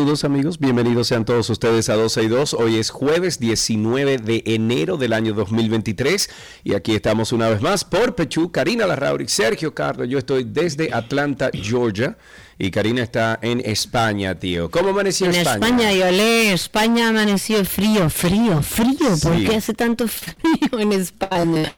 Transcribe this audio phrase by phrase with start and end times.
[0.00, 2.54] Saludos amigos, bienvenidos sean todos ustedes a 12 y 2.
[2.54, 6.30] Hoy es jueves 19 de enero del año 2023
[6.64, 10.08] y aquí estamos una vez más por Pechú, Karina Larrauri, Sergio Carlos.
[10.08, 12.16] Yo estoy desde Atlanta, Georgia
[12.56, 14.70] y Karina está en España, tío.
[14.70, 15.56] ¿Cómo amaneció en España?
[15.56, 19.18] En España, yo le, España amaneció frío, frío, frío.
[19.22, 21.76] ¿Por qué hace tanto frío en España?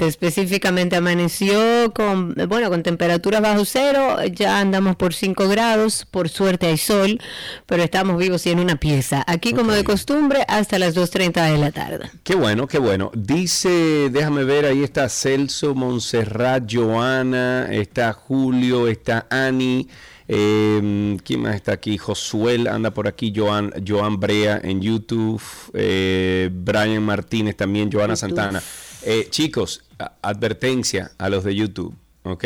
[0.00, 6.66] Específicamente amaneció con, bueno, con temperaturas bajo cero, ya andamos por 5 grados, por suerte
[6.66, 7.20] hay sol,
[7.66, 9.24] pero estamos vivos y en una pieza.
[9.26, 12.10] Aquí como de costumbre hasta las 2.30 de la tarde.
[12.22, 13.10] Qué bueno, qué bueno.
[13.14, 19.88] Dice, déjame ver, ahí está Celso, Montserrat, Joana, está Julio, está Ani.
[20.26, 21.98] Eh, ¿Quién más está aquí?
[21.98, 25.42] Josuel anda por aquí, Joan, Joan Brea en YouTube,
[25.74, 28.62] eh, Brian Martínez también, Joana Santana.
[29.06, 29.84] Eh, chicos,
[30.22, 32.44] advertencia a los de YouTube, ¿ok?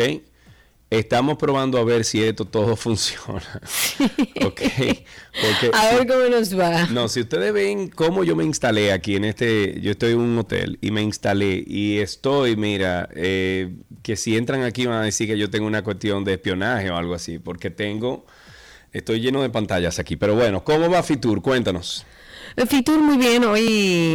[0.89, 3.61] Estamos probando a ver si esto todo funciona.
[4.43, 4.61] ok.
[5.73, 6.87] a ver cómo nos va.
[6.87, 10.37] No, si ustedes ven cómo yo me instalé aquí en este, yo estoy en un
[10.37, 13.71] hotel y me instalé y estoy, mira, eh,
[14.01, 16.97] que si entran aquí van a decir que yo tengo una cuestión de espionaje o
[16.97, 18.25] algo así, porque tengo,
[18.91, 20.17] estoy lleno de pantallas aquí.
[20.17, 21.41] Pero bueno, ¿cómo va Fitur?
[21.41, 22.05] Cuéntanos.
[22.67, 23.67] Fitur muy bien, hoy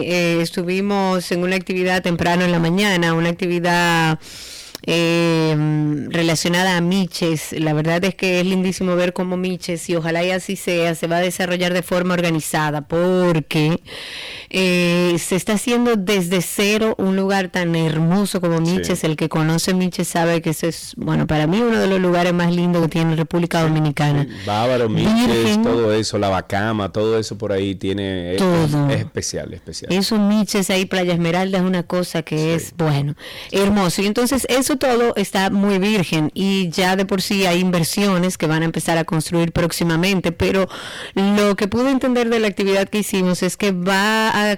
[0.04, 4.18] eh, estuvimos en una actividad temprano en la mañana, una actividad
[4.86, 5.56] eh,
[6.10, 7.52] relacionada a Miches.
[7.52, 11.06] La verdad es que es lindísimo ver cómo Miches, y ojalá y así sea, se
[11.06, 13.80] va a desarrollar de forma organizada, porque
[14.50, 19.04] eh, se está haciendo desde cero un lugar tan hermoso como Miches.
[19.04, 22.32] El que conoce Miches sabe que ese es, bueno, para mí uno de los lugares
[22.32, 24.26] más lindos que tiene República Dominicana.
[24.46, 28.36] Bávaro, Miches, todo eso, la Bacama, todo eso por ahí tiene.
[28.36, 28.90] Todo.
[28.90, 29.92] Es, especial, especial.
[29.92, 33.14] Eso, Miches, ahí, Playa Esmeralda, es una cosa que es, bueno,
[33.50, 34.02] hermoso.
[34.02, 38.46] Y entonces, eso todo está muy virgen y ya de por sí hay inversiones que
[38.46, 40.68] van a empezar a construir próximamente, pero
[41.14, 44.56] lo que pude entender de la actividad que hicimos es que va a,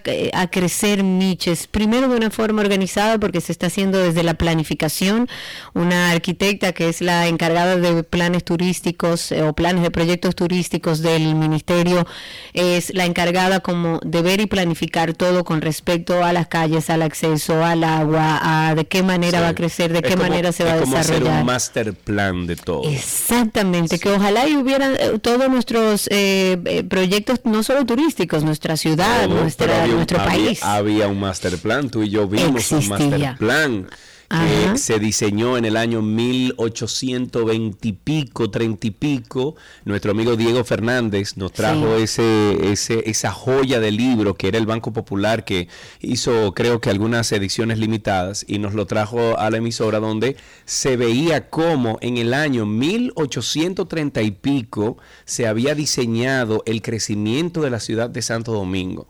[0.50, 5.28] crecer niches, primero de una forma organizada porque se está haciendo desde la planificación,
[5.74, 11.02] una arquitecta que es la encargada de planes turísticos eh, o planes de proyectos turísticos
[11.02, 12.06] del ministerio,
[12.52, 17.02] es la encargada como de ver y planificar todo con respecto a las calles, al
[17.02, 20.72] acceso, al agua, a de qué manera va a crecer, de qué manera se va
[20.72, 21.00] a desarrollar.
[21.00, 22.88] Hacer un master plan de todo.
[22.88, 28.76] Exactamente, que ojalá y hubiera eh, todos nuestros eh, eh, proyectos, no solo turísticos, nuestra
[28.76, 30.62] ciudad, nuestra, nuestro país.
[30.62, 33.86] Había un master plan, tú y yo vimos un master plan
[34.28, 39.56] que se diseñó en el año 1820 y pico, 30 y pico.
[39.84, 44.66] Nuestro amigo Diego Fernández nos trajo ese, ese, esa joya de libro que era el
[44.66, 45.68] Banco Popular que
[46.00, 50.96] hizo creo que algunas ediciones limitadas y nos lo trajo a la emisora donde se
[50.96, 57.80] veía cómo en el año 1830 y pico se había diseñado el crecimiento de la
[57.80, 59.08] ciudad de Santo Domingo.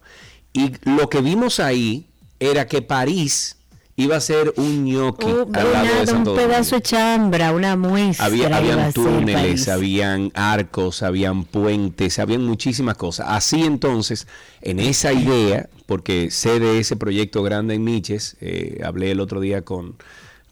[0.52, 2.06] Y lo que vimos ahí
[2.38, 3.55] era que París
[3.96, 8.26] iba a ser un ñoqui al lado de Santo Un pedazo de chambra, una muestra.
[8.26, 13.26] Había, habían túneles, habían arcos, habían puentes, habían muchísimas cosas.
[13.30, 14.28] Así entonces,
[14.60, 19.40] en esa idea, porque sé de ese proyecto grande en Miches, eh, hablé el otro
[19.40, 19.96] día con,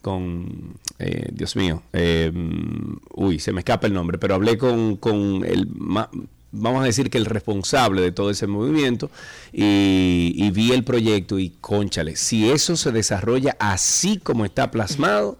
[0.01, 2.31] con eh, Dios mío, eh,
[3.13, 5.67] uy, se me escapa el nombre, pero hablé con, con el
[6.55, 9.09] vamos a decir que el responsable de todo ese movimiento
[9.51, 15.37] y, vi el proyecto y conchale, si eso se desarrolla así como está plasmado,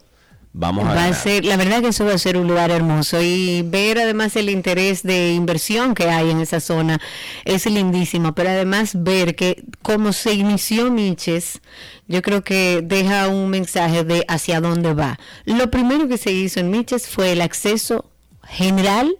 [0.57, 3.21] Vamos a, va a ser, la verdad que eso va a ser un lugar hermoso
[3.21, 7.01] y ver además el interés de inversión que hay en esa zona
[7.43, 11.59] es lindísimo, pero además ver que como se inició Miches,
[12.07, 15.19] yo creo que deja un mensaje de hacia dónde va.
[15.43, 18.05] Lo primero que se hizo en Miches fue el acceso
[18.47, 19.17] general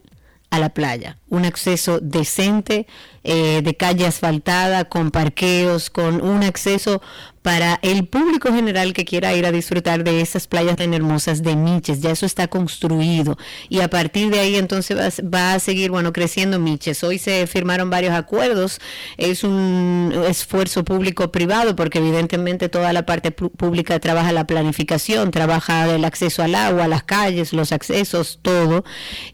[0.56, 2.88] a la playa, un acceso decente,
[3.28, 7.02] eh, de calle asfaltada, con parqueos, con un acceso
[7.46, 11.56] para el público general que quiera ir a disfrutar de esas playas tan hermosas de
[11.56, 12.02] Miches.
[12.02, 13.38] Ya eso está construido
[13.70, 17.04] y a partir de ahí entonces va, a seguir, bueno, creciendo Miches.
[17.04, 18.82] Hoy se firmaron varios acuerdos.
[19.18, 26.04] Es un esfuerzo público-privado porque evidentemente toda la parte pública trabaja la planificación, trabaja el
[26.04, 28.84] acceso al agua, las calles, los accesos, todo.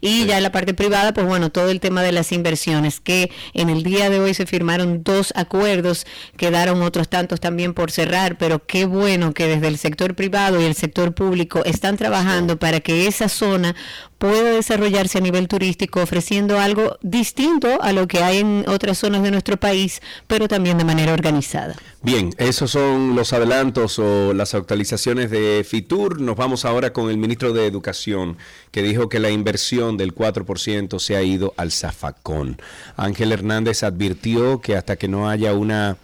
[0.02, 3.70] Y ya la parte privada, pues bueno, todo el tema de las inversiones que en
[3.70, 6.06] el día de hoy se firmaron dos acuerdos,
[6.36, 10.64] quedaron otros tantos también por cerrar, pero qué bueno que desde el sector privado y
[10.64, 13.74] el sector público están trabajando para que esa zona
[14.22, 19.24] pueda desarrollarse a nivel turístico ofreciendo algo distinto a lo que hay en otras zonas
[19.24, 21.74] de nuestro país, pero también de manera organizada.
[22.02, 26.20] Bien, esos son los adelantos o las actualizaciones de FITUR.
[26.20, 28.38] Nos vamos ahora con el ministro de Educación,
[28.70, 32.62] que dijo que la inversión del 4% se ha ido al zafacón.
[32.96, 35.96] Ángel Hernández advirtió que hasta que no haya una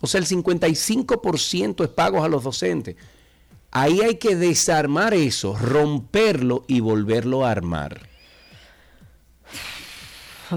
[0.00, 2.96] O sea, el 55% es pagos a los docentes.
[3.70, 8.08] Ahí hay que desarmar eso, romperlo y volverlo a armar.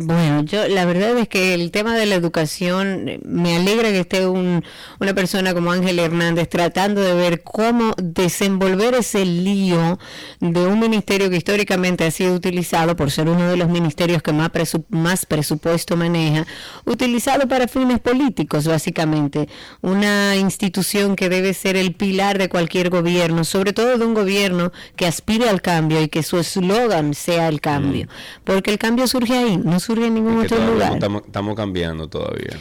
[0.01, 4.00] Bueno, yo la verdad es que el tema de la educación eh, me alegra que
[4.00, 4.63] esté un,
[5.00, 10.00] una persona como Ángel Hernández tratando de ver cómo desenvolver ese lío
[10.40, 14.34] de un ministerio que históricamente ha sido utilizado por ser uno de los ministerios que
[14.34, 14.50] más,
[14.90, 16.48] más presupuesto maneja,
[16.86, 19.48] utilizado para fines políticos básicamente,
[19.81, 24.72] una institución que debe ser el pilar de cualquier gobierno, sobre todo de un gobierno
[24.96, 28.44] que aspire al cambio y que su eslogan sea el cambio, mm.
[28.44, 30.94] porque el cambio surge ahí, no surge en ningún otro lugar.
[30.94, 32.60] Estamos, cambiando todavía.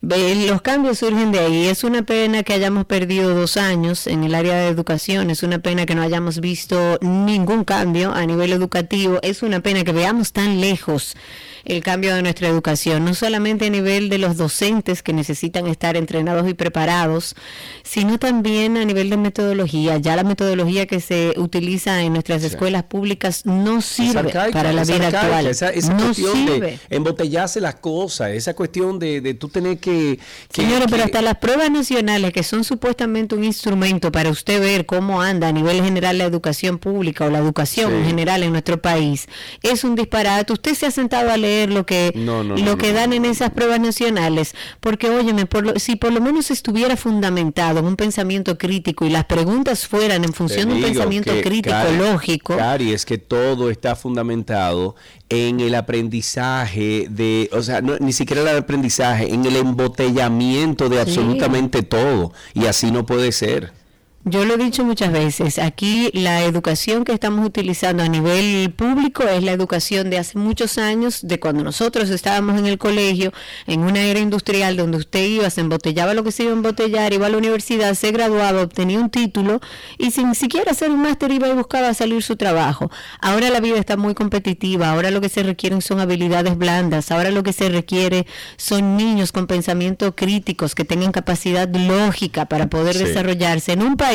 [0.00, 1.66] Los cambios surgen de ahí.
[1.66, 5.30] Es una pena que hayamos perdido dos años en el área de educación.
[5.30, 9.18] Es una pena que no hayamos visto ningún cambio a nivel educativo.
[9.22, 11.16] Es una pena que veamos tan lejos
[11.64, 15.96] el cambio de nuestra educación, no solamente a nivel de los docentes que necesitan estar
[15.96, 17.34] entrenados y preparados,
[17.82, 19.98] sino también a nivel de metodología.
[19.98, 25.08] Ya la metodología que se utiliza en nuestras escuelas públicas no sirve para la vida
[25.08, 25.46] actual.
[25.46, 26.60] Esa, no cuestión sirve.
[26.60, 30.18] de embotellarse las cosas, esa cuestión de, de tú tener que...
[30.52, 35.22] Señora, pero hasta las pruebas nacionales, que son supuestamente un instrumento para usted ver cómo
[35.22, 39.28] anda a nivel general la educación pública o la educación en general en nuestro país,
[39.62, 40.52] es un disparate.
[40.52, 44.54] Usted se ha sentado a leer lo que, lo que dan en esas pruebas nacionales,
[44.80, 49.24] porque óyeme, por si por lo menos estuviera fundamentado en un pensamiento crítico y las
[49.24, 52.56] preguntas fueran en función de un pensamiento crítico, lógico.
[52.56, 54.94] Cari, es que todo está fundamentado
[55.28, 61.82] en el aprendizaje de, o sea, ni siquiera el aprendizaje, en el embotellamiento de absolutamente
[61.82, 63.81] todo, y así no puede ser.
[64.24, 69.24] Yo lo he dicho muchas veces, aquí la educación que estamos utilizando a nivel público
[69.24, 73.32] es la educación de hace muchos años, de cuando nosotros estábamos en el colegio,
[73.66, 77.12] en una era industrial donde usted iba, se embotellaba lo que se iba a embotellar,
[77.12, 79.60] iba a la universidad, se graduaba, obtenía un título
[79.98, 82.92] y sin siquiera hacer un máster iba y buscaba salir su trabajo.
[83.20, 87.32] Ahora la vida está muy competitiva, ahora lo que se requieren son habilidades blandas, ahora
[87.32, 92.96] lo que se requiere son niños con pensamiento críticos, que tengan capacidad lógica para poder
[92.96, 94.11] desarrollarse en un país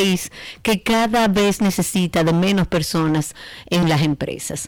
[0.62, 3.34] que cada vez necesita de menos personas
[3.70, 4.68] en las empresas.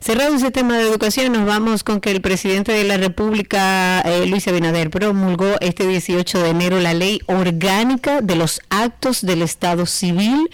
[0.00, 4.26] Cerrado ese tema de educación, nos vamos con que el presidente de la República, eh,
[4.26, 9.86] Luis Abinader, promulgó este 18 de enero la ley orgánica de los actos del Estado
[9.86, 10.50] civil.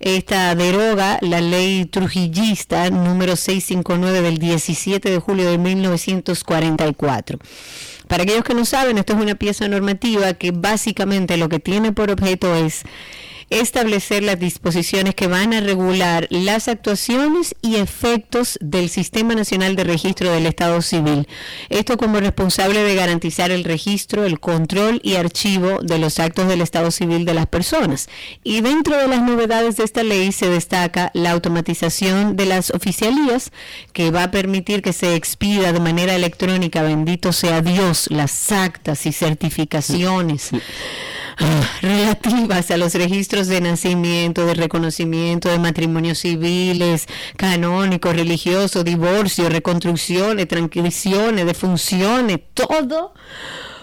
[0.00, 7.38] Esta deroga la ley trujillista número 659 del 17 de julio de 1944.
[8.10, 11.92] Para aquellos que no saben, esto es una pieza normativa que básicamente lo que tiene
[11.92, 12.82] por objeto es
[13.50, 19.84] establecer las disposiciones que van a regular las actuaciones y efectos del Sistema Nacional de
[19.84, 21.26] Registro del Estado Civil.
[21.68, 26.60] Esto como responsable de garantizar el registro, el control y archivo de los actos del
[26.60, 28.08] Estado Civil de las personas.
[28.44, 33.50] Y dentro de las novedades de esta ley se destaca la automatización de las oficialías,
[33.92, 39.06] que va a permitir que se expida de manera electrónica, bendito sea Dios, las actas
[39.06, 40.50] y certificaciones
[41.80, 47.06] relativas a los registros de nacimiento, de reconocimiento, de matrimonios civiles,
[47.36, 53.14] canónicos, religiosos, divorcio, reconstrucciones, tranquilizaciones, defunciones, todo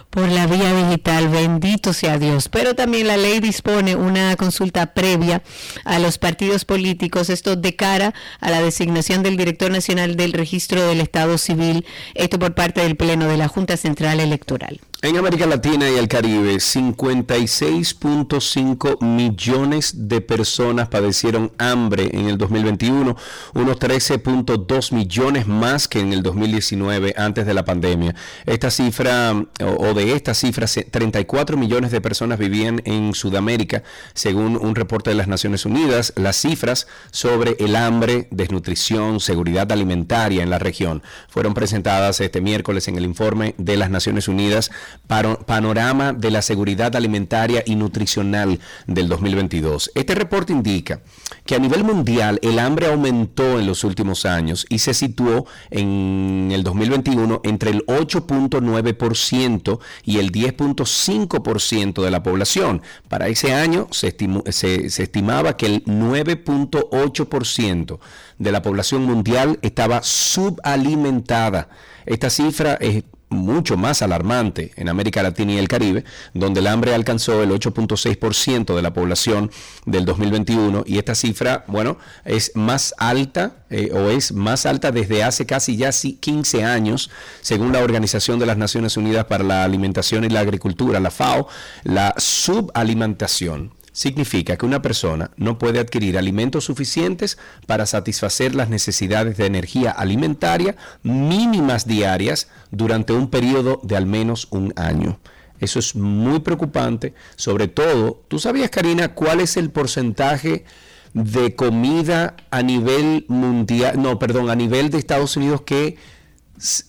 [0.10, 2.50] por la vía digital, bendito sea Dios.
[2.50, 5.44] Pero también la ley dispone una consulta previa
[5.86, 10.88] a los partidos políticos, esto de cara a la designación del director nacional del registro
[10.88, 11.86] del Estado Civil,
[12.16, 14.80] esto por parte del Pleno de la Junta Central Electoral.
[15.04, 23.16] En América Latina y el Caribe, 56.5 millones de personas padecieron hambre en el 2021,
[23.54, 28.16] unos 13.2 millones más que en el 2019 antes de la pandemia.
[28.48, 33.84] Esta cifra, o de esta cifra, 34 millones de personas vivían en Sudamérica,
[34.16, 36.12] según un reporte de las Naciones Unidas.
[36.16, 42.88] Las cifras sobre el hambre, desnutrición, seguridad alimentaria en la región fueron presentadas este miércoles
[42.88, 44.72] en el informe de las Naciones Unidas
[45.08, 49.92] panorama de la seguridad alimentaria y nutricional del 2022.
[49.96, 51.02] Este reporte indica
[51.46, 56.50] que a nivel mundial el hambre aumentó en los últimos años y se situó en
[56.52, 62.82] el 2021 entre el 8.9% y el 10.5% de la población.
[63.08, 64.16] Para ese año se,
[64.52, 68.00] se estimaba que el 9.8%
[68.40, 71.70] de la población mundial estaba subalimentada.
[72.06, 76.94] Esta cifra es mucho más alarmante en América Latina y el Caribe, donde el hambre
[76.94, 79.52] alcanzó el 8.6% de la población
[79.86, 85.24] del 2021 y esta cifra, bueno, es más alta eh, o es más alta desde
[85.24, 87.10] hace casi ya 15 años,
[87.42, 91.48] según la Organización de las Naciones Unidas para la Alimentación y la Agricultura, la FAO,
[91.84, 99.38] la subalimentación significa que una persona no puede adquirir alimentos suficientes para satisfacer las necesidades
[99.38, 105.20] de energía alimentaria mínimas diarias durante un periodo de al menos un año.
[105.60, 110.66] Eso es muy preocupante, sobre todo, ¿tú sabías, Karina, cuál es el porcentaje
[111.14, 115.98] de comida a nivel mundial, no, perdón, a nivel de Estados Unidos que,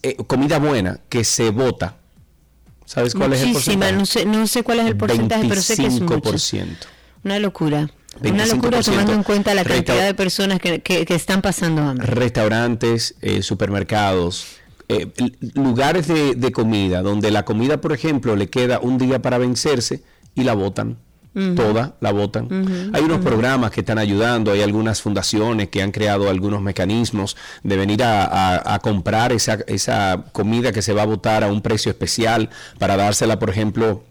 [0.03, 1.97] eh, comida buena, que se vota?
[2.85, 3.93] ¿Sabes cuál es el porcentaje?
[3.93, 6.35] No sé, no sé cuál es el porcentaje, pero sé que es mucho.
[7.25, 7.91] Una locura.
[8.23, 12.07] Una locura tomando en cuenta la cantidad de personas que, están pasando hambre.
[12.07, 14.47] Restaurantes, eh, supermercados,
[14.89, 15.07] eh,
[15.55, 20.03] lugares de, comida, donde la comida, por ejemplo, le queda un día para vencerse
[20.35, 20.97] y la botan.
[21.55, 22.49] Toda la botan.
[22.93, 27.77] hay unos programas que están ayudando, hay algunas fundaciones que han creado algunos mecanismos de
[27.77, 31.91] venir a, a comprar esa, esa comida que se va a botar a un precio
[31.91, 34.03] especial para dársela, por ejemplo,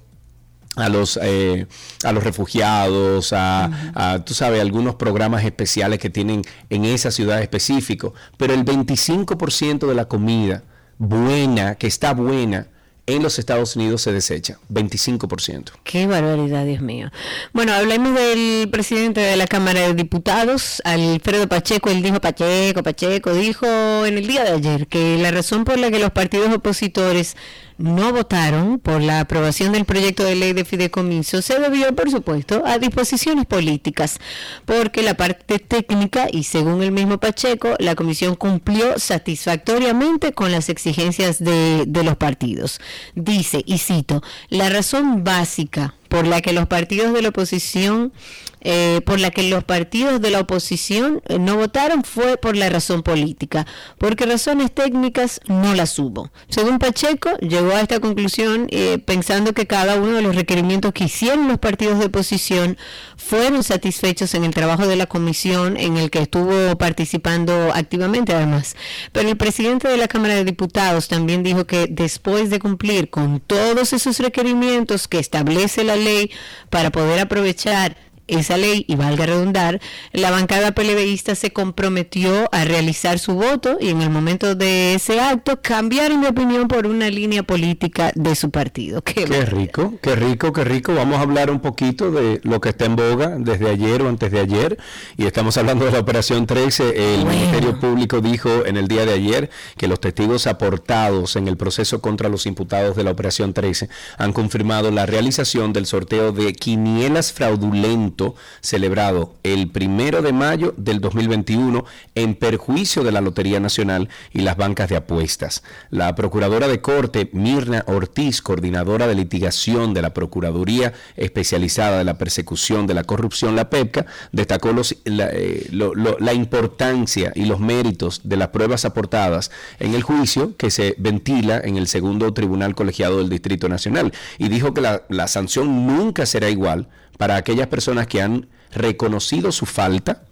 [0.78, 1.66] a los, eh,
[2.04, 8.14] a los refugiados, a, tú sabes, algunos programas especiales que tienen en esa ciudad específico,
[8.38, 10.64] pero el 25% de la comida
[10.98, 12.68] buena, que está buena,
[13.08, 15.72] en los Estados Unidos se desecha, 25%.
[15.86, 17.10] Qué barbaridad, Dios mío.
[17.54, 21.90] Bueno, hablemos del presidente de la Cámara de Diputados, Alfredo Pacheco.
[21.90, 23.66] Él dijo, Pacheco, Pacheco, dijo
[24.06, 27.38] en el día de ayer que la razón por la que los partidos opositores
[27.78, 32.64] no votaron por la aprobación del proyecto de ley de fideicomiso se debió, por supuesto,
[32.66, 34.20] a disposiciones políticas,
[34.66, 40.70] porque la parte técnica y según el mismo Pacheco, la comisión cumplió satisfactoriamente con las
[40.70, 42.80] exigencias de, de los partidos.
[43.16, 48.14] Dice, y cito, la razón básica por la que los partidos de la oposición
[48.62, 52.70] eh, por la que los partidos de la oposición eh, no votaron fue por la
[52.70, 53.68] razón política,
[54.00, 56.32] porque razones técnicas no las hubo.
[56.50, 61.04] Según Pacheco, llegó a esta conclusión eh, pensando que cada uno de los requerimientos que
[61.04, 62.78] hicieron los partidos de oposición
[63.16, 68.76] fueron satisfechos en el trabajo de la comisión en el que estuvo participando activamente además.
[69.12, 73.40] Pero el presidente de la Cámara de Diputados también dijo que después de cumplir con
[73.40, 76.32] todos esos requerimientos que establece la ley
[76.70, 77.98] para poder aprovechar
[78.28, 79.80] esa ley, y valga redundar,
[80.12, 85.20] la bancada PLDista se comprometió a realizar su voto y en el momento de ese
[85.20, 89.02] acto cambiaron de opinión por una línea política de su partido.
[89.02, 90.94] Qué, rico, qué rico, qué rico.
[90.94, 94.32] Vamos a hablar un poquito de lo que está en boga desde ayer o antes
[94.32, 94.78] de ayer.
[95.18, 97.14] Y estamos hablando de la Operación 13.
[97.14, 101.58] El Ministerio Público dijo en el día de ayer que los testigos aportados en el
[101.58, 106.54] proceso contra los imputados de la Operación 13 han confirmado la realización del sorteo de
[106.54, 108.17] quinielas fraudulentas
[108.62, 114.58] celebrado el primero de mayo del 2021 en perjuicio de la Lotería Nacional y las
[114.58, 115.64] bancas de apuestas.
[115.90, 122.18] La Procuradora de Corte, Mirna Ortiz, coordinadora de litigación de la Procuraduría Especializada de la
[122.18, 124.72] Persecución de la Corrupción, la PEPCA, destacó
[125.06, 130.72] la, eh, la importancia y los méritos de las pruebas aportadas en el juicio que
[130.72, 135.28] se ventila en el segundo Tribunal Colegiado del Distrito Nacional y dijo que la, la
[135.28, 140.24] sanción nunca será igual para aquellas personas que han reconocido su falta,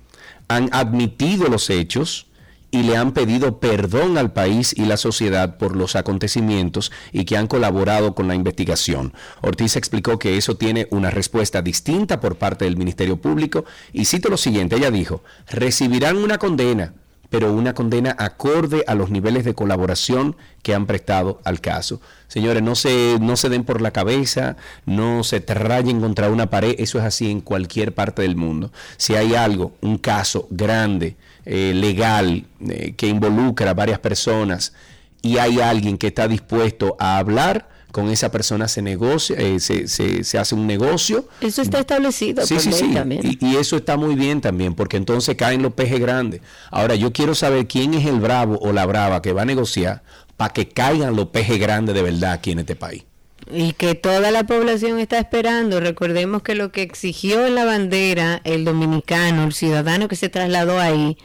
[0.47, 2.27] han admitido los hechos,
[2.75, 7.37] y le han pedido perdón al país y la sociedad por los acontecimientos y que
[7.37, 9.13] han colaborado con la investigación.
[9.41, 13.63] Ortiz explicó que eso tiene una respuesta distinta por parte del Ministerio Público
[13.93, 16.93] y cito lo siguiente, ella dijo, recibirán una condena
[17.29, 22.01] pero una condena acorde a los niveles de colaboración que han prestado al caso.
[22.27, 26.75] Señores, no se, no se den por la cabeza, no se trayen contra una pared,
[26.79, 28.71] eso es así en cualquier parte del mundo.
[28.97, 31.15] Si hay algo, un caso grande,
[31.45, 34.73] eh, legal, eh, que involucra a varias personas
[35.21, 39.87] y hay alguien que está dispuesto a hablar, con esa persona se negocia, eh, se,
[39.87, 41.29] se, hace un negocio.
[41.39, 42.45] Eso está establecido.
[42.45, 42.93] Sí, sí, sí.
[43.39, 46.41] Y, eso está muy bien también, porque entonces caen los pejes grandes.
[46.71, 50.03] Ahora, yo quiero saber quién es el bravo o la brava que va a negociar
[50.35, 53.05] para que caigan los pejes grandes de verdad aquí en este país.
[53.49, 55.79] Y que toda la población está esperando.
[55.79, 60.81] Recordemos que lo que exigió en la bandera el dominicano, el ciudadano que se trasladó
[60.81, 61.15] ahí,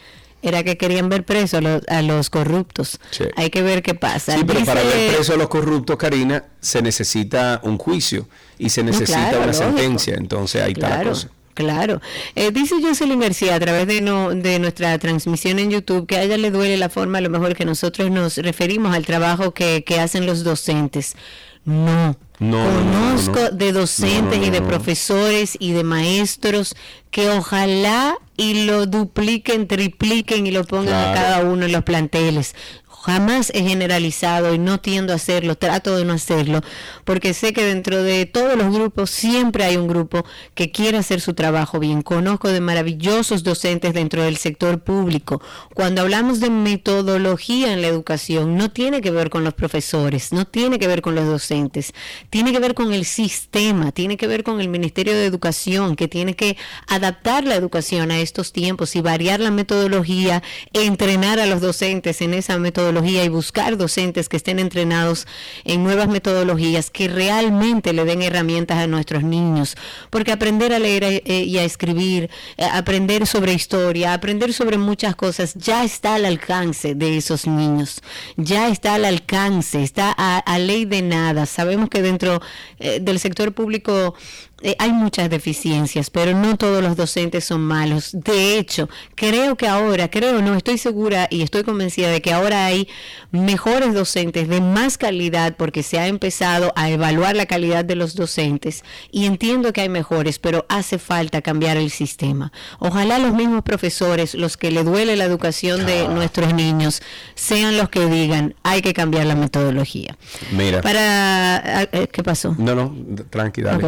[0.42, 2.98] era que querían ver presos a los, corruptos.
[3.36, 4.36] Hay que ver qué pasa.
[4.36, 8.28] Sí, pero para ver presos a los corruptos, Karina, se necesita un juicio
[8.58, 10.14] y se necesita una sentencia.
[10.14, 11.28] Entonces ahí está la cosa.
[11.54, 12.00] Claro.
[12.36, 16.22] Eh, dice Jocelyn García a través de, no, de nuestra transmisión en YouTube que a
[16.22, 19.84] ella le duele la forma a lo mejor que nosotros nos referimos al trabajo que,
[19.84, 21.16] que hacen los docentes.
[21.64, 22.16] No.
[22.40, 26.74] Conozco de docentes y de profesores y de maestros
[27.10, 32.54] que ojalá y lo dupliquen, tripliquen y lo pongan a cada uno en los planteles
[33.02, 36.60] jamás he generalizado y no tiendo a hacerlo, trato de no hacerlo,
[37.04, 41.20] porque sé que dentro de todos los grupos siempre hay un grupo que quiere hacer
[41.20, 42.02] su trabajo bien.
[42.02, 45.40] Conozco de maravillosos docentes dentro del sector público.
[45.74, 50.46] Cuando hablamos de metodología en la educación, no tiene que ver con los profesores, no
[50.46, 51.94] tiene que ver con los docentes,
[52.28, 56.08] tiene que ver con el sistema, tiene que ver con el Ministerio de Educación, que
[56.08, 60.42] tiene que adaptar la educación a estos tiempos y variar la metodología,
[60.74, 65.26] entrenar a los docentes en esa metodología y buscar docentes que estén entrenados
[65.64, 69.76] en nuevas metodologías que realmente le den herramientas a nuestros niños.
[70.10, 75.14] Porque aprender a leer eh, y a escribir, eh, aprender sobre historia, aprender sobre muchas
[75.14, 78.02] cosas, ya está al alcance de esos niños.
[78.36, 81.46] Ya está al alcance, está a, ley de nada.
[81.46, 82.42] Sabemos que dentro
[82.80, 84.14] eh, del sector público
[84.62, 88.10] eh, hay muchas deficiencias, pero no todos los docentes son malos.
[88.12, 92.66] De hecho, creo que ahora, creo, no estoy segura y estoy convencida de que ahora
[92.66, 92.88] hay
[93.30, 98.14] mejores docentes de más calidad porque se ha empezado a evaluar la calidad de los
[98.14, 102.52] docentes y entiendo que hay mejores, pero hace falta cambiar el sistema.
[102.78, 106.08] Ojalá los mismos profesores, los que le duele la educación de ah.
[106.08, 107.02] nuestros niños,
[107.34, 110.16] sean los que digan, hay que cambiar la metodología.
[110.52, 110.82] Mira.
[110.82, 112.54] Para, ah, eh, ¿qué pasó?
[112.58, 112.94] No, no,
[113.30, 113.78] tranquila.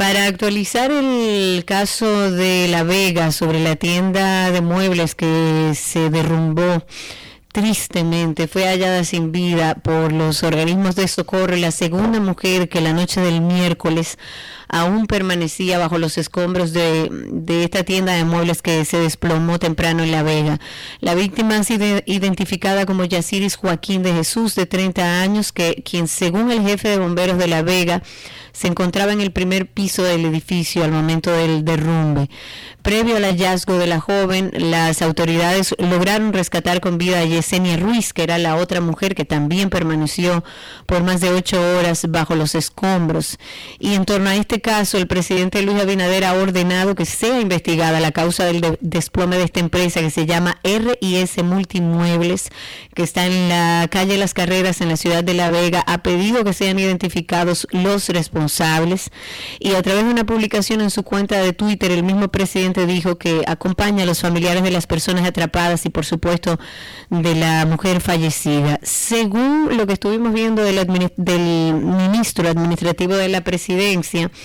[0.00, 6.86] Para actualizar el caso de La Vega sobre la tienda de muebles que se derrumbó
[7.52, 12.94] tristemente, fue hallada sin vida por los organismos de socorro la segunda mujer que la
[12.94, 14.16] noche del miércoles
[14.70, 17.10] aún permanecía bajo los escombros de,
[17.64, 20.60] esta tienda de muebles que se desplomó temprano en La Vega.
[21.00, 26.08] La víctima ha sido identificada como Yaciris Joaquín de Jesús, de 30 años, que quien
[26.08, 28.02] según el jefe de bomberos de La Vega
[28.52, 32.28] se encontraba en el primer piso del edificio al momento del derrumbe.
[32.82, 38.12] Previo al hallazgo de la joven, las autoridades lograron rescatar con vida a Yesenia Ruiz,
[38.12, 40.44] que era la otra mujer que también permaneció
[40.86, 43.38] por más de ocho horas bajo los escombros.
[43.78, 48.00] Y en torno a este caso, el presidente Luis Abinader ha ordenado que sea investigada
[48.00, 52.50] la causa del desplome de esta empresa que se llama RIS Multimuebles,
[52.94, 55.82] que está en la calle Las Carreras en la ciudad de La Vega.
[55.86, 59.10] Ha pedido que sean identificados los responsables
[59.58, 63.18] y a través de una publicación en su cuenta de Twitter, el mismo presidente dijo
[63.18, 66.58] que acompaña a los familiares de las personas atrapadas y por supuesto
[67.10, 68.78] de la mujer fallecida.
[68.82, 74.30] Según lo que estuvimos viendo del, del ministro administrativo de la presidencia,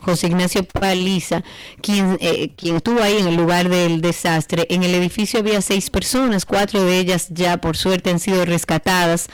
[0.00, 1.42] José Ignacio Paliza,
[1.82, 4.66] quien, eh, quien estuvo ahí en el lugar del desastre.
[4.70, 9.28] En el edificio había seis personas, cuatro de ellas ya por suerte han sido rescatadas.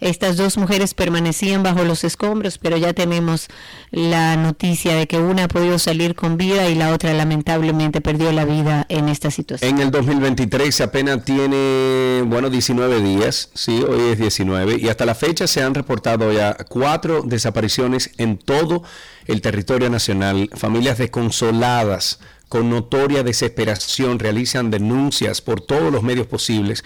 [0.00, 3.48] Estas dos mujeres permanecían bajo los escombros, pero ya tenemos
[3.90, 8.32] la noticia de que una ha podido salir con vida y la otra lamentablemente perdió
[8.32, 9.70] la vida en esta situación.
[9.70, 15.14] En el 2023 apenas tiene, bueno, 19 días, sí, hoy es 19, y hasta la
[15.14, 18.82] fecha se han reportado ya cuatro desapariciones en todo
[19.26, 20.11] el territorio nacional,
[20.54, 26.84] familias desconsoladas con notoria desesperación realizan denuncias por todos los medios posibles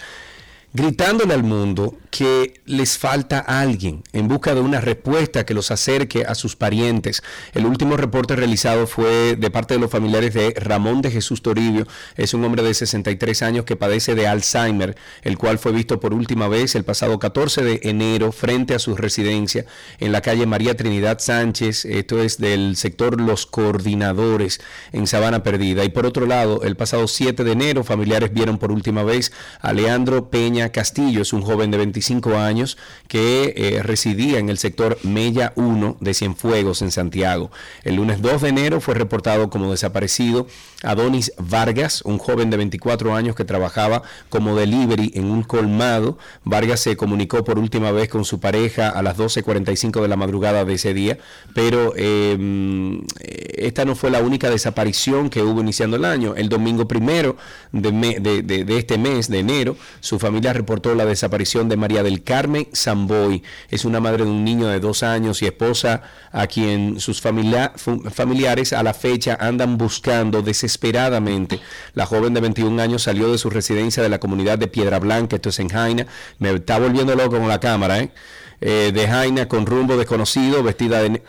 [0.73, 6.23] gritándole al mundo que les falta alguien en busca de una respuesta que los acerque
[6.25, 7.21] a sus parientes.
[7.53, 11.87] El último reporte realizado fue de parte de los familiares de Ramón de Jesús Toribio.
[12.15, 16.13] Es un hombre de 63 años que padece de Alzheimer, el cual fue visto por
[16.13, 19.65] última vez el pasado 14 de enero frente a su residencia
[19.99, 24.59] en la calle María Trinidad Sánchez, esto es del sector Los Coordinadores
[24.91, 25.83] en Sabana Perdida.
[25.83, 29.73] Y por otro lado, el pasado 7 de enero, familiares vieron por última vez a
[29.73, 30.29] Leandro
[30.71, 35.97] Castillo es un joven de 25 años que eh, residía en el sector Mella 1
[35.99, 37.51] de Cienfuegos en Santiago.
[37.83, 40.47] El lunes 2 de enero fue reportado como desaparecido
[40.83, 46.17] Adonis Vargas, un joven de 24 años que trabajaba como delivery en un colmado.
[46.43, 50.65] Vargas se comunicó por última vez con su pareja a las 12.45 de la madrugada
[50.65, 51.17] de ese día,
[51.53, 56.35] pero em, esta no fue la única desaparición que hubo iniciando el año.
[56.35, 57.37] El domingo primero
[57.71, 63.43] de este mes de enero, su familia reportó la desaparición de María del Carmen Samboy.
[63.69, 68.73] Es una madre de un niño de dos años y esposa a quien sus familiares
[68.73, 71.59] a la fecha andan buscando desesperadamente.
[71.93, 75.35] La joven de 21 años salió de su residencia de la comunidad de Piedra Blanca,
[75.35, 76.07] esto es en Jaina.
[76.39, 78.11] Me está volviendo loco con la cámara, ¿eh?
[78.59, 81.21] Eh, de Jaina con rumbo desconocido, vestida de...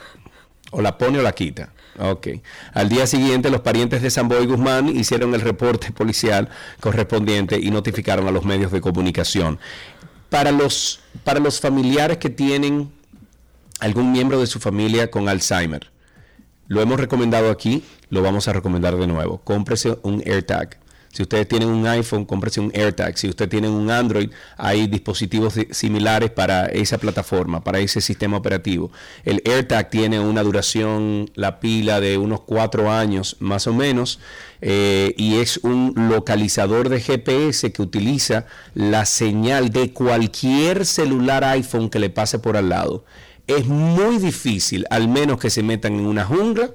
[0.70, 1.72] O la pone o la quita.
[1.98, 2.28] Ok.
[2.74, 6.48] Al día siguiente, los parientes de Samboy Guzmán hicieron el reporte policial
[6.81, 9.59] correspondiente y notificaron a los medios de comunicación.
[10.28, 12.92] Para los, para los familiares que tienen
[13.81, 15.90] algún miembro de su familia con Alzheimer,
[16.68, 19.38] lo hemos recomendado aquí, lo vamos a recomendar de nuevo.
[19.38, 20.78] Cómprese un AirTag.
[21.18, 23.18] Si ustedes tienen un iPhone, cómprese un AirTag.
[23.18, 28.92] Si usted tiene un Android, hay dispositivos similares para esa plataforma, para ese sistema operativo.
[29.24, 34.20] El AirTag tiene una duración, la pila de unos cuatro años más o menos,
[34.61, 41.90] eh, y es un localizador de GPS que utiliza la señal de cualquier celular iPhone
[41.90, 43.04] que le pase por al lado.
[43.48, 46.70] Es muy difícil, al menos que se metan en una jungla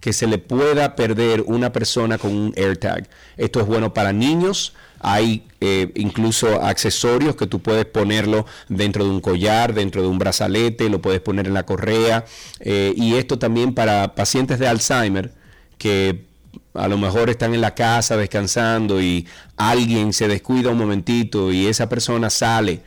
[0.00, 3.08] que se le pueda perder una persona con un AirTag.
[3.36, 4.74] Esto es bueno para niños.
[5.00, 10.18] Hay eh, incluso accesorios que tú puedes ponerlo dentro de un collar, dentro de un
[10.18, 12.24] brazalete, lo puedes poner en la correa.
[12.60, 15.32] Eh, y esto también para pacientes de Alzheimer
[15.78, 16.24] que
[16.74, 21.66] a lo mejor están en la casa descansando y alguien se descuida un momentito y
[21.66, 22.82] esa persona sale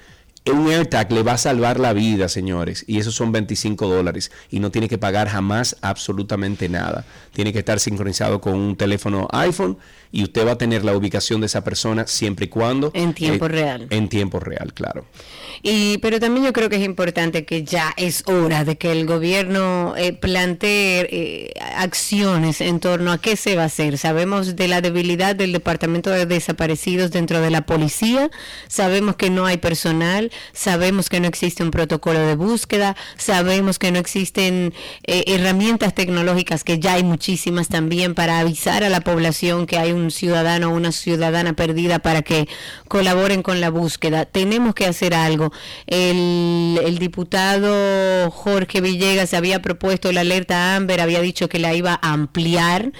[0.45, 4.59] un AirTag le va a salvar la vida, señores, y esos son 25 dólares y
[4.59, 7.05] no tiene que pagar jamás absolutamente nada.
[7.33, 9.77] Tiene que estar sincronizado con un teléfono iPhone
[10.11, 12.91] y usted va a tener la ubicación de esa persona siempre y cuando...
[12.93, 13.87] En tiempo eh, real.
[13.89, 15.05] En tiempo real, claro.
[15.61, 19.05] Y, pero también yo creo que es importante que ya es hora de que el
[19.05, 23.97] gobierno eh, plantee eh, acciones en torno a qué se va a hacer.
[23.97, 28.31] Sabemos de la debilidad del Departamento de Desaparecidos dentro de la policía,
[28.67, 33.91] sabemos que no hay personal, sabemos que no existe un protocolo de búsqueda, sabemos que
[33.91, 39.77] no existen herramientas tecnológicas, que ya hay muchísimas también para avisar a la población que
[39.77, 42.47] hay un ciudadano o una ciudadana perdida para que
[42.87, 44.25] colaboren con la búsqueda.
[44.25, 45.51] Tenemos que hacer algo.
[45.87, 51.99] El, el diputado Jorge Villegas había propuesto la alerta Amber, había dicho que la iba
[52.01, 52.91] a ampliar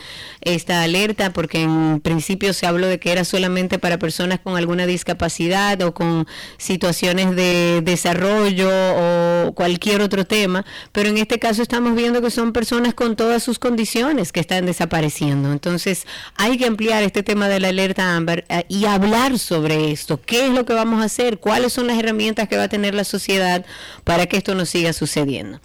[0.41, 4.85] esta alerta porque en principio se habló de que era solamente para personas con alguna
[4.85, 11.95] discapacidad o con situaciones de desarrollo o cualquier otro tema, pero en este caso estamos
[11.95, 15.51] viendo que son personas con todas sus condiciones que están desapareciendo.
[15.51, 16.05] Entonces
[16.35, 20.19] hay que ampliar este tema de la alerta Amber eh, y hablar sobre esto.
[20.25, 21.39] ¿Qué es lo que vamos a hacer?
[21.39, 23.65] ¿Cuáles son las herramientas que va a tener la sociedad
[24.03, 25.59] para que esto no siga sucediendo?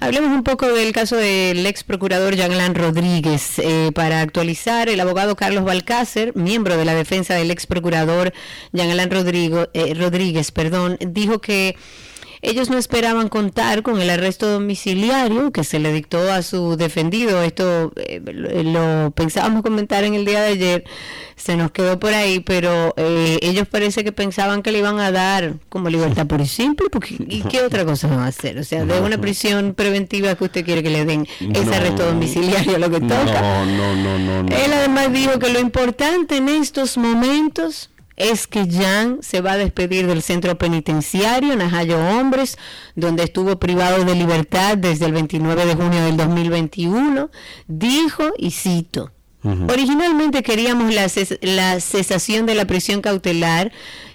[0.00, 3.58] Hablemos un poco del caso del ex procurador Jean Rodríguez.
[3.58, 8.32] Eh, para actualizar, el abogado Carlos Balcácer, miembro de la defensa del ex procurador
[8.72, 11.76] Jean Alain eh, Rodríguez, perdón, dijo que
[12.44, 17.40] ellos no esperaban contar con el arresto domiciliario que se le dictó a su defendido.
[17.40, 18.20] Esto eh,
[18.64, 20.84] lo pensábamos comentar en el día de ayer,
[21.36, 25.12] se nos quedó por ahí, pero eh, ellos parece que pensaban que le iban a
[25.12, 28.58] dar como libertad por simple, porque ¿y qué otra cosa van a hacer?
[28.58, 32.76] O sea, de una prisión preventiva que usted quiere que le den ese arresto domiciliario,
[32.78, 33.64] lo que toca.
[33.64, 34.56] No, no, no, no.
[34.56, 39.56] Él además dijo que lo importante en estos momentos es que Jan se va a
[39.56, 42.58] despedir del centro penitenciario Najayo Hombres,
[42.94, 47.30] donde estuvo privado de libertad desde el 29 de junio del 2021.
[47.66, 49.12] Dijo, y cito,
[49.44, 53.72] Originalmente queríamos la, la, cesación de la prisión cautelar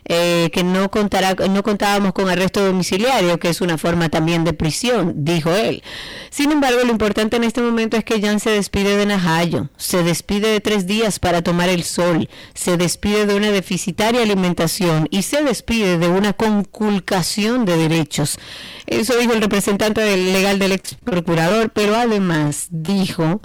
[0.10, 4.54] eh, que no, contará, no contábamos con arresto domiciliario, que es una forma también de
[4.54, 5.84] prisión, dijo él.
[6.30, 10.04] Sin embargo, lo importante en este momento es que Jan se despide de Najayo, se
[10.04, 15.24] despide de tres días para tomar el sol, se despide de una deficitaria alimentación y
[15.24, 18.40] se despide de una conculcación de derechos.
[18.86, 23.42] Eso dijo el representante legal del ex procurador, pero además dijo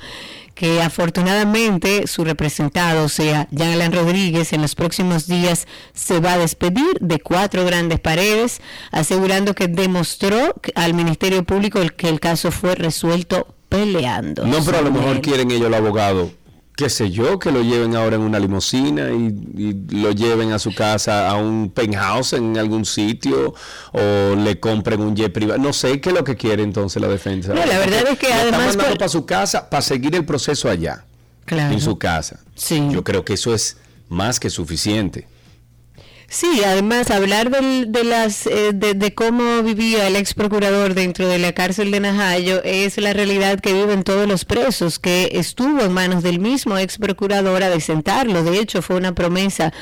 [0.55, 6.35] que afortunadamente su representado, o sea, Jean Alain Rodríguez, en los próximos días se va
[6.35, 8.61] a despedir de cuatro grandes paredes,
[8.91, 14.47] asegurando que demostró al Ministerio Público que el caso fue resuelto peleando.
[14.47, 16.42] No, pero a lo mejor quieren ellos el abogado
[16.83, 20.75] qué sé yo, que lo lleven ahora en una limusina y, lo lleven a su
[20.75, 23.55] casa a un penthouse en algún sitio
[23.93, 25.61] o le compren un jet privado.
[25.61, 27.55] No sé qué es lo que quiere entonces la defensa.
[27.55, 28.61] No, la verdad es que además...
[28.63, 31.05] Está mandando para su casa para seguir el proceso allá,
[31.47, 32.41] en su casa.
[32.57, 32.85] Sí.
[32.91, 33.77] Yo creo que eso es
[34.09, 35.29] más que suficiente.
[36.33, 41.53] Sí, además hablar de, las, eh, de, cómo vivía el ex procurador dentro de la
[41.53, 46.23] cárcel de Najayo es la realidad que viven todos los presos, que estuvo en manos
[46.23, 48.43] del mismo ex procurador a desentarlo.
[48.45, 49.75] De hecho, fue una promesa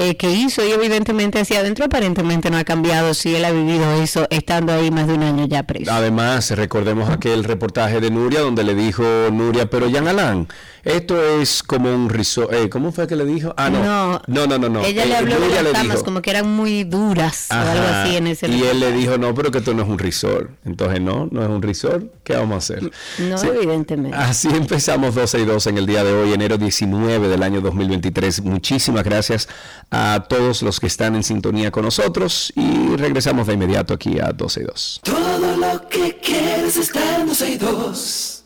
[0.00, 4.00] eh, que hizo y evidentemente hacia adentro aparentemente no ha cambiado si él ha vivido
[4.00, 5.90] eso estando ahí más de un año ya preso.
[5.90, 10.46] Además, recordemos aquel reportaje de Nuria donde le dijo Nuria, pero Jan Alán,
[10.84, 12.54] esto es como un risotto.
[12.54, 13.52] Eh, ¿Cómo fue que le dijo?
[13.56, 14.22] Ah, no.
[14.28, 14.68] No, no, no.
[14.68, 17.86] no, Ella le eh, habló de las camas como que eran muy duras o algo
[17.92, 20.50] así en ese Y él le dijo, no, pero que esto no es un resort.
[20.64, 22.06] Entonces, no, no es un resort.
[22.22, 22.90] ¿Qué vamos a hacer?
[23.18, 24.16] No, evidentemente.
[24.16, 28.44] Así empezamos 12 y 2 en el día de hoy, enero 19 del año 2023.
[28.44, 29.48] Muchísimas gracias
[29.90, 34.32] a todos los que están en sintonía con nosotros y regresamos de inmediato aquí a
[34.32, 35.00] 12 y 2.
[35.02, 38.37] Todo lo que quieres está en 12 y 2.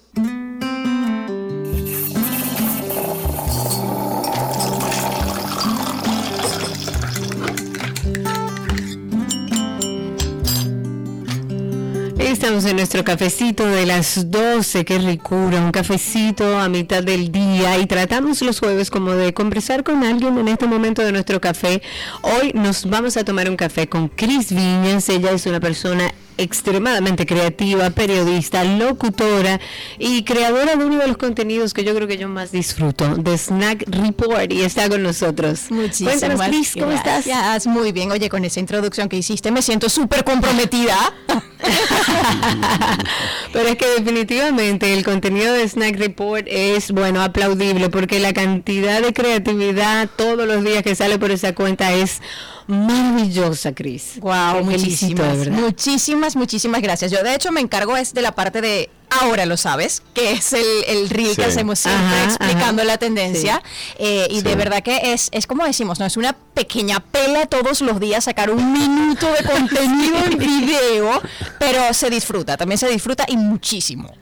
[12.33, 17.79] Estamos en nuestro cafecito de las 12, qué ricura, un cafecito a mitad del día
[17.79, 21.83] y tratamos los jueves como de conversar con alguien en este momento de nuestro café.
[22.23, 27.27] Hoy nos vamos a tomar un café con Cris Viñas, ella es una persona extremadamente
[27.27, 29.61] creativa, periodista, locutora
[29.99, 33.37] y creadora de uno de los contenidos que yo creo que yo más disfruto, de
[33.37, 35.71] Snack Report, y está con nosotros.
[35.71, 36.75] Muchísimas gracias.
[36.75, 37.67] ¿cómo estás?
[37.67, 40.97] Muy bien, oye, con esa introducción que hiciste me siento súper comprometida.
[43.53, 49.01] Pero es que definitivamente el contenido de Snack Report es, bueno, aplaudible, porque la cantidad
[49.01, 52.21] de creatividad todos los días que sale por esa cuenta es
[52.67, 54.19] maravillosa, Cris.
[54.21, 57.11] Wow, muchísimas, muchísimas, muchísimas gracias.
[57.11, 60.53] Yo de hecho me encargo es de la parte de ahora lo sabes, que es
[60.53, 63.63] el, el reel que hacemos siempre explicando la tendencia.
[63.99, 67.81] Eh, y de verdad que es, es como decimos, no es una pequeña pela todos
[67.83, 71.23] los días sacar un minuto de contenido en video,
[71.59, 74.13] pero se disfruta, también se disfruta y muchísimo.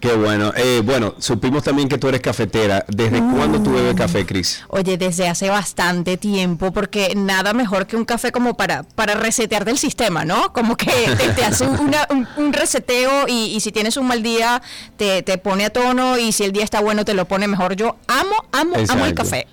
[0.00, 0.52] Qué bueno.
[0.56, 2.86] Eh, bueno, supimos también que tú eres cafetera.
[2.88, 3.36] ¿Desde mm.
[3.36, 4.64] cuándo tú bebes café, Cris?
[4.68, 9.66] Oye, desde hace bastante tiempo, porque nada mejor que un café como para, para resetear
[9.66, 10.54] del sistema, ¿no?
[10.54, 10.90] Como que
[11.36, 14.62] te, hace un, reseteo y, si tienes un mal día
[14.96, 17.76] te, te, pone a tono y si el día está bueno te lo pone mejor.
[17.76, 19.46] Yo amo, amo, amo el café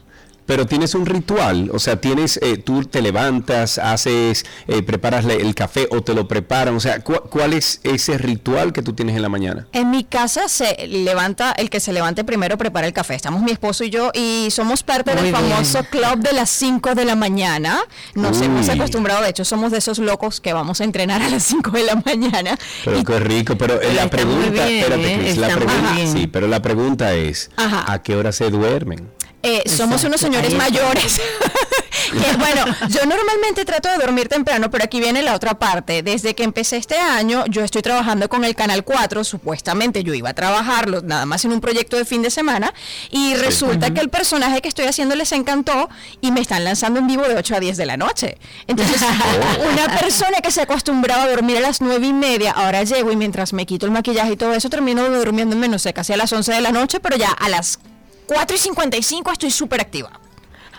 [0.47, 5.53] pero tienes un ritual, o sea, tienes, eh, tú te levantas, haces, eh, preparas el
[5.53, 9.21] café o te lo preparan, o sea, ¿cuál es ese ritual que tú tienes en
[9.21, 9.67] la mañana?
[9.73, 13.51] En mi casa se levanta, el que se levante primero prepara el café, estamos mi
[13.51, 17.81] esposo y yo y somos parte del famoso club de las 5 de la mañana,
[18.15, 21.43] nos hemos acostumbrado, de hecho somos de esos locos que vamos a entrenar a las
[21.43, 22.57] 5 de la mañana.
[22.85, 27.51] Pero qué rico, pero eh, la pregunta, espérate, la pregunta, sí, pero la pregunta es,
[27.57, 29.16] ¿a qué hora se duermen?
[29.43, 31.21] Eh, somos unos señores mayores
[32.37, 36.03] bueno, yo normalmente trato de dormir temprano, pero aquí viene la otra parte.
[36.03, 40.29] Desde que empecé este año, yo estoy trabajando con el Canal 4, supuestamente yo iba
[40.29, 42.73] a trabajarlo nada más en un proyecto de fin de semana,
[43.11, 45.89] y resulta que el personaje que estoy haciendo les encantó
[46.21, 48.37] y me están lanzando en vivo de 8 a 10 de la noche.
[48.67, 49.01] Entonces,
[49.61, 49.69] oh.
[49.71, 53.15] una persona que se acostumbraba a dormir a las 9 y media, ahora llego y
[53.15, 56.17] mientras me quito el maquillaje y todo eso, termino durmiendo en menos, sé, casi a
[56.17, 57.79] las 11 de la noche, pero ya a las
[58.27, 60.11] 4 y 55 estoy súper activa.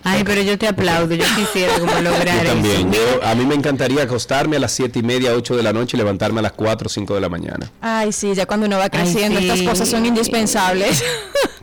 [0.05, 2.91] Ay, pero yo te aplaudo, yo quisiera como lograr yo también.
[3.23, 5.99] a mí me encantaría acostarme a las 7 y media, 8 de la noche y
[5.99, 7.71] levantarme a las 4 o 5 de la mañana.
[7.81, 11.03] Ay, sí, ya cuando uno va creciendo, estas cosas son indispensables.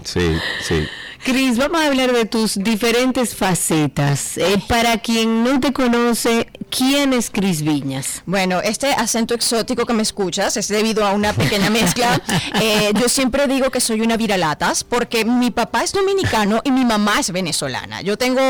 [0.03, 0.85] Sí, sí.
[1.23, 4.37] Cris, vamos a hablar de tus diferentes facetas.
[4.37, 8.23] Eh, para quien no te conoce, ¿quién es Cris Viñas?
[8.25, 12.21] Bueno, este acento exótico que me escuchas es debido a una pequeña mezcla.
[12.61, 16.85] Eh, yo siempre digo que soy una viralatas porque mi papá es dominicano y mi
[16.85, 18.01] mamá es venezolana.
[18.01, 18.41] Yo tengo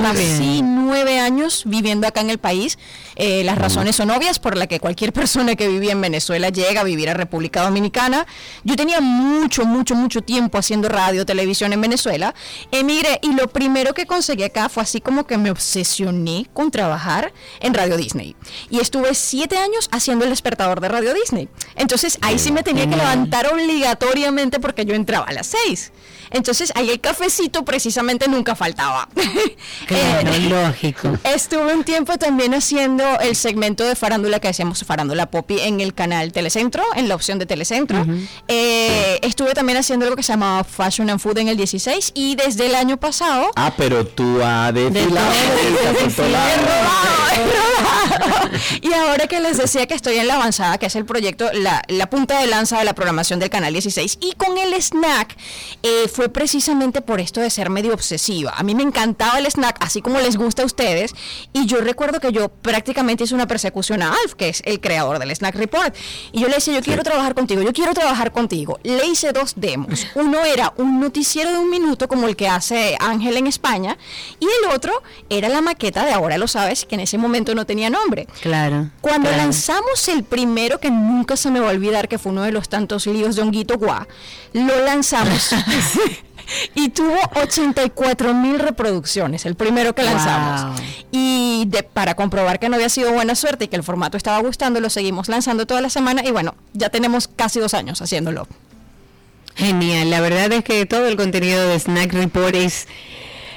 [0.00, 2.78] casi nueve años viviendo acá en el país.
[3.14, 6.80] Eh, las razones son obvias por las que cualquier persona que vivía en Venezuela llega
[6.80, 8.26] a vivir a República Dominicana.
[8.64, 12.34] Yo tenía mucho, mucho, mucho tiempo haciendo radio, televisión en Venezuela
[12.70, 17.32] emigré y lo primero que conseguí acá fue así como que me obsesioné con trabajar
[17.62, 18.36] en Radio Disney.
[18.68, 21.48] Y estuve siete años haciendo el despertador de Radio Disney.
[21.76, 25.92] Entonces ahí sí me tenía que levantar obligatoriamente porque yo entraba a las seis.
[26.30, 29.08] Entonces ahí el cafecito precisamente nunca faltaba.
[29.86, 31.18] Claro, eh, lógico.
[31.24, 35.94] Estuve un tiempo también haciendo el segmento de farándula que hacíamos Farándula Poppy en el
[35.94, 38.04] canal Telecentro, en la opción de Telecentro.
[38.48, 42.36] Eh, estuve también haciendo algo que se llamaba Fashion and Food en el 16 y
[42.36, 43.50] desde el año pasado...
[43.56, 45.32] Ah, pero tú has desfilado.
[48.82, 51.82] y ahora que les decía que estoy en la avanzada, que es el proyecto, la,
[51.88, 55.36] la punta de lanza de la programación del canal 16, y con el snack
[55.82, 58.52] eh, fue precisamente por esto de ser medio obsesiva.
[58.56, 61.14] A mí me encantaba el snack, así como les gusta a ustedes,
[61.52, 65.18] y yo recuerdo que yo prácticamente hice una persecución a Alf, que es el creador
[65.18, 65.94] del Snack Report,
[66.32, 68.78] y yo le decía, yo quiero trabajar contigo, yo quiero trabajar contigo.
[68.82, 70.06] Le hice dos demos.
[70.14, 73.98] Uno era un noticiero de un minuto, como el que hace Ángel en España,
[74.38, 77.66] y el otro era la maqueta de Ahora lo sabes, que en ese momento no
[77.66, 78.26] tenía nombre.
[78.40, 78.90] Claro.
[79.00, 82.52] Cuando lanzamos el primero, que nunca se me va a olvidar, que fue uno de
[82.52, 84.06] los tantos líos de Honguito Guá,
[84.52, 85.50] lo lanzamos.
[86.74, 90.80] y tuvo 84 mil reproducciones, el primero que lanzamos.
[91.10, 94.38] Y de, para comprobar que no había sido buena suerte y que el formato estaba
[94.40, 98.46] gustando, lo seguimos lanzando toda la semana y bueno, ya tenemos casi dos años haciéndolo.
[99.54, 102.88] Genial, la verdad es que todo el contenido de Snack Report es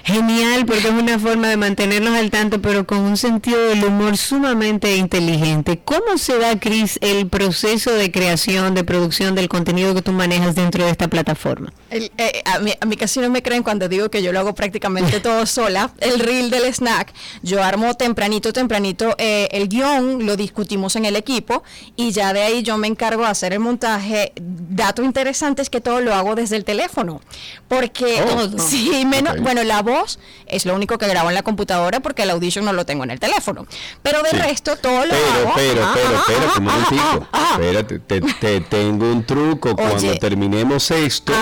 [0.06, 4.18] Genial, porque es una forma de mantenernos al tanto, pero con un sentido del humor
[4.18, 5.82] sumamente inteligente.
[5.84, 10.54] ¿Cómo se da, Cris, el proceso de creación, de producción del contenido que tú manejas
[10.54, 11.74] dentro de esta plataforma?
[11.92, 14.56] Eh, a, mí, a, mí, casi no me creen cuando digo que yo lo hago
[14.56, 15.92] prácticamente todo sola.
[16.00, 21.16] El reel del snack, yo armo tempranito, tempranito eh, el guion, lo discutimos en el
[21.16, 21.64] equipo
[21.96, 24.34] y ya de ahí yo me encargo de hacer el montaje.
[24.36, 27.22] Dato interesante es que todo lo hago desde el teléfono,
[27.68, 32.00] porque oh, sí, menos, bueno, la voz es lo único que grabo en la computadora
[32.00, 33.68] porque el audition no lo tengo en el teléfono.
[34.02, 37.28] Pero de resto todo lo pero, Pero, pero, espérate un momentito.
[37.52, 39.76] Espérate, te, tengo un truco.
[39.76, 41.34] Cuando terminemos esto,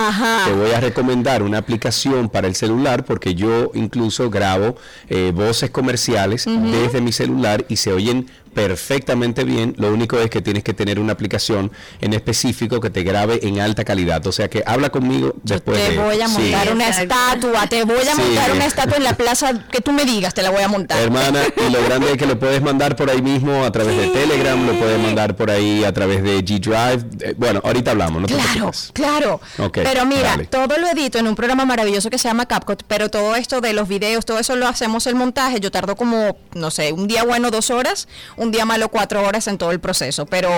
[0.44, 4.76] te voy a recomendar una aplicación para el celular porque yo incluso grabo
[5.08, 9.74] eh, voces comerciales desde mi celular y se oyen perfectamente bien.
[9.78, 13.60] Lo único es que tienes que tener una aplicación en específico que te grabe en
[13.60, 14.26] alta calidad.
[14.26, 18.14] O sea que habla conmigo después te voy a montar una estatua, te voy a
[18.14, 21.00] montar una estatua en la plaza que tú me digas, te la voy a montar.
[21.00, 24.08] Hermana, y lo grande es que lo puedes mandar por ahí mismo a través de
[24.08, 27.04] Telegram, lo puedes mandar por ahí a través de G Drive.
[27.20, 29.40] Eh, bueno, ahorita hablamos, no Claro, claro.
[29.72, 33.34] pero mira, todo lo edito en un programa maravilloso que se llama CapCut, pero todo
[33.36, 35.60] esto de los videos, todo eso lo hacemos el montaje.
[35.60, 39.46] Yo tardo como, no sé, un día bueno, dos horas un día malo cuatro horas
[39.46, 40.50] en todo el proceso, pero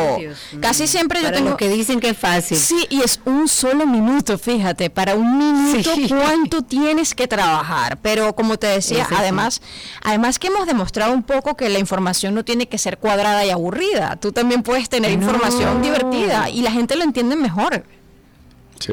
[0.60, 1.56] casi siempre yo tengo...
[1.56, 2.58] que dicen que es fácil.
[2.58, 8.34] Sí, y es un solo minuto, fíjate, para un minuto cuánto tienes que trabajar, pero
[8.34, 9.60] como te decía, además,
[10.02, 13.50] además que hemos demostrado un poco que la información no tiene que ser cuadrada y
[13.50, 17.84] aburrida, tú también puedes tener información divertida y la gente lo entiende mejor.
[18.78, 18.92] Sí,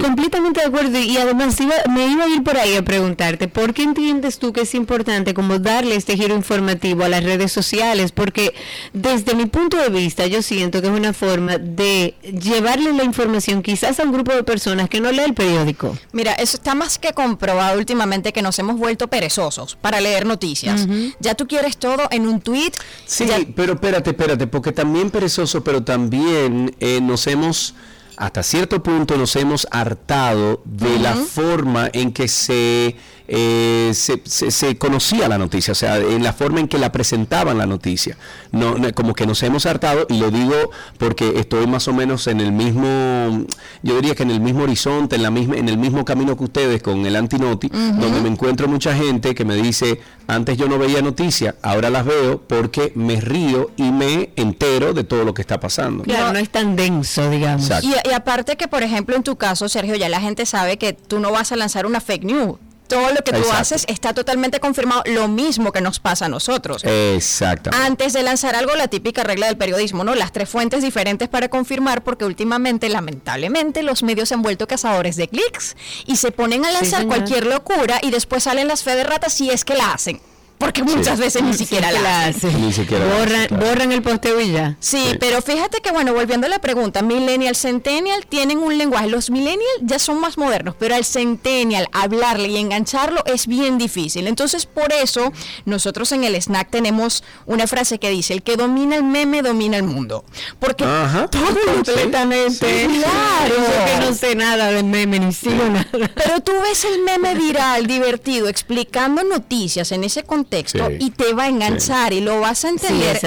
[0.00, 0.98] Completamente de acuerdo.
[0.98, 1.56] Y además
[1.90, 5.34] me iba a ir por ahí a preguntarte, ¿por qué entiendes tú que es importante
[5.34, 8.12] como darle este giro informativo a las redes sociales?
[8.12, 8.54] Porque
[8.92, 13.62] desde mi punto de vista yo siento que es una forma de llevarle la información
[13.62, 15.96] quizás a un grupo de personas que no lee el periódico.
[16.12, 20.86] Mira, eso está más que comprobado últimamente que nos hemos vuelto perezosos para leer noticias.
[21.20, 22.72] Ya tú quieres todo en un tweet.
[23.06, 27.74] Sí, pero espérate, espérate, porque también perezoso, pero también eh, nos hemos
[28.16, 32.96] hasta cierto punto nos hemos hartado de la forma en que se
[33.34, 37.64] eh, se, conocía la noticia, o sea, en la forma en que la presentaban la
[37.64, 38.18] noticia.
[38.50, 40.54] No, como que nos hemos hartado, y lo digo
[40.98, 43.46] porque estoy más o menos en el mismo,
[43.82, 46.44] yo diría que en el mismo horizonte, en, la misma, en el mismo camino que
[46.44, 50.78] ustedes con el Antinoti, donde me encuentro mucha gente que me dice, antes yo no
[50.78, 55.40] veía noticias, ahora las veo porque me río y me entero de todo lo que
[55.40, 56.04] está pasando.
[56.04, 57.70] Claro, no, es tan denso, digamos.
[57.80, 60.92] Y, y aparte que, por ejemplo, en tu caso, Sergio, ya la gente sabe que
[60.92, 62.58] tú no vas a lanzar una fake news
[62.92, 66.82] todo lo que tú haces está totalmente confirmado, lo mismo que nos pasa a nosotros.
[66.84, 67.70] Exacto.
[67.72, 70.14] Antes de lanzar algo, la típica regla del periodismo, ¿no?
[70.14, 75.16] Las tres fuentes diferentes para confirmar, porque últimamente, lamentablemente, los medios se han vuelto cazadores
[75.16, 75.74] de clics
[76.06, 79.48] y se ponen a lanzar cualquier locura y después salen las fe de ratas si
[79.50, 80.20] es que la hacen
[80.62, 82.64] porque muchas veces ni siquiera la hacen.
[82.64, 84.76] Ni siquiera borran, borran el posteo y ya.
[84.78, 89.08] Sí, pero fíjate que, bueno, volviendo a la pregunta, Millennial, Centennial tienen un lenguaje.
[89.08, 94.28] Los Millennial ya son más modernos, pero al Centennial hablarle y engancharlo es bien difícil.
[94.28, 95.32] Entonces, por eso,
[95.64, 99.78] nosotros en el snack tenemos una frase que dice: el que domina el meme domina
[99.78, 100.24] el mundo.
[100.60, 101.28] Porque todo
[101.74, 102.86] completamente.
[102.86, 103.54] claro.
[103.56, 106.08] Yo que no sé nada de meme, ni sigo nada.
[106.14, 111.32] Pero tú ves el meme viral, divertido, explicando noticias en ese contexto texto y te
[111.32, 113.18] va a enganchar y lo vas a entender.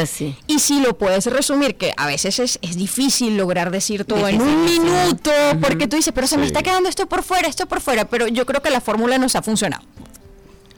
[0.45, 4.39] Y si lo puedes resumir, que a veces es, es difícil lograr decir todo en
[4.39, 7.81] un minuto, porque tú dices, pero se me está quedando esto por fuera, esto por
[7.81, 9.83] fuera, pero yo creo que la fórmula nos ha funcionado.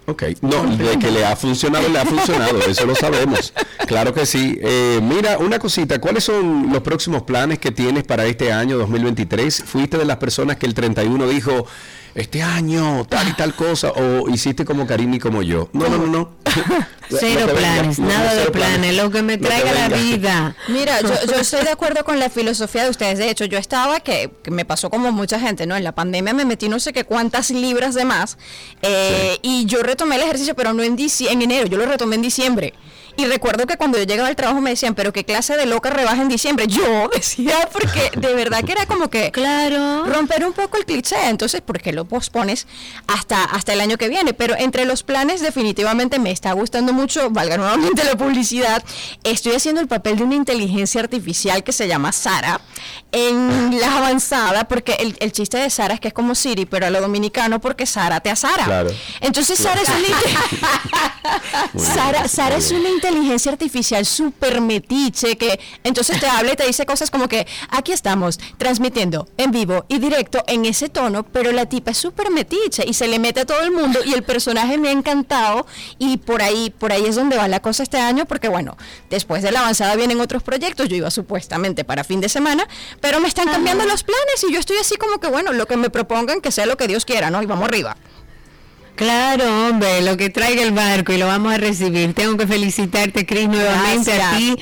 [0.10, 3.54] Ok, no, de que le ha funcionado, le ha funcionado, eso lo sabemos.
[3.88, 4.58] Claro que sí.
[4.62, 9.64] Eh, mira, una cosita, ¿cuáles son los próximos planes que tienes para este año 2023?
[9.66, 11.68] ¿Fuiste de las personas que el 31 dijo,
[12.18, 15.70] este año, tal y tal cosa, o hiciste como Karim y como yo.
[15.74, 16.32] No, no, no, no.
[17.10, 20.56] Cero planes, nada de planes, lo que me traiga la vida.
[20.68, 23.20] Mira, yo, yo, estoy de acuerdo con la filosofía de ustedes.
[23.20, 25.76] De hecho, yo estaba, que, me pasó como mucha gente, ¿no?
[25.76, 28.38] En la pandemia me metí no sé qué cuántas libras de más,
[28.82, 32.24] eh, y yo retomé el ejercicio, pero no en, en enero, yo lo retomé en
[32.24, 32.74] diciembre.
[33.18, 35.90] Y recuerdo que cuando yo llegaba al trabajo me decían, pero qué clase de loca
[35.90, 36.68] rebaja en diciembre.
[36.78, 40.06] Yo decía, porque de verdad que era como que claro.
[40.06, 41.16] romper un poco el cliché.
[41.28, 42.68] Entonces, ¿por qué lo pospones
[43.08, 44.36] hasta, hasta el año que viene?
[44.36, 48.84] Pero entre los planes, definitivamente me está gustando mucho, valga nuevamente la publicidad,
[49.24, 52.62] estoy haciendo el papel de una inteligencia artificial que se llama Sara
[53.12, 56.90] en la avanzada, porque el, chiste de Sara es que es como Siri, pero a
[56.92, 58.86] lo dominicano porque Sara te asara.
[59.22, 63.07] Entonces Sara es una Sara, Sara es una inteligencia
[63.48, 68.40] artificial súper metiche que entonces te habla y te dice cosas como que aquí estamos
[68.58, 72.94] transmitiendo en vivo y directo en ese tono, pero la tipa es súper metiche y
[72.94, 75.66] se le mete a todo el mundo y el personaje me ha encantado
[76.00, 78.78] y por ahí, por ahí es donde va la cosa este año porque bueno,
[79.10, 82.68] después de la avanzada vienen otros proyectos, yo iba supuestamente para fin de semana,
[83.02, 85.78] pero me están cambiando los planes y yo estoy así como que bueno, lo que
[85.78, 87.42] me propongan que sea lo que Dios quiera, ¿no?
[87.42, 87.96] Y vamos arriba.
[88.98, 92.16] Claro, hombre, lo que traiga el barco y lo vamos a recibir.
[92.16, 94.56] Tengo que felicitarte, Cris, nuevamente a ti,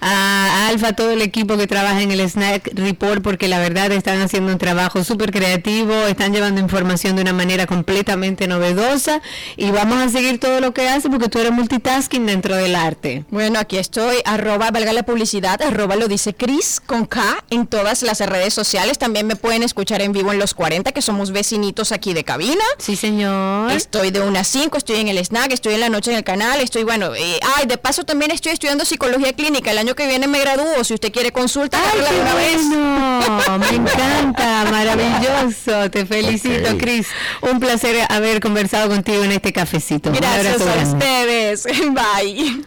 [0.00, 4.20] a Alfa, todo el equipo que trabaja en el Snack Report, porque la verdad están
[4.20, 9.22] haciendo un trabajo súper creativo, están llevando información de una manera completamente novedosa
[9.56, 13.24] y vamos a seguir todo lo que hace porque tú eres multitasking dentro del arte.
[13.30, 18.02] Bueno, aquí estoy, arroba, valga la publicidad, arroba lo dice Cris con K en todas
[18.02, 18.98] las redes sociales.
[18.98, 22.64] También me pueden escuchar en vivo en los 40, que somos vecinitos aquí de cabina.
[22.78, 23.75] Sí, señor.
[23.76, 26.24] Estoy de una a 5, estoy en el snack, estoy en la noche en el
[26.24, 29.70] canal, estoy, bueno, eh, ay, de paso también estoy estudiando psicología clínica.
[29.70, 35.90] El año que viene me gradúo, si usted quiere consulta, ay, una me encanta, maravilloso.
[35.90, 37.08] Te felicito, Cris.
[37.42, 40.10] Un placer haber conversado contigo en este cafecito.
[40.10, 41.64] Gracias a ustedes.
[41.92, 42.64] Bye.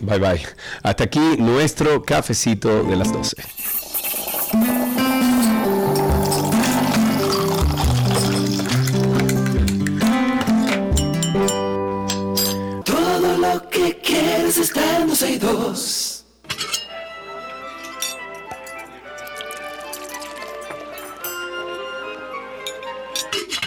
[0.00, 0.42] Bye bye.
[0.82, 3.36] Hasta aquí nuestro cafecito de las 12.
[14.68, 16.09] Quieres estar en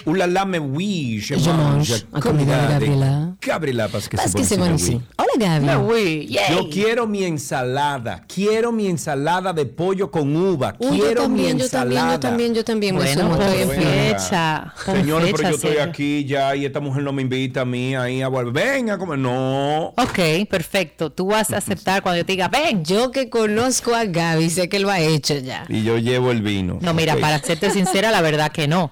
[0.05, 3.35] Ulala me oui, je mange comida de Gabriela.
[3.41, 4.99] Gabriela parce que c'est bon ici.
[5.17, 5.75] Hola Gaby.
[5.85, 11.63] Oui, Yo quiero mi ensalada, quiero mi ensalada de pollo con uva, quiero también, mi
[11.63, 12.13] ensalada.
[12.13, 13.25] Yo también, yo también, yo también.
[13.25, 14.73] Bueno, estoy en fecha.
[14.85, 18.21] Señores, pero yo estoy aquí ya y esta mujer no me invita a mí ahí
[18.21, 18.53] a volver.
[18.53, 19.19] Venga, comer.
[19.19, 19.93] No.
[19.97, 21.11] Ok, perfecto.
[21.11, 24.67] Tú vas a aceptar cuando yo te diga, ven, yo que conozco a Gaby, sé
[24.67, 25.65] que lo ha hecho ya.
[25.69, 26.77] Y yo llevo el vino.
[26.81, 28.91] No, mira, para serte sincera, la verdad que no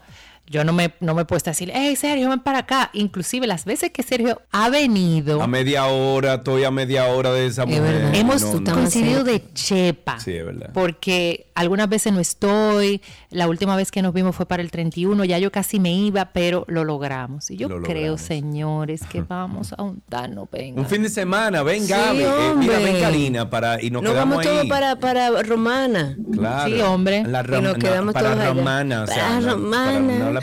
[0.51, 2.89] yo no me, no me he puesto a decir, hey Sergio, ven para acá.
[2.93, 5.41] Inclusive las veces que Sergio ha venido.
[5.41, 8.11] A media hora, estoy a media hora de esa mujer.
[8.13, 10.19] Hemos coincidido de chepa.
[10.19, 10.71] Sí, es verdad.
[10.73, 13.01] Porque algunas veces no estoy.
[13.29, 15.23] La última vez que nos vimos fue para el 31.
[15.23, 17.49] Ya yo casi me iba, pero lo logramos.
[17.49, 20.81] Y yo creo, señores, que vamos a un no venga.
[20.81, 22.23] Un fin de semana, ven Gaby.
[22.23, 26.17] Eh, mira, ven Karina para, y nos, nos quedamos vamos todos para, para Romana.
[26.33, 26.75] Claro.
[26.75, 27.23] Sí, hombre.
[27.23, 29.03] La y nos quedamos para todos Romana.
[29.03, 29.15] Allá.
[29.15, 30.40] para Romana para la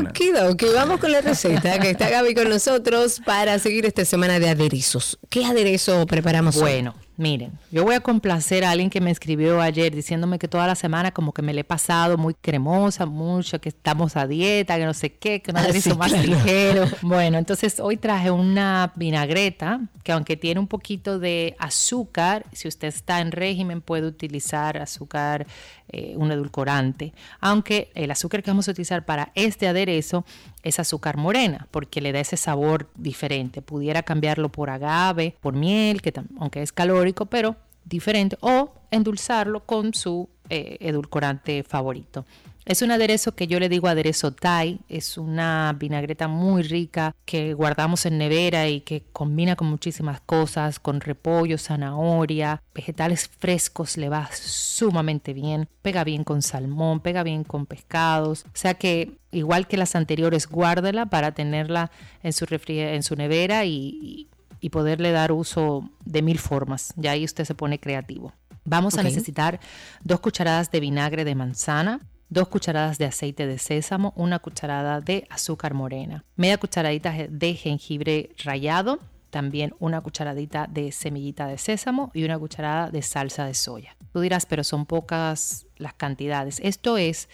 [0.00, 0.20] Ok,
[0.50, 4.48] ok, vamos con la receta que está Gaby con nosotros para seguir esta semana de
[4.48, 5.18] aderezos.
[5.30, 9.92] ¿Qué aderezo preparamos Bueno, Miren, yo voy a complacer a alguien que me escribió ayer
[9.92, 13.70] diciéndome que toda la semana como que me le he pasado muy cremosa, mucho, que
[13.70, 16.84] estamos a dieta, que no sé qué, que no ah, más ligero.
[17.02, 22.86] Bueno, entonces hoy traje una vinagreta que aunque tiene un poquito de azúcar, si usted
[22.86, 25.44] está en régimen puede utilizar azúcar,
[25.88, 30.24] eh, un edulcorante, aunque el azúcar que vamos a utilizar para este aderezo
[30.68, 33.62] es azúcar morena, porque le da ese sabor diferente.
[33.62, 39.94] Pudiera cambiarlo por agave, por miel, que aunque es calórico, pero diferente, o endulzarlo con
[39.94, 42.24] su eh, edulcorante favorito.
[42.68, 47.54] Es un aderezo que yo le digo aderezo Thai, es una vinagreta muy rica que
[47.54, 54.10] guardamos en nevera y que combina con muchísimas cosas, con repollo, zanahoria, vegetales frescos, le
[54.10, 59.66] va sumamente bien, pega bien con salmón, pega bien con pescados, o sea que igual
[59.66, 61.90] que las anteriores, guárdela para tenerla
[62.22, 64.28] en su, en su nevera y,
[64.70, 68.34] poderle dar uso de mil formas, ya ahí usted se pone creativo.
[68.66, 69.58] Vamos a necesitar
[70.04, 75.26] dos cucharadas de vinagre de manzana, dos cucharadas de aceite de sésamo, una cucharada de
[75.30, 78.98] azúcar morena, media cucharadita de jengibre rallado,
[79.30, 83.96] también una cucharadita de semillita de sésamo y una cucharada de salsa de soya.
[84.12, 86.60] Tú dirás, pero son pocas las cantidades.
[86.62, 87.28] Esto es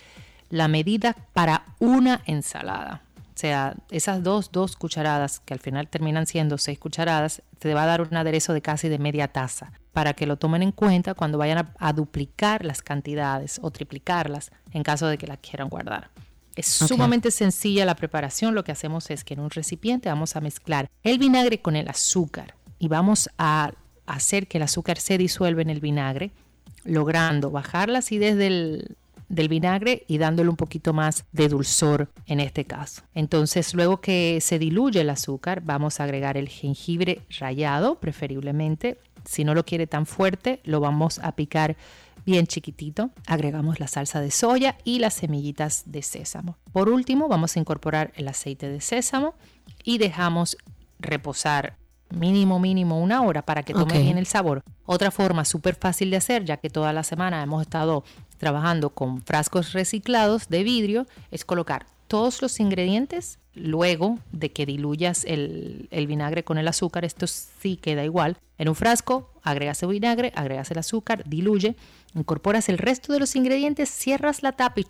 [0.51, 3.03] la medida para una ensalada.
[3.17, 7.85] O sea, esas dos, dos cucharadas, que al final terminan siendo seis cucharadas, te va
[7.85, 11.15] a dar un aderezo de casi de media taza para que lo tomen en cuenta
[11.15, 16.11] cuando vayan a, duplicar las cantidades o triplicarlas en caso de que las quieran guardar.
[16.57, 18.57] Es sumamente sencilla la preparación.
[18.57, 21.89] Lo que hacemos es que en un recipiente vamos a mezclar el vinagre con el
[21.89, 23.73] azúcar y vamos a
[24.07, 26.33] hacer que el azúcar se disuelva en el vinagre,
[26.85, 28.97] logrando bajar la acidez del,
[29.29, 33.03] del vinagre y dándole un poquito más de dulzor en este caso.
[33.15, 39.45] Entonces, luego que se diluye el azúcar, vamos a agregar el jengibre rallado, preferiblemente, si
[39.45, 41.77] no lo quiere tan fuerte, lo vamos a picar
[42.25, 43.11] bien chiquitito.
[43.27, 46.57] Agregamos la salsa de soya y las semillitas de sésamo.
[46.73, 49.35] Por último, vamos a incorporar el aceite de sésamo
[49.83, 50.57] y dejamos
[50.99, 51.77] reposar
[52.11, 54.63] mínimo, mínimo una hora para que tome bien el sabor.
[54.87, 58.05] Otra forma súper fácil de hacer, ya que toda la semana hemos estado
[58.39, 65.25] trabajando con frascos reciclados de vidrio, es colocar todos los ingredientes luego de que diluyas
[65.25, 67.05] el, vinagre con el azúcar.
[67.05, 68.39] Esto sí queda igual.
[68.59, 71.77] En un frasco agregas el vinagre, agregas el azúcar, diluye,
[72.15, 74.85] incorporas el resto de los ingredientes, cierras la tapa y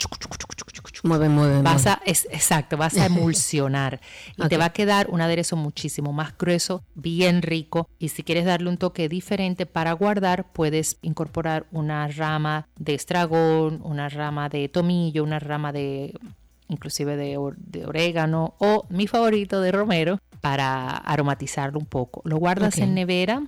[1.03, 4.01] mueve, mueve, vas a es, exacto, vas a emulsionar
[4.37, 8.45] y te va a quedar un aderezo muchísimo más grueso, bien rico y si quieres
[8.45, 14.69] darle un toque diferente para guardar, puedes incorporar una rama de estragón, una rama de
[14.69, 16.15] tomillo, una rama de
[16.69, 17.37] inclusive de,
[17.87, 22.23] orégano o mi favorito de romero para aromatizarlo un poco.
[22.25, 23.43] Lo guardas en nevera,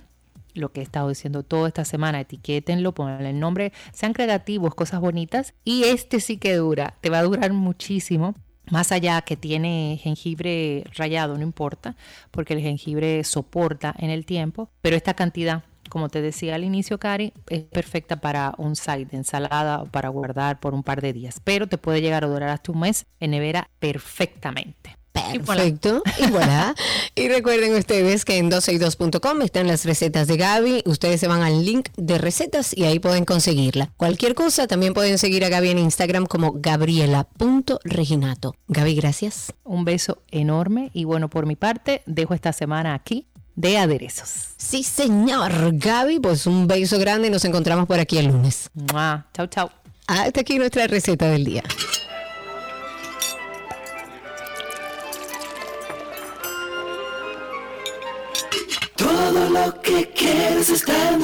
[0.53, 4.99] lo que he estado diciendo toda esta semana, etiquétenlo, ponle el nombre, sean creativos, cosas
[4.99, 8.33] bonitas y este sí que dura, te va a durar muchísimo.
[8.69, 11.95] Más allá que tiene jengibre rallado, no importa,
[12.31, 15.63] porque el jengibre soporta en el tiempo, pero esta cantidad
[15.97, 20.09] como te decía al inicio, Cari, es perfecta para un side de ensalada o para
[20.09, 23.07] guardar por un par de días, pero te puede llegar a durar hasta un mes
[23.19, 24.95] en nevera perfectamente.
[25.11, 26.03] Perfecto.
[26.19, 26.75] Y voilà.
[27.15, 30.83] y recuerden ustedes que en 12y2.com están las recetas de Gaby.
[30.85, 33.91] Ustedes se van al link de recetas y ahí pueden conseguirla.
[33.97, 38.53] Cualquier cosa, también pueden seguir a Gaby en Instagram como gabriela.reginato.
[38.67, 39.51] Gaby, gracias.
[39.63, 43.25] Un beso enorme y bueno, por mi parte, dejo esta semana aquí
[43.57, 44.29] de aderezos.
[44.55, 45.51] Sí, señor.
[45.73, 48.69] Gaby, pues un beso grande y nos encontramos por aquí el lunes.
[49.33, 49.69] Chau, chau.
[50.07, 51.63] Hasta aquí nuestra receta del día.
[58.95, 61.19] Todo lo que quieres está en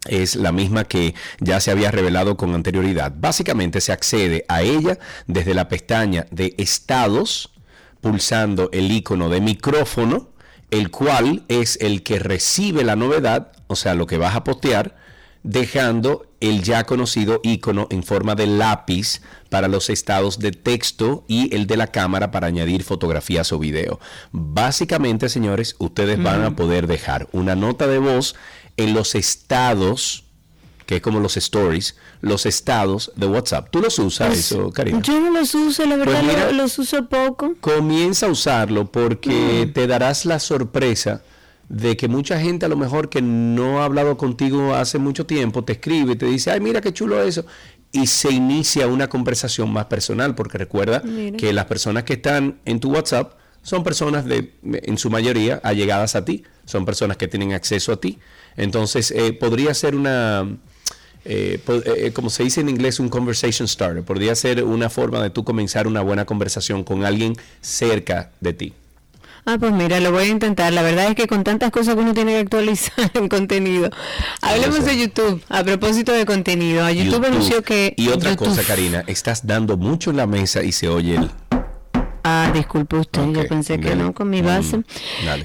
[0.06, 3.12] es la misma que ya se había revelado con anterioridad.
[3.16, 7.52] Básicamente se accede a ella desde la pestaña de estados,
[8.00, 10.30] pulsando el icono de micrófono
[10.70, 14.96] el cual es el que recibe la novedad, o sea, lo que vas a postear,
[15.42, 21.54] dejando el ya conocido icono en forma de lápiz para los estados de texto y
[21.54, 24.00] el de la cámara para añadir fotografías o video.
[24.32, 28.34] Básicamente, señores, ustedes van a poder dejar una nota de voz
[28.76, 30.29] en los estados
[30.90, 33.68] que es como los stories, los estados de WhatsApp.
[33.70, 35.00] ¿Tú los usas pues, eso, Karina?
[35.02, 37.54] Yo no los uso, la verdad pues los uso poco.
[37.60, 39.72] Comienza a usarlo porque mm.
[39.72, 41.22] te darás la sorpresa
[41.68, 45.62] de que mucha gente a lo mejor que no ha hablado contigo hace mucho tiempo
[45.62, 47.46] te escribe y te dice, ay, mira qué chulo eso.
[47.92, 51.04] Y se inicia una conversación más personal, porque recuerda
[51.38, 56.16] que las personas que están en tu WhatsApp son personas de, en su mayoría, allegadas
[56.16, 58.18] a ti, son personas que tienen acceso a ti.
[58.56, 60.48] Entonces, eh, podría ser una,
[61.24, 64.02] eh, eh, eh, como se dice en inglés, un conversation starter.
[64.02, 68.72] Podría ser una forma de tú comenzar una buena conversación con alguien cerca de ti.
[69.46, 70.72] Ah, pues mira, lo voy a intentar.
[70.72, 73.90] La verdad es que con tantas cosas que uno tiene que actualizar en contenido.
[74.42, 76.84] Hablemos de YouTube, a propósito de contenido.
[76.84, 77.94] A YouTube, anunció que...
[77.96, 81.30] Y otra cosa, Karina, estás dando mucho en la mesa y se oye el...
[82.22, 84.78] Ah, disculpe usted, yo pensé que no con mi base.
[84.78, 84.82] Mm,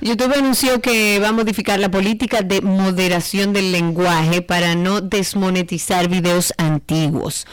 [0.02, 6.10] YouTube anunció que va a modificar la política de moderación del lenguaje para no desmonetizar
[6.10, 7.46] videos antiguos.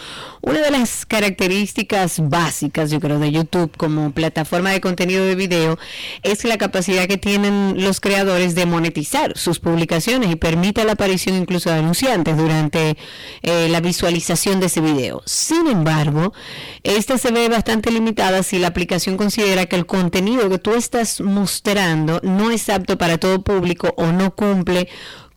[0.44, 5.78] Una de las características básicas, yo creo, de YouTube como plataforma de contenido de video
[6.24, 11.36] es la capacidad que tienen los creadores de monetizar sus publicaciones y permite la aparición
[11.36, 12.96] incluso de anunciantes durante
[13.42, 15.22] eh, la visualización de ese video.
[15.26, 16.32] Sin embargo,
[16.82, 21.20] esta se ve bastante limitada si la aplicación considera que el contenido que tú estás
[21.20, 24.88] mostrando no es apto para todo público o no cumple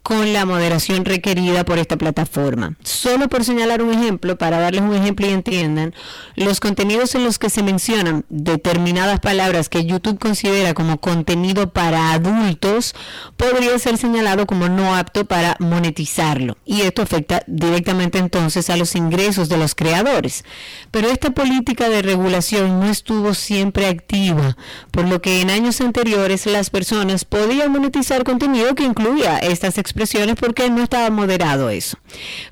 [0.06, 2.76] con la moderación requerida por esta plataforma.
[2.84, 5.95] Solo por señalar un ejemplo, para darles un ejemplo y entiendan,
[6.36, 12.12] los contenidos en los que se mencionan determinadas palabras que YouTube considera como contenido para
[12.12, 12.93] adultos,
[13.36, 16.56] podría ser señalado como no apto para monetizarlo.
[16.66, 20.45] Y esto afecta directamente entonces a los ingresos de los creadores.
[20.91, 24.56] Pero esta política de regulación no estuvo siempre activa,
[24.91, 30.36] por lo que en años anteriores las personas podían monetizar contenido que incluía estas expresiones
[30.36, 31.98] porque no estaba moderado eso.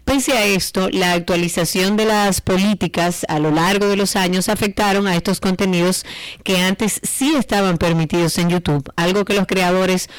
[0.05, 5.07] Pese a esto, la actualización de las políticas a lo largo de los años afectaron
[5.07, 6.05] a estos contenidos
[6.45, 10.09] que antes sí estaban permitidos en YouTube, algo que los creadores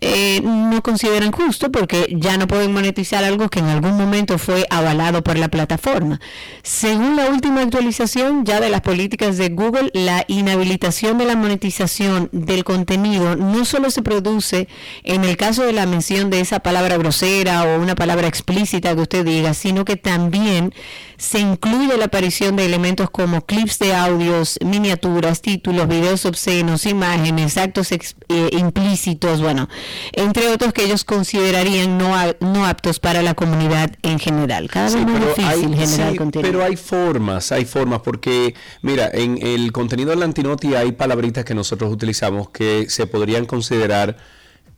[0.00, 4.66] eh, no consideran justo porque ya no pueden monetizar algo que en algún momento fue
[4.68, 6.20] avalado por la plataforma.
[6.64, 12.30] Según la última actualización ya de las políticas de Google, la inhabilitación de la monetización
[12.32, 14.66] del contenido no solo se produce
[15.04, 19.02] en el caso de la mención de esa palabra grosera o una palabra explícita que
[19.02, 20.74] usted diga, sino que también
[21.16, 27.56] se incluye la aparición de elementos como clips de audios, miniaturas, títulos, videos obscenos, imágenes,
[27.56, 28.00] actos eh,
[28.52, 29.68] implícitos, bueno,
[30.12, 34.68] entre otros que ellos considerarían no, no aptos para la comunidad en general.
[34.68, 36.50] Cada vez más difícil generar contenido.
[36.50, 41.44] Pero hay formas, hay formas, porque mira, en el contenido de la Antinoti hay palabritas
[41.44, 44.16] que nosotros utilizamos que se podrían considerar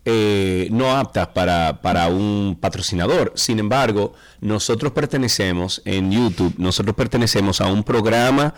[0.08, 3.32] eh, no aptas para, para, un patrocinador.
[3.34, 8.54] Sin embargo, nosotros pertenecemos en YouTube, nosotros pertenecemos a un programa,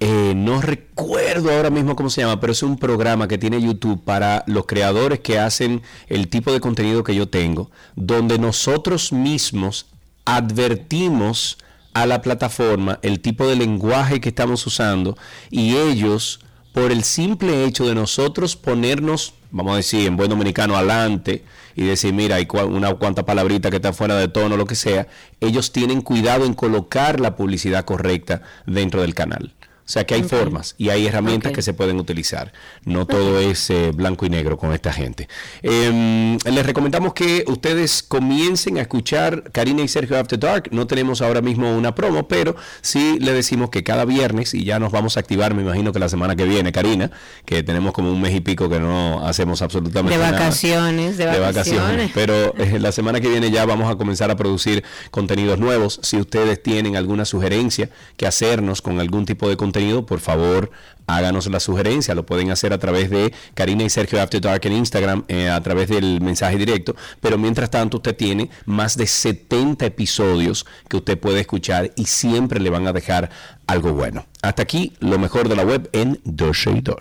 [0.00, 4.04] eh, no recuerdo ahora mismo cómo se llama, pero es un programa que tiene YouTube
[4.04, 9.86] para los creadores que hacen el tipo de contenido que yo tengo, donde nosotros mismos
[10.26, 11.56] advertimos
[11.94, 15.16] a la plataforma el tipo de lenguaje que estamos usando
[15.50, 16.40] y ellos,
[16.74, 21.44] por el simple hecho de nosotros ponernos vamos a decir, en buen dominicano, adelante
[21.74, 25.06] y decir, mira, hay una cuanta palabrita que está fuera de tono, lo que sea,
[25.40, 29.54] ellos tienen cuidado en colocar la publicidad correcta dentro del canal.
[29.90, 32.52] O sea que hay formas y hay herramientas que se pueden utilizar.
[32.84, 35.28] No todo es eh, blanco y negro con esta gente.
[35.62, 40.68] Em, les recomendamos que ustedes comiencen a escuchar Karina y Sergio After Dark.
[40.70, 44.78] No tenemos ahora mismo una promo, pero sí le decimos que cada viernes, y ya
[44.78, 47.10] nos vamos a activar, me imagino que la semana que viene, Karina,
[47.44, 50.30] que tenemos como un mes y pico que no hacemos absolutamente nada.
[50.30, 52.12] De vacaciones, de vacaciones.
[52.14, 55.98] Pero eh, la semana que viene ya vamos a comenzar a producir contenidos nuevos.
[56.04, 60.70] Si ustedes tienen alguna sugerencia que hacernos con algún tipo de contenido, por favor
[61.06, 62.14] háganos la sugerencia.
[62.14, 65.60] Lo pueden hacer a través de Karina y Sergio After Dark en Instagram, eh, a
[65.60, 66.94] través del mensaje directo.
[67.20, 72.60] Pero mientras tanto, usted tiene más de 70 episodios que usted puede escuchar y siempre
[72.60, 73.30] le van a dejar
[73.66, 74.26] algo bueno.
[74.42, 76.96] Hasta aquí, lo mejor de la web en 2 y 2.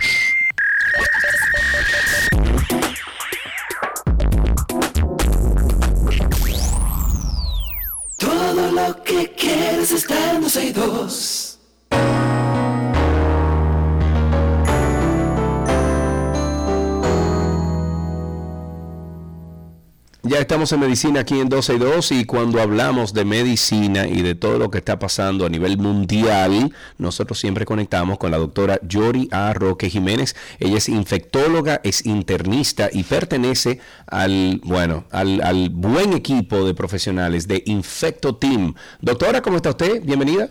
[20.39, 24.35] Estamos en medicina aquí en 12 y 2 y cuando hablamos de medicina y de
[24.35, 29.27] todo lo que está pasando a nivel mundial, nosotros siempre conectamos con la doctora Yori
[29.31, 29.53] A.
[29.53, 30.37] Roque Jiménez.
[30.59, 37.49] Ella es infectóloga, es internista y pertenece al, bueno, al, al buen equipo de profesionales
[37.49, 38.75] de Infecto Team.
[39.01, 40.01] Doctora, ¿cómo está usted?
[40.01, 40.49] Bienvenida.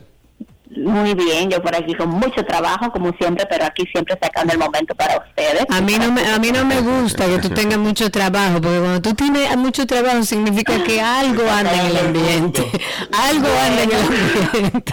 [0.77, 4.59] Muy bien, yo por aquí con mucho trabajo, como siempre, pero aquí siempre sacando el
[4.59, 5.65] momento para ustedes.
[5.71, 8.79] A mí no me, a mí no me gusta que tú tengas mucho trabajo, porque
[8.79, 12.67] cuando tú tienes mucho trabajo significa que algo anda en el ambiente.
[13.13, 14.93] algo anda en el ambiente.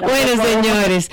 [0.02, 1.10] bueno, señores.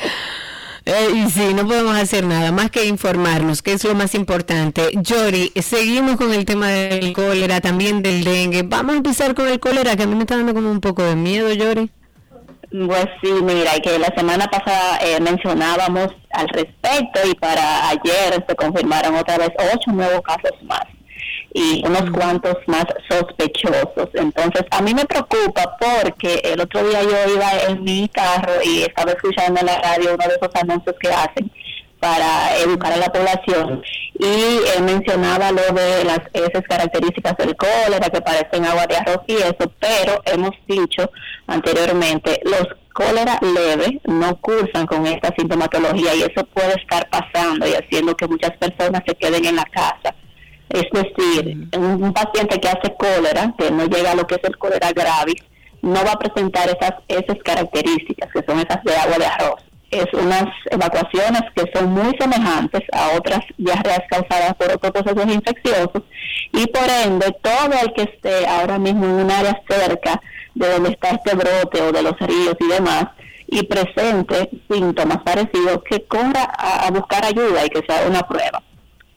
[0.85, 4.91] Eh, y sí, no podemos hacer nada más que informarnos, que es lo más importante.
[4.93, 8.61] Yori, seguimos con el tema del cólera, también del dengue.
[8.61, 11.03] Vamos a empezar con el cólera, que a mí me está dando como un poco
[11.03, 11.91] de miedo, Yori.
[12.75, 18.55] Pues sí, mira, que la semana pasada eh, mencionábamos al respecto y para ayer se
[18.55, 20.83] confirmaron otra vez ocho nuevos casos más
[21.53, 24.09] y unos cuantos más sospechosos.
[24.15, 28.81] Entonces, a mí me preocupa porque el otro día yo iba en mi carro y
[28.81, 31.49] estaba escuchando en la radio uno de esos anuncios que hacen
[32.05, 33.81] para educar a la población.
[34.19, 39.21] Y él mencionaba lo de las esas características del cólera que parecen agua de arroz
[39.25, 41.09] y eso, pero hemos dicho
[41.47, 47.73] anteriormente, los cólera leve no cursan con esta sintomatología y eso puede estar pasando y
[47.73, 50.13] haciendo que muchas personas se queden en la casa.
[50.69, 54.57] Es decir, un, paciente que hace cólera, que no llega a lo que es el
[54.57, 55.41] cólera gravis,
[55.81, 60.05] no va a presentar esas, esas características que son esas de agua de arroz es
[60.13, 66.03] unas evacuaciones que son muy semejantes a otras diarreas causadas por otros procesos infecciosos
[66.53, 70.21] y por ende todo el que esté ahora mismo en un área cerca
[70.53, 73.05] de donde está este brote o de los ríos y demás
[73.47, 78.63] y presente síntomas parecidos que corra a, buscar ayuda y que sea una prueba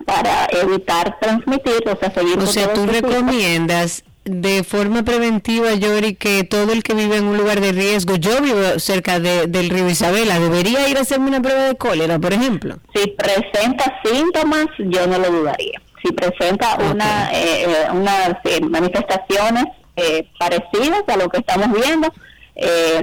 [0.05, 2.39] para evitar transmitir, o sea, seguir...
[2.39, 7.37] O sea, tú recomiendas de forma preventiva, Yori, que todo el que vive en un
[7.37, 11.65] lugar de riesgo, yo vivo cerca del río Isabela, ¿debería ir a hacerme una prueba
[11.65, 12.79] de cólera, por ejemplo?
[12.95, 15.81] Si presenta síntomas, yo no lo dudaría.
[16.03, 19.65] Si presenta una, eh, eh, unas manifestaciones
[19.97, 22.13] eh, parecidas a lo que estamos viendo,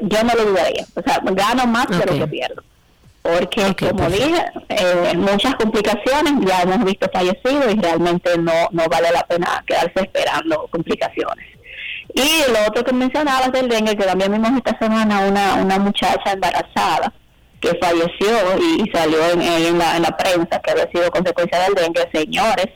[0.03, 0.85] yo no lo dudaría.
[0.95, 2.63] O sea, gano más de lo que pierdo
[3.25, 9.11] porque como dije, eh, muchas complicaciones, ya hemos visto fallecidos y realmente no, no vale
[9.11, 11.47] la pena quedarse esperando complicaciones.
[12.13, 16.33] Y lo otro que mencionabas del dengue, que también vimos esta semana una, una muchacha
[16.33, 17.11] embarazada
[17.59, 18.29] que falleció
[18.77, 22.67] y, salió en, en, la, en la prensa que había sido consecuencia del dengue, señores.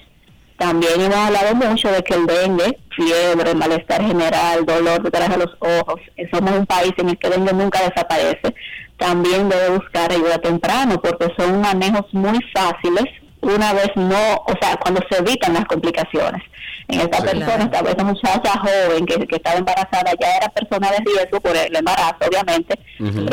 [0.57, 5.55] También hemos hablado mucho de que el dengue, fiebre, malestar general, dolor detrás de los
[5.59, 6.01] ojos,
[6.33, 8.55] somos un país en el que el dengue nunca desaparece
[8.99, 13.05] también debe buscar ayuda temprano porque son manejos muy fáciles
[13.41, 16.43] una vez no, o sea, cuando se evitan las complicaciones.
[16.89, 20.97] En esta persona, esta vez muchacha joven que, que, estaba embarazada, ya era persona de
[21.05, 22.77] riesgo por el embarazo, obviamente.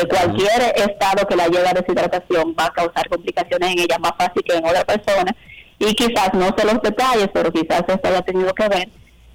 [0.07, 4.43] cualquier estado que la lleve a deshidratación va a causar complicaciones en ella más fácil
[4.45, 5.35] que en otra persona.
[5.79, 8.89] Y quizás no sé los detalles, pero quizás esto haya tenido que ver.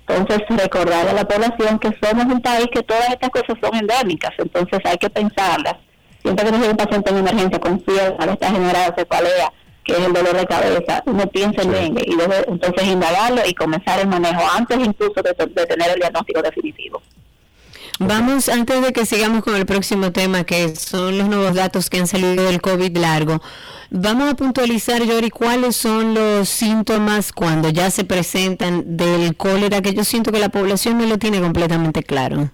[0.08, 4.32] Entonces, recordar a la población que somos un país que todas estas cosas son endémicas,
[4.38, 5.76] entonces hay que pensarlas
[6.22, 9.54] siempre que un paciente en emergencia con fiebre, está generada cefalea,
[9.84, 13.54] que es el dolor de cabeza, uno piensa en dengue y debe entonces indagarlo y
[13.54, 17.02] comenzar el manejo antes incluso de, tener el diagnóstico definitivo.
[18.00, 22.00] Vamos, antes de que sigamos con el próximo tema, que son los nuevos datos que
[22.00, 23.42] han salido del COVID largo,
[23.92, 29.94] vamos a puntualizar, Yori, cuáles son los síntomas cuando ya se presentan del cólera, que
[29.94, 32.50] yo siento que la población no lo tiene completamente claro.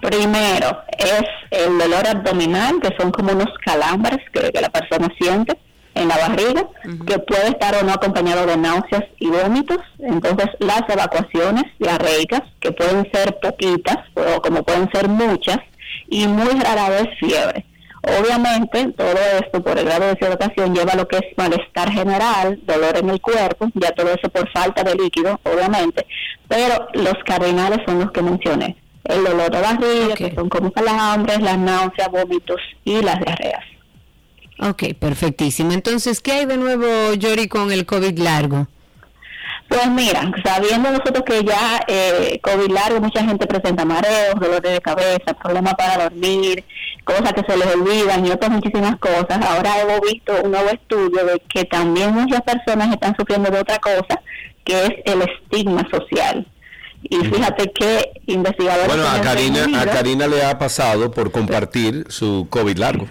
[0.00, 5.58] Primero es el dolor abdominal, que son como unos calambres que, la persona siente
[5.94, 6.68] en la barriga,
[7.06, 9.78] que puede estar o no acompañado de náuseas y vómitos.
[9.98, 15.58] Entonces, las evacuaciones diarreicas, que pueden ser poquitas o como pueden ser muchas,
[16.08, 17.64] y muy rara vez fiebre.
[18.02, 22.60] Obviamente, todo esto por el grado de deshidratación lleva a lo que es malestar general,
[22.62, 26.06] dolor en el cuerpo, ya todo eso por falta de líquido, obviamente,
[26.46, 28.76] pero los cardinales son los que mencioné
[29.08, 33.64] el dolor de barriga, que son como calambres, las náuseas, vómitos y las diarreas.
[34.60, 35.72] Ok, perfectísimo.
[35.72, 38.66] Entonces, ¿qué hay de nuevo, Yori, con el COVID largo?
[39.68, 44.80] Pues mira, sabiendo nosotros que ya eh, COVID largo, mucha gente presenta mareos, dolores de
[44.80, 46.64] cabeza, problemas para dormir,
[47.04, 49.38] cosas que se les olvidan y otras muchísimas cosas.
[49.44, 53.78] Ahora hemos visto un nuevo estudio de que también muchas personas están sufriendo de otra
[53.78, 54.22] cosa,
[54.64, 56.46] que es el estigma social.
[57.02, 58.86] Y fíjate que investigadores...
[58.88, 63.08] Bueno, a Karina, a Karina le ha pasado por compartir su COVID largo.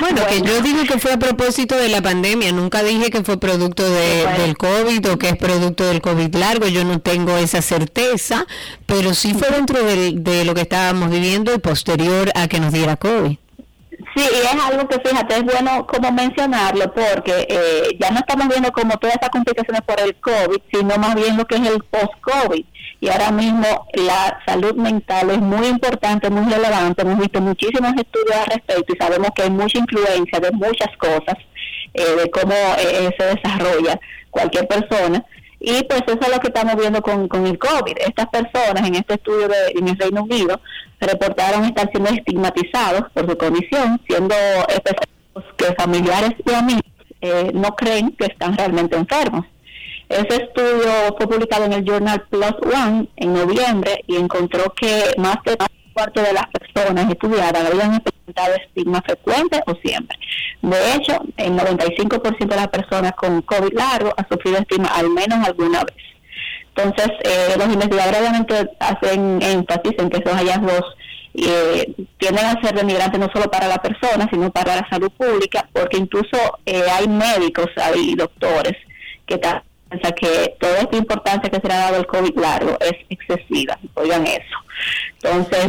[0.00, 3.38] Bueno, que yo digo que fue a propósito de la pandemia, nunca dije que fue
[3.38, 7.60] producto de, del COVID o que es producto del COVID largo, yo no tengo esa
[7.60, 8.46] certeza,
[8.86, 12.72] pero sí fue dentro de, de lo que estábamos viviendo y posterior a que nos
[12.72, 13.36] diera COVID.
[14.14, 18.48] Sí, y es algo que fíjate, es bueno como mencionarlo porque eh, ya no estamos
[18.48, 21.82] viendo como todas esas complicaciones por el COVID, sino más bien lo que es el
[21.84, 22.64] post-COVID.
[23.02, 27.02] Y ahora mismo la salud mental es muy importante, muy relevante.
[27.02, 31.34] Hemos visto muchísimos estudios al respecto y sabemos que hay mucha influencia de muchas cosas,
[31.94, 33.98] eh, de cómo eh, se desarrolla
[34.30, 35.26] cualquier persona.
[35.58, 37.96] Y pues eso es lo que estamos viendo con, con el COVID.
[38.06, 40.60] Estas personas en este estudio de, en el Reino Unido
[41.00, 44.36] reportaron estar siendo estigmatizados por su condición, siendo
[45.56, 46.82] que familiares y amigos
[47.20, 49.44] eh, no creen que están realmente enfermos.
[50.08, 55.36] Ese estudio fue publicado en el Journal Plus One en noviembre y encontró que más
[55.44, 55.56] de
[55.92, 60.18] parte de las personas estudiadas habían experimentado estigma frecuente o siempre.
[60.62, 65.46] De hecho, el 95% de las personas con COVID largo ha sufrido estigma al menos
[65.46, 65.96] alguna vez.
[66.74, 70.82] Entonces, eh, los investigadores obviamente hacen énfasis en que esos hallazgos
[71.34, 75.68] eh, tienden a ser denigrantes no solo para la persona, sino para la salud pública,
[75.72, 78.74] porque incluso eh, hay médicos y doctores
[79.26, 82.76] que están piensa que toda esta importancia que se le ha dado al COVID largo
[82.80, 84.56] es excesiva, oigan eso.
[85.22, 85.68] Entonces,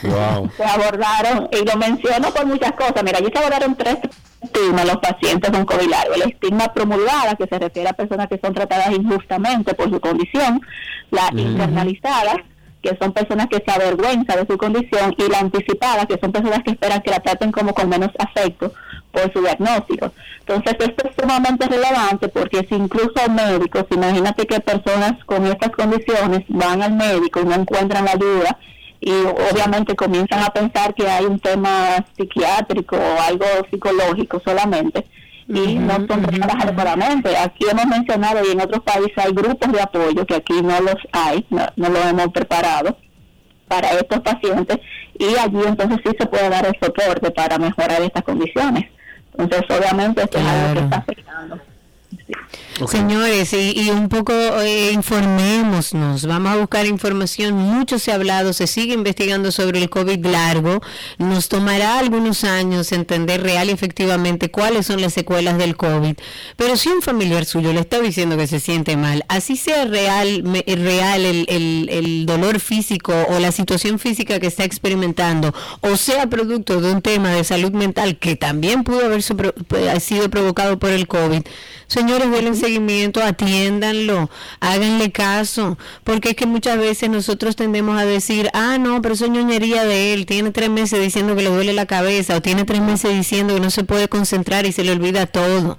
[0.56, 3.98] se abordaron, y lo menciono por muchas cosas, mira, allí se abordaron tres
[4.42, 6.14] estigmas los pacientes con COVID largo.
[6.14, 10.60] El estigma promulgada, que se refiere a personas que son tratadas injustamente por su condición,
[11.10, 12.34] la internalizada,
[12.82, 16.62] que son personas que se avergüenzan de su condición, y la anticipada, que son personas
[16.64, 18.72] que esperan que la traten como con menos afecto
[19.12, 20.12] por su diagnóstico.
[20.40, 26.40] Entonces, esto es sumamente relevante porque si incluso médicos, imagínate que personas con estas condiciones
[26.48, 28.58] van al médico y no encuentran ayuda
[29.00, 29.12] y
[29.50, 35.04] obviamente comienzan a pensar que hay un tema psiquiátrico o algo psicológico solamente
[35.48, 37.36] y no son tratadas adecuadamente.
[37.36, 40.96] Aquí hemos mencionado y en otros países hay grupos de apoyo que aquí no los
[41.12, 42.96] hay, no, no los hemos preparado
[43.68, 44.78] para estos pacientes
[45.18, 48.84] y allí entonces sí se puede dar el soporte para mejorar estas condiciones.
[49.38, 51.71] Entonces, obviamente, esto es algo que está afectando.
[52.88, 58.66] Señores, y, un poco eh, informémonos, vamos a buscar información, mucho se ha hablado, se
[58.66, 60.80] sigue investigando sobre el COVID largo,
[61.18, 66.14] nos tomará algunos años entender real y efectivamente cuáles son las secuelas del COVID,
[66.56, 70.42] pero si un familiar suyo le está diciendo que se siente mal, así sea real,
[70.66, 76.26] real el, el, el dolor físico o la situación física que está experimentando, o sea
[76.28, 81.06] producto de un tema de salud mental que también pudo haber sido provocado por el
[81.06, 81.42] COVID,
[81.86, 88.48] señores, denle seguimiento, atiéndanlo, háganle caso, porque es que muchas veces nosotros tendemos a decir,
[88.54, 91.86] ah, no, pero eso ñoñería de él, tiene tres meses diciendo que le duele la
[91.86, 95.26] cabeza, o tiene tres meses diciendo que no se puede concentrar y se le olvida
[95.26, 95.76] todo.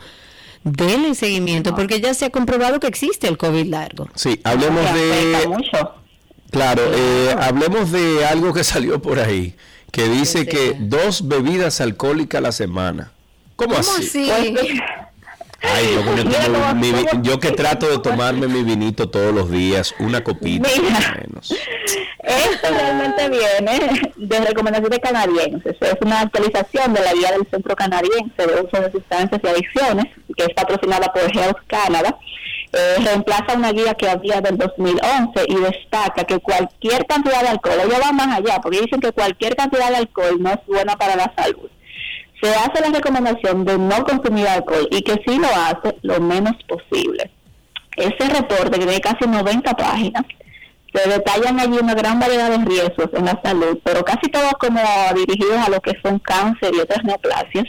[0.64, 4.08] Denle seguimiento, porque ya se ha comprobado que existe el COVID largo.
[4.16, 5.48] Sí, hablemos de...
[6.52, 9.56] Claro, eh, hablemos de algo que salió por ahí,
[9.92, 13.12] que dice que dos bebidas alcohólicas a la semana.
[13.56, 14.28] ¿Cómo, así?
[14.28, 14.80] Pues,
[15.64, 15.98] Ay,
[17.22, 21.56] yo, que trato de tomarme mi vinito todos los días, una copita menos.
[22.20, 25.76] Esto realmente viene de recomendaciones canadienses.
[25.80, 30.06] Es una actualización de la guía del Centro Canadiense de Uso de Sustancias y Adicciones,
[30.36, 32.18] que es patrocinada por Health Canada.
[32.74, 37.80] Eh, reemplaza una guía que había del 2011 y destaca que cualquier cantidad de alcohol,
[37.86, 41.16] ellos van más allá, porque dicen que cualquier cantidad de alcohol no es buena para
[41.16, 41.70] la salud
[42.44, 46.54] se hace la recomendación de no consumir alcohol y que sí lo hace lo menos
[46.68, 47.32] posible.
[47.96, 50.24] Ese reporte, que tiene casi 90 páginas,
[50.94, 54.80] Se detallan allí una gran variedad de riesgos en la salud, pero casi todos como
[55.16, 57.66] dirigidos a lo que son cáncer y otras neoplasias,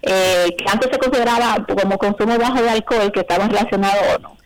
[0.00, 4.36] eh, que antes se consideraba como consumo bajo de alcohol, que estaban relacionados o no.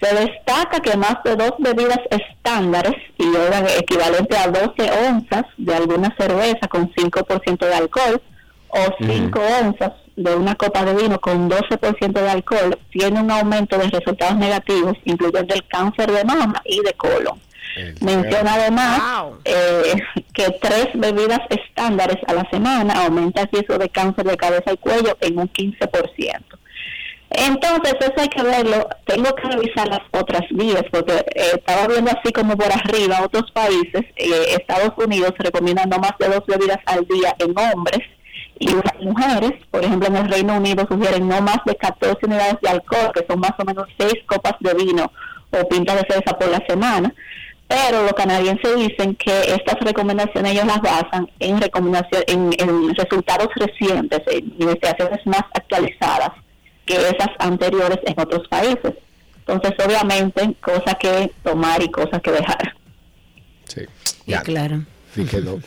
[0.00, 5.74] Se destaca que más de dos bebidas estándares, y eran equivalente a 12 onzas de
[5.74, 8.22] alguna cerveza con 5% de alcohol,
[8.68, 13.78] o 5 onzas de una copa de vino con 12% de alcohol, tiene un aumento
[13.78, 17.38] de resultados negativos, incluyendo el cáncer de mama y de colon.
[18.00, 19.00] Menciona además
[19.44, 19.96] eh,
[20.32, 24.76] que tres bebidas estándares a la semana aumenta el riesgo de cáncer de cabeza y
[24.78, 26.40] cuello en un 15%.
[27.28, 28.88] Entonces, eso hay que verlo.
[29.04, 33.50] Tengo que revisar las otras vías, porque eh, estaba viendo así como por arriba otros
[33.50, 34.04] países.
[34.16, 38.00] Eh, Estados Unidos recomienda no más de dos bebidas al día en hombres
[38.58, 39.52] y las mujeres.
[39.70, 43.26] Por ejemplo, en el Reino Unido sugieren no más de 14 unidades de alcohol, que
[43.28, 45.12] son más o menos 6 copas de vino
[45.50, 47.14] o pinta de cerveza por la semana.
[47.68, 54.22] Pero los canadienses dicen que estas recomendaciones ellos las basan en, recomendación, en resultados recientes,
[54.28, 56.30] en investigaciones más actualizadas
[56.84, 58.94] que esas anteriores en otros países.
[59.46, 62.74] Entonces, obviamente, cosas que tomar y cosas que dejar.
[63.64, 63.82] Sí,
[64.26, 64.42] ya.
[64.42, 64.84] claro.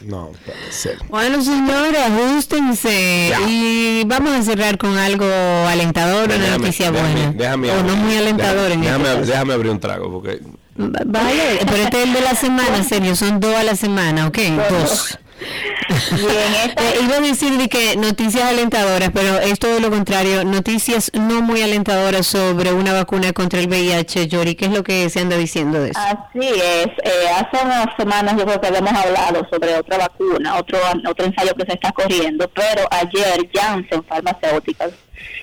[0.06, 0.98] No, puede ser.
[1.10, 5.26] Bueno, señores, ajustense y vamos a cerrar con algo
[5.68, 7.32] alentador, una noticia buena.
[7.36, 10.42] Déjame, o no muy alentador déjame, en este déjame, abrir un trago porque...
[10.76, 14.38] Vale, pero este es el de la semana, serio, son dos a la semana, ¿ok?
[14.70, 15.20] Dos.
[16.80, 21.42] Eh, iba a decir de que noticias alentadoras, pero es todo lo contrario, noticias no
[21.42, 25.36] muy alentadoras sobre una vacuna contra el VIH, Yori, ¿qué es lo que se anda
[25.38, 26.00] diciendo de eso?
[26.00, 30.80] Así es, eh, hace unas semanas yo creo que habíamos hablado sobre otra vacuna, otro,
[31.08, 34.92] otro ensayo que se está corriendo, pero ayer Janssen Farmacéuticas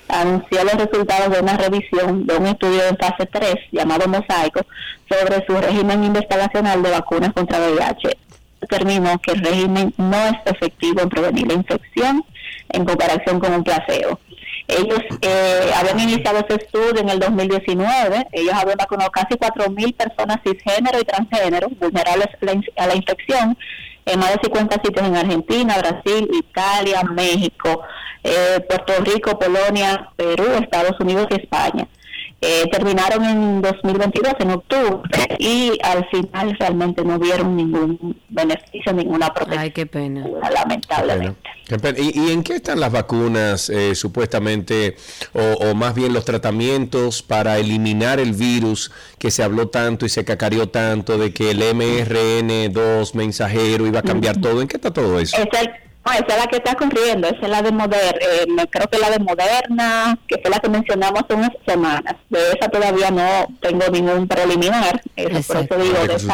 [0.07, 4.61] anunció los resultados de una revisión de un estudio en fase 3 llamado Mosaico
[5.09, 8.26] sobre su régimen investigacional de vacunas contra VIH
[8.61, 12.23] determinó que el régimen no es efectivo en prevenir la infección
[12.69, 14.19] en comparación con un placebo.
[14.67, 20.37] Ellos eh, habían iniciado ese estudio en el 2019, ellos habían vacunado casi 4.000 personas
[20.43, 22.27] cisgénero y transgénero vulnerables
[22.75, 23.57] a la infección
[24.05, 27.83] en más de 50 sitios en Argentina, Brasil, Italia, México,
[28.23, 31.87] eh, Puerto Rico, Polonia, Perú, Estados Unidos y España.
[32.39, 35.01] Eh, terminaron en 2022, en octubre,
[35.39, 39.63] y al final realmente no vieron ningún beneficio, ninguna protección.
[39.63, 40.23] Ay, qué pena.
[40.53, 41.49] Lamentablemente.
[41.97, 44.97] ¿Y, en qué están las vacunas, eh, supuestamente,
[45.33, 50.23] o, más bien los tratamientos para eliminar el virus que se habló tanto y se
[50.23, 54.61] cacareó tanto de que el mRN2 mensajero iba a cambiar todo?
[54.61, 55.35] ¿En qué está todo eso?
[56.13, 59.09] Esa es la que está corriendo, esa es la de Moderna, eh, creo que la
[59.09, 62.15] de Moderna, que fue la que mencionamos hace unas semanas.
[62.29, 66.33] De esa todavía no tengo ningún preliminar, eso, por eso digo,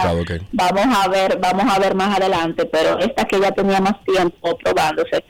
[0.51, 4.57] vamos a ver, vamos a ver más adelante, pero esta que ya tenía más tiempo
[4.57, 5.23] probándose,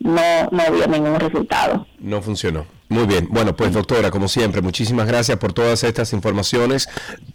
[0.00, 1.86] no, no dio ningún resultado.
[1.98, 2.66] No funcionó.
[2.88, 3.28] Muy bien.
[3.30, 6.88] Bueno, pues doctora, como siempre, muchísimas gracias por todas estas informaciones.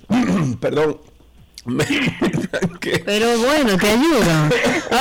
[0.61, 0.99] Perdón,
[3.05, 4.49] Pero bueno, te ayuda.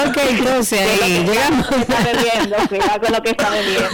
[0.07, 1.67] Ok, entonces ahí llegamos.
[1.67, 3.89] con lo que está bebiendo.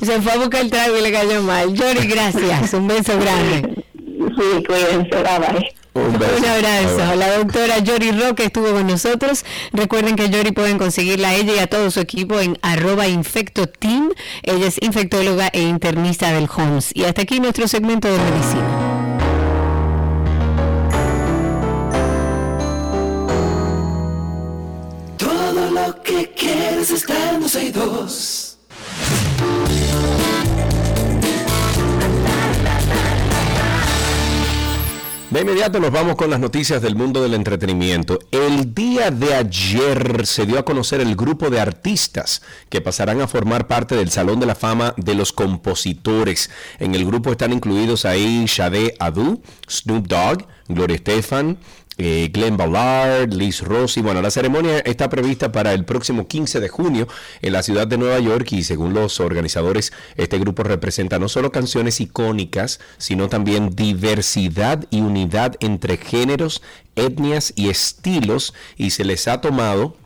[0.06, 1.74] Se fue a buscar el trago y le cayó mal.
[1.74, 2.72] Yori, gracias.
[2.74, 3.84] Un beso grande.
[4.02, 5.10] Sí, cuídense.
[5.10, 7.16] Bye Un, abrazo.
[7.16, 9.44] La doctora Yori Roque estuvo con nosotros.
[9.72, 14.12] Recuerden que Yori pueden conseguirla a ella y a todo su equipo en arroba infectoteam.
[14.42, 16.90] Ella es infectóloga e internista del HOMS.
[16.94, 18.95] Y hasta aquí nuestro segmento de medicina.
[35.30, 38.20] De inmediato nos vamos con las noticias del mundo del entretenimiento.
[38.30, 43.26] El día de ayer se dio a conocer el grupo de artistas que pasarán a
[43.26, 46.50] formar parte del Salón de la Fama de los Compositores.
[46.78, 51.58] En el grupo están incluidos ahí Shade Adu, Snoop Dogg, Gloria Estefan,
[51.98, 54.02] eh, Glenn Ballard, Liz Rossi.
[54.02, 57.08] Bueno, la ceremonia está prevista para el próximo 15 de junio
[57.42, 61.52] en la ciudad de Nueva York y según los organizadores, este grupo representa no solo
[61.52, 66.62] canciones icónicas, sino también diversidad y unidad entre géneros,
[66.94, 69.96] etnias y estilos y se les ha tomado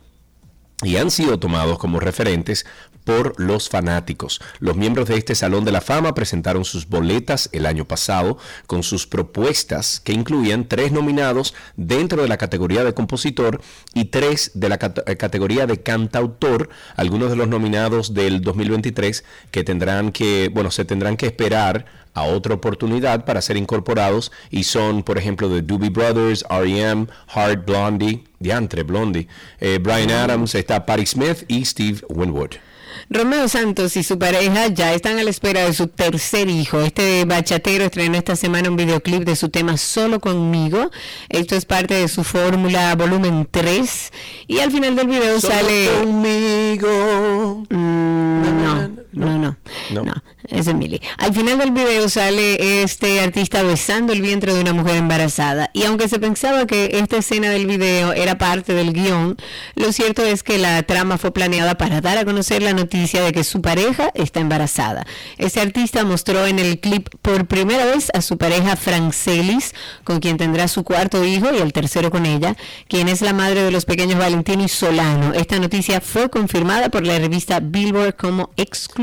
[0.83, 2.65] y han sido tomados como referentes
[3.11, 4.39] por los fanáticos.
[4.59, 8.37] Los miembros de este Salón de la Fama presentaron sus boletas el año pasado
[8.67, 13.59] con sus propuestas que incluían tres nominados dentro de la categoría de compositor
[13.93, 16.69] y tres de la eh, categoría de cantautor.
[16.95, 22.23] Algunos de los nominados del 2023 que tendrán que, bueno, se tendrán que esperar a
[22.23, 28.23] otra oportunidad para ser incorporados y son, por ejemplo, The Doobie Brothers, R.E.M., Hard Blondie,
[28.39, 29.27] Diantre Blondie,
[29.59, 32.70] eh, Brian Adams, está Patti Smith y Steve Winwood.
[33.13, 36.79] Romeo Santos y su pareja ya están a la espera de su tercer hijo.
[36.79, 40.91] Este bachatero estrenó esta semana un videoclip de su tema Solo conmigo.
[41.27, 44.13] Esto es parte de su fórmula volumen 3.
[44.47, 45.89] Y al final del video Solo sale...
[45.99, 47.65] conmigo.
[47.69, 49.57] Mm, no, no, no,
[49.91, 50.13] no,
[50.47, 51.01] es Emily.
[51.17, 55.69] Al final del video sale este artista besando el vientre de una mujer embarazada.
[55.73, 59.35] Y aunque se pensaba que esta escena del video era parte del guion,
[59.75, 63.33] lo cierto es que la trama fue planeada para dar a conocer la noticia de
[63.33, 65.05] que su pareja está embarazada.
[65.37, 70.37] Este artista mostró en el clip por primera vez a su pareja Francelis, con quien
[70.37, 72.55] tendrá su cuarto hijo y el tercero con ella,
[72.87, 75.33] quien es la madre de los pequeños Valentino y Solano.
[75.33, 79.00] Esta noticia fue confirmada por la revista Billboard como exclusiva.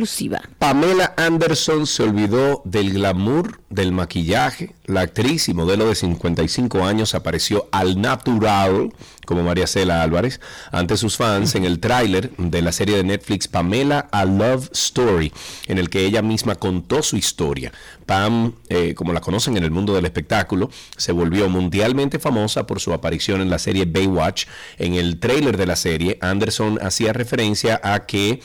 [0.59, 4.75] Pamela Anderson se olvidó del glamour del maquillaje.
[4.87, 8.93] La actriz y modelo de 55 años apareció al natural
[9.27, 10.41] como María Cela Álvarez
[10.73, 15.33] ante sus fans en el tráiler de la serie de Netflix Pamela A Love Story,
[15.67, 17.71] en el que ella misma contó su historia.
[18.07, 22.81] Pam, eh, como la conocen en el mundo del espectáculo, se volvió mundialmente famosa por
[22.81, 24.47] su aparición en la serie Baywatch.
[24.79, 28.41] En el tráiler de la serie, Anderson hacía referencia a que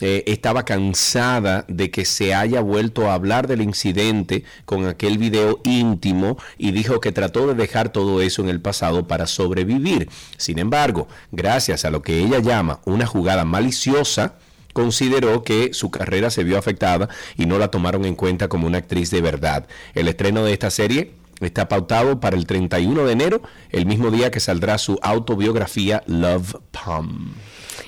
[0.00, 5.60] eh, estaba cansada de que se haya vuelto a hablar del incidente con aquel video
[5.64, 10.08] íntimo y dijo que trató de dejar todo eso en el pasado para sobrevivir.
[10.36, 14.34] Sin embargo, gracias a lo que ella llama una jugada maliciosa,
[14.72, 18.78] consideró que su carrera se vio afectada y no la tomaron en cuenta como una
[18.78, 19.66] actriz de verdad.
[19.94, 24.30] El estreno de esta serie está pautado para el 31 de enero, el mismo día
[24.30, 27.32] que saldrá su autobiografía Love Pum.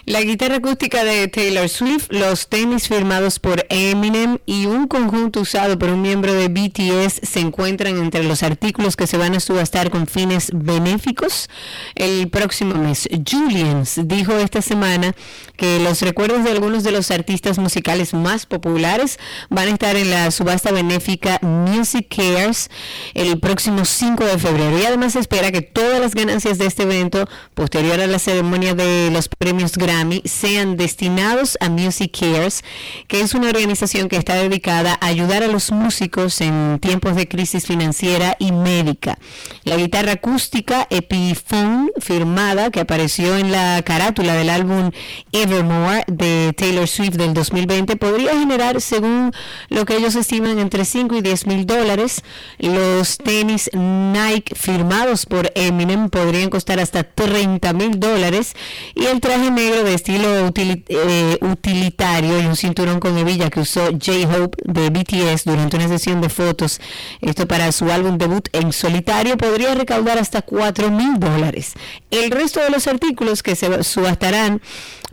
[0.07, 5.79] La guitarra acústica de Taylor Swift, los tenis firmados por Eminem y un conjunto usado
[5.79, 9.91] por un miembro de BTS se encuentran entre los artículos que se van a subastar
[9.91, 11.49] con fines benéficos
[11.95, 13.09] el próximo mes.
[13.29, 15.15] Julians dijo esta semana
[15.57, 19.19] que los recuerdos de algunos de los artistas musicales más populares
[19.51, 22.71] van a estar en la subasta benéfica Music Cares
[23.15, 27.29] el próximo 5 de febrero y además espera que todas las ganancias de este evento
[27.55, 32.63] posterior a la ceremonia de los premios Grammy sean destinados a Music Cares,
[33.09, 37.27] que es una organización que está dedicada a ayudar a los músicos en tiempos de
[37.27, 39.19] crisis financiera y médica.
[39.65, 44.91] La guitarra acústica Epiphone firmada que apareció en la carátula del álbum
[45.33, 49.33] Evermore de Taylor Swift del 2020 podría generar, según
[49.69, 52.23] lo que ellos estiman, entre 5 y 10 mil dólares.
[52.59, 58.55] Los tenis Nike firmados por Eminem podrían costar hasta 30 mil dólares
[58.95, 63.91] y el traje negro de estilo eh, utilitario y un cinturón con hebilla que usó
[63.91, 66.81] J-Hope de BTS durante una sesión de fotos.
[67.21, 71.75] Esto para su álbum debut en solitario podría recaudar hasta 4 mil dólares.
[72.11, 74.63] El resto de los artículos que se subastarán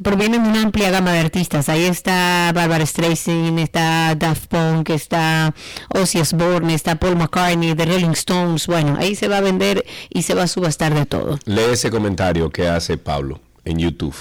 [0.02, 1.68] provienen de una amplia gama de artistas.
[1.68, 5.54] Ahí está Barbara Streisand, está Daft Punk, está
[5.90, 8.68] Ozzy Osbourne, está Paul McCartney, The Rolling Stones.
[8.68, 11.38] Bueno, ahí se va a vender y se va a subastar de todo.
[11.46, 14.16] Lee ese comentario que hace Pablo en YouTube.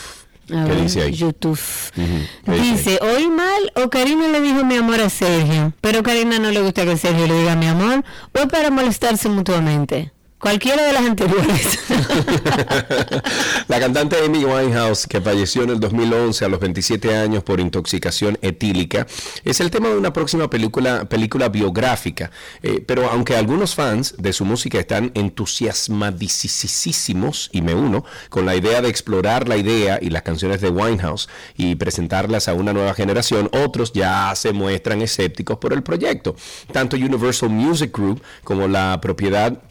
[0.46, 1.12] ¿Qué dice ahí?
[1.12, 1.58] YouTube.
[2.46, 5.72] Dice, ¿oí mal o Karina le dijo mi amor a Sergio?
[5.80, 8.04] Pero Karina no le gusta que Sergio le diga mi amor
[8.40, 10.12] o para molestarse mutuamente.
[10.38, 11.78] Cualquiera de las anteriores.
[13.68, 18.38] la cantante Amy Winehouse, que falleció en el 2011 a los 27 años por intoxicación
[18.42, 19.06] etílica,
[19.44, 22.30] es el tema de una próxima película, película biográfica.
[22.62, 28.56] Eh, pero aunque algunos fans de su música están entusiasmadísimos, y me uno, con la
[28.56, 32.92] idea de explorar la idea y las canciones de Winehouse y presentarlas a una nueva
[32.92, 36.36] generación, otros ya se muestran escépticos por el proyecto.
[36.72, 39.62] Tanto Universal Music Group como la propiedad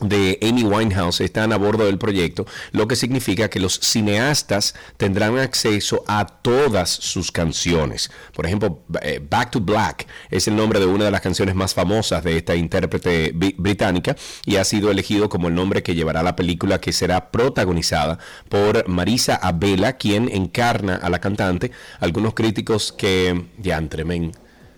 [0.00, 5.38] de Amy Winehouse están a bordo del proyecto, lo que significa que los cineastas tendrán
[5.38, 8.10] acceso a todas sus canciones.
[8.34, 11.74] Por ejemplo, eh, Back to Black es el nombre de una de las canciones más
[11.74, 16.36] famosas de esta intérprete británica y ha sido elegido como el nombre que llevará la
[16.36, 18.18] película que será protagonizada
[18.48, 21.72] por Marisa Abela, quien encarna a la cantante.
[22.00, 24.32] Algunos críticos que, ya, tremen,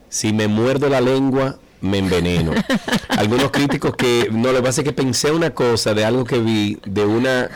[0.09, 2.53] si me muerdo la lengua, me enveneno.
[3.09, 7.05] Algunos críticos que no le pasa que pensé una cosa de algo que vi de
[7.05, 7.51] una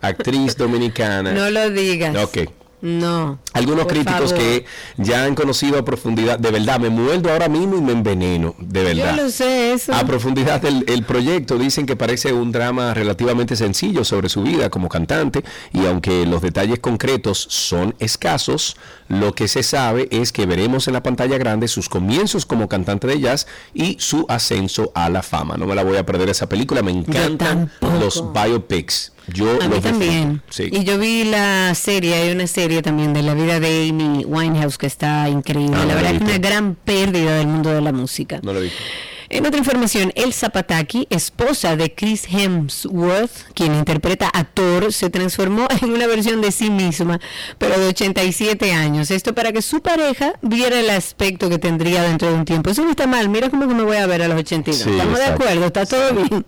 [0.00, 1.32] actriz dominicana.
[1.32, 2.16] No lo digas.
[2.16, 2.50] Ok.
[2.82, 3.38] No.
[3.52, 4.64] Algunos críticos que
[4.96, 8.82] ya han conocido a profundidad, de verdad, me muerdo ahora mismo y me enveneno, de
[8.82, 9.16] verdad.
[9.16, 9.92] Yo lo sé, eso.
[9.94, 14.70] A profundidad del el proyecto dicen que parece un drama relativamente sencillo sobre su vida
[14.70, 18.76] como cantante y aunque los detalles concretos son escasos,
[19.08, 23.06] lo que se sabe es que veremos en la pantalla grande sus comienzos como cantante
[23.06, 25.56] de jazz y su ascenso a la fama.
[25.56, 27.70] No me la voy a perder esa película, me encantan
[28.00, 29.12] los biopics.
[29.32, 30.42] Yo a mí también.
[30.58, 34.78] Y yo vi la serie, hay una serie también de la vida de Amy Winehouse
[34.78, 35.76] que está increíble.
[35.80, 38.40] Ah, la verdad es una gran pérdida del mundo de la música.
[38.42, 38.70] No lo vi.
[39.32, 45.68] En otra información, Elsa Pataki, esposa de Chris Hemsworth, quien interpreta a Thor, se transformó
[45.82, 47.20] en una versión de sí misma,
[47.56, 49.12] pero de 87 años.
[49.12, 52.70] Esto para que su pareja viera el aspecto que tendría dentro de un tiempo.
[52.70, 54.84] Eso no está mal, mira cómo me voy a ver a los 82.
[54.84, 56.44] Estamos de acuerdo, está todo bien.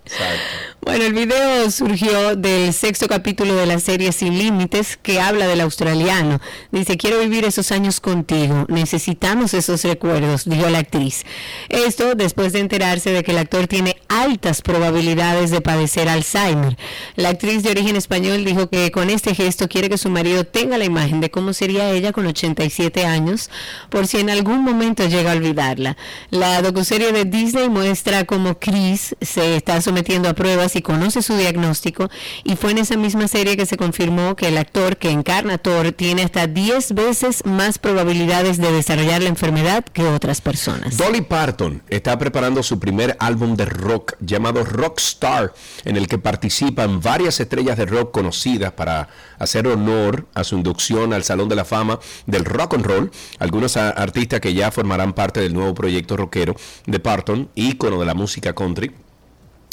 [0.84, 5.60] Bueno, el video surgió del sexto capítulo de la serie Sin Límites que habla del
[5.60, 6.40] australiano.
[6.72, 11.24] Dice, quiero vivir esos años contigo, necesitamos esos recuerdos, dijo la actriz.
[11.68, 16.76] Esto después de enterarse de que el actor tiene altas probabilidades de padecer Alzheimer.
[17.14, 20.78] La actriz de origen español dijo que con este gesto quiere que su marido tenga
[20.78, 23.50] la imagen de cómo sería ella con 87 años,
[23.88, 25.96] por si en algún momento llega a olvidarla.
[26.30, 31.36] La docuserie de Disney muestra cómo Chris se está sometiendo a pruebas y conoce su
[31.36, 32.10] diagnóstico
[32.44, 35.58] y fue en esa misma serie que se confirmó que el actor que encarna a
[35.58, 40.96] Thor tiene hasta 10 veces más probabilidades de desarrollar la enfermedad que otras personas.
[40.96, 45.52] Dolly Parton está preparando su primer álbum de rock llamado Rockstar,
[45.84, 49.08] en el que participan varias estrellas de rock conocidas para
[49.38, 53.10] hacer honor a su inducción al Salón de la Fama del Rock and Roll.
[53.38, 56.54] Algunos artistas que ya formarán parte del nuevo proyecto rockero
[56.86, 58.92] de Parton, ícono de la música country.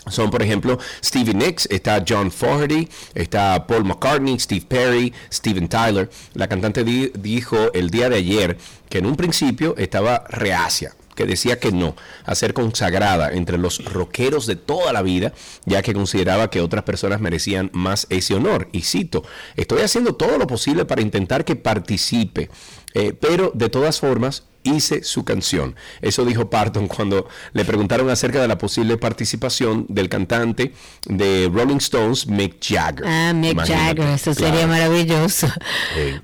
[0.10, 6.10] Son, por ejemplo, Stevie Nicks, está John Fogerty, está Paul McCartney, Steve Perry, Steven Tyler.
[6.34, 8.57] La cantante dijo el día de ayer
[8.90, 13.84] que en un principio estaba reacia que decía que no, a ser consagrada entre los
[13.84, 15.34] rockeros de toda la vida,
[15.65, 18.69] ya que consideraba que otras personas merecían más ese honor.
[18.72, 19.26] Y cito,
[19.57, 22.49] estoy haciendo todo lo posible para intentar que participe,
[22.94, 25.76] eh, pero de todas formas hice su canción.
[26.02, 30.73] Eso dijo Parton cuando le preguntaron acerca de la posible participación del cantante
[31.06, 33.06] de Rolling Stones, Mick Jagger.
[33.07, 35.48] Ah, Mick Jagger, eso sería maravilloso.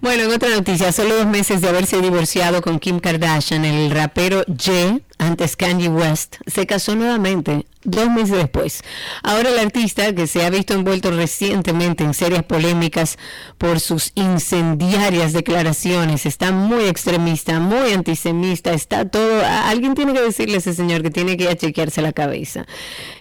[0.02, 4.44] Bueno, en otra noticia, solo dos meses de haberse divorciado con Kim Kardashian, el rapero
[4.58, 8.82] Jay antes Kanye West, se casó nuevamente dos meses después.
[9.24, 13.18] Ahora el artista, que se ha visto envuelto recientemente en serias polémicas
[13.58, 19.44] por sus incendiarias declaraciones, está muy extremista, muy antisemita, está todo...
[19.46, 22.66] Alguien tiene que decirle a ese señor que tiene que ir a chequearse la cabeza.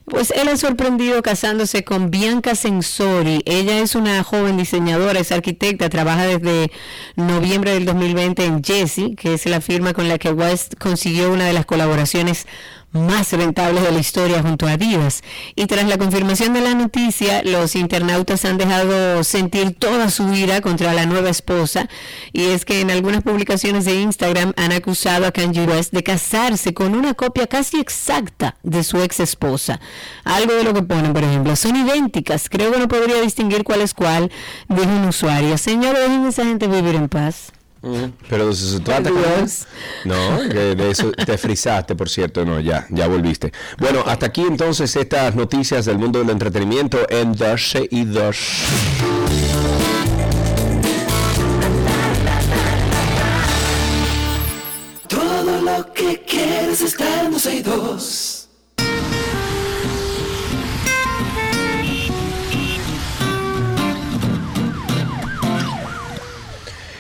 [0.07, 3.41] Pues él ha sorprendido casándose con Bianca Sensori.
[3.47, 6.71] Ella es una joven diseñadora, es arquitecta, trabaja desde
[7.17, 11.47] noviembre del 2020 en Jessie, que es la firma con la que West consiguió una
[11.47, 12.47] de las colaboraciones
[12.95, 15.23] más rentables de la historia junto a Adidas.
[15.55, 20.61] Y tras la confirmación de la noticia, los internautas han dejado sentir toda su ira
[20.61, 21.89] contra la nueva esposa.
[22.33, 26.73] Y es que en algunas publicaciones de Instagram han acusado a Kanye West de casarse
[26.73, 29.81] con una copia casi exacta de su ex esposa.
[30.25, 32.49] Algo de lo que ponen, por ejemplo, son idénticas.
[32.49, 34.31] Creo que no podría distinguir cuál es cuál,
[34.69, 35.59] dijo un usuario.
[35.59, 37.53] Señor, dejen a esa gente vivir en paz.
[38.29, 39.11] Pero se trata.
[40.05, 42.45] No, de, eso te frisaste, por cierto.
[42.45, 43.53] No, ya, ya volviste.
[43.79, 48.37] Bueno, hasta aquí entonces estas noticias del mundo del entretenimiento en 12 y 2.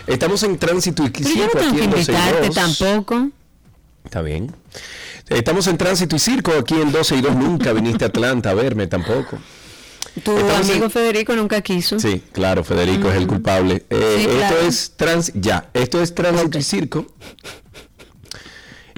[0.06, 2.54] Estamos en tránsito y circo aquí en 12 y 2.
[2.54, 3.30] tampoco.
[4.04, 4.54] Está bien.
[5.28, 7.36] Estamos en tránsito y circo aquí en 12 y 2.
[7.36, 9.38] Nunca viniste a Atlanta a verme tampoco.
[10.22, 11.98] Tu amigo Federico nunca quiso.
[11.98, 13.84] Sí, claro, Federico es el culpable.
[13.90, 17.06] Eh, esto es trans, ya, esto es tránsito y circo.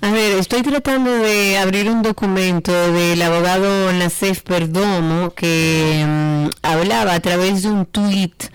[0.00, 7.14] A ver, estoy tratando de abrir un documento del abogado Nacef Perdomo que mm, hablaba
[7.14, 8.46] a través de un tuit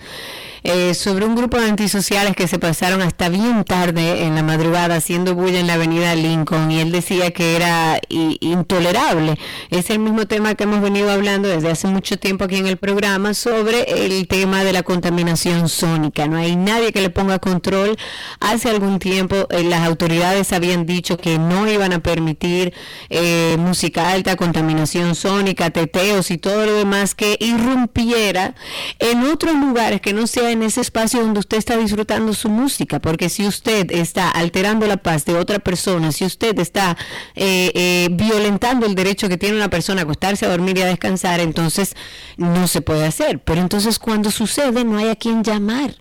[0.64, 4.96] eh, sobre un grupo de antisociales que se pasaron hasta bien tarde en la madrugada
[4.96, 9.38] haciendo bulla en la avenida Lincoln y él decía que era intolerable.
[9.70, 12.76] Es el mismo tema que hemos venido hablando desde hace mucho tiempo aquí en el
[12.76, 16.28] programa sobre el tema de la contaminación sónica.
[16.28, 17.96] No hay nadie que le ponga control.
[18.40, 22.72] Hace algún tiempo eh, las autoridades habían dicho que no iban a permitir
[23.10, 28.54] eh, música alta, contaminación sónica, teteos y todo lo demás que irrumpiera
[28.98, 33.00] en otros lugares que no sea en ese espacio donde usted está disfrutando su música,
[33.00, 36.96] porque si usted está alterando la paz de otra persona, si usted está
[37.34, 40.86] eh, eh, violentando el derecho que tiene una persona a acostarse a dormir y a
[40.86, 41.94] descansar, entonces
[42.36, 43.40] no se puede hacer.
[43.40, 45.94] Pero entonces cuando sucede no hay a quien llamar.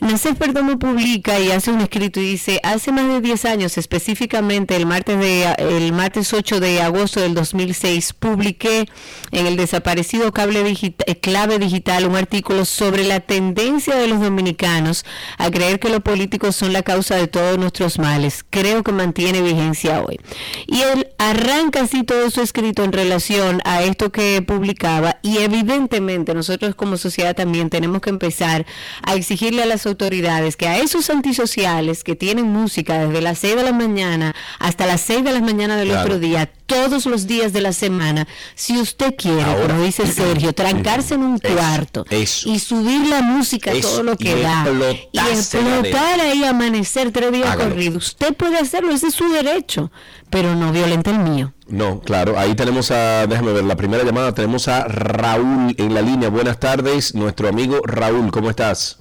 [0.00, 4.76] Nacer Perdomo publica y hace un escrito y dice, hace más de 10 años, específicamente
[4.76, 8.88] el martes, de, el martes 8 de agosto del 2006, publiqué
[9.32, 15.04] en el desaparecido cable eh, clave digital un artículo sobre la tendencia de los dominicanos
[15.36, 18.44] a creer que los políticos son la causa de todos nuestros males.
[18.48, 20.20] Creo que mantiene vigencia hoy.
[20.68, 26.34] Y él arranca así todo su escrito en relación a esto que publicaba y evidentemente
[26.34, 28.64] nosotros como sociedad también tenemos que empezar
[29.02, 33.56] a exigirle a las autoridades que a esos antisociales que tienen música desde las 6
[33.56, 37.52] de la mañana hasta las 6 de la mañana del otro día, todos los días
[37.52, 43.06] de la semana, si usted quiere, como dice Sergio, trancarse en un cuarto y subir
[43.08, 44.66] la música todo lo que da
[45.10, 49.90] y explotar ahí, amanecer tres días corridos, usted puede hacerlo, ese es su derecho,
[50.30, 51.52] pero no violente el mío.
[51.68, 56.00] No, claro, ahí tenemos a, déjame ver, la primera llamada, tenemos a Raúl en la
[56.00, 56.30] línea.
[56.30, 58.98] Buenas tardes, nuestro amigo Raúl, ¿cómo estás?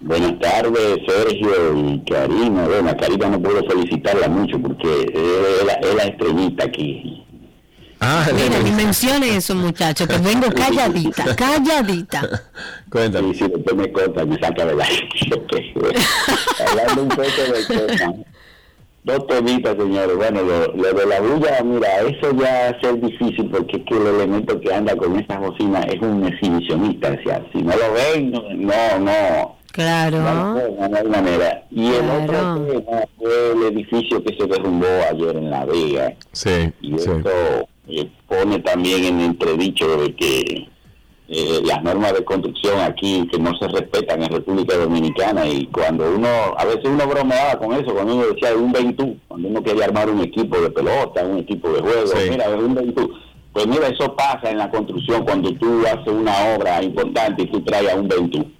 [0.00, 2.68] Buenas tardes, Sergio y Karina.
[2.68, 7.24] Bueno, a Karina no puedo felicitarla mucho porque es la, estrellita aquí.
[7.98, 12.42] Ah, Mira, ni mencione eso, muchacho, que vengo calladita, calladita.
[12.90, 13.32] Cuéntame.
[13.34, 14.84] Sí, si después me corta, me saca de la...
[16.70, 18.14] Hablando un poco del tema.
[19.02, 20.16] Dos temitas, señores.
[20.16, 23.96] Bueno, lo, de la bulla, mira, eso ya va a ser difícil porque es que
[23.96, 27.16] el elemento que anda con esa bocina es un exhibicionista.
[27.18, 30.54] O sea, si no lo ven, no, no Claro.
[30.56, 31.62] De manera.
[31.70, 36.16] Y el otro tema fue el edificio que se derrumbó ayer en La Vega.
[36.32, 36.72] Sí.
[36.80, 37.20] Y eso
[37.86, 40.68] eh, pone también en entredicho de que
[41.28, 46.12] eh, las normas de construcción aquí que no se respetan en República Dominicana y cuando
[46.12, 49.84] uno, a veces uno bromeaba con eso, cuando uno decía un Ventú, cuando uno quería
[49.84, 53.14] armar un equipo de pelota, un equipo de juego, mira, un Ventú.
[53.52, 57.60] Pues mira, eso pasa en la construcción cuando tú haces una obra importante y tú
[57.60, 58.57] traes a un Ventú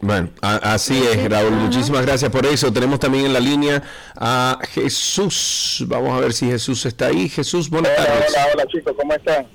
[0.00, 1.52] bueno, así es, Raúl.
[1.52, 2.72] Muchísimas gracias por eso.
[2.72, 3.82] Tenemos también en la línea
[4.16, 5.84] a Jesús.
[5.88, 7.28] Vamos a ver si Jesús está ahí.
[7.28, 8.26] Jesús, buenas tardes.
[8.30, 9.46] Hola, hola chicos, ¿cómo están?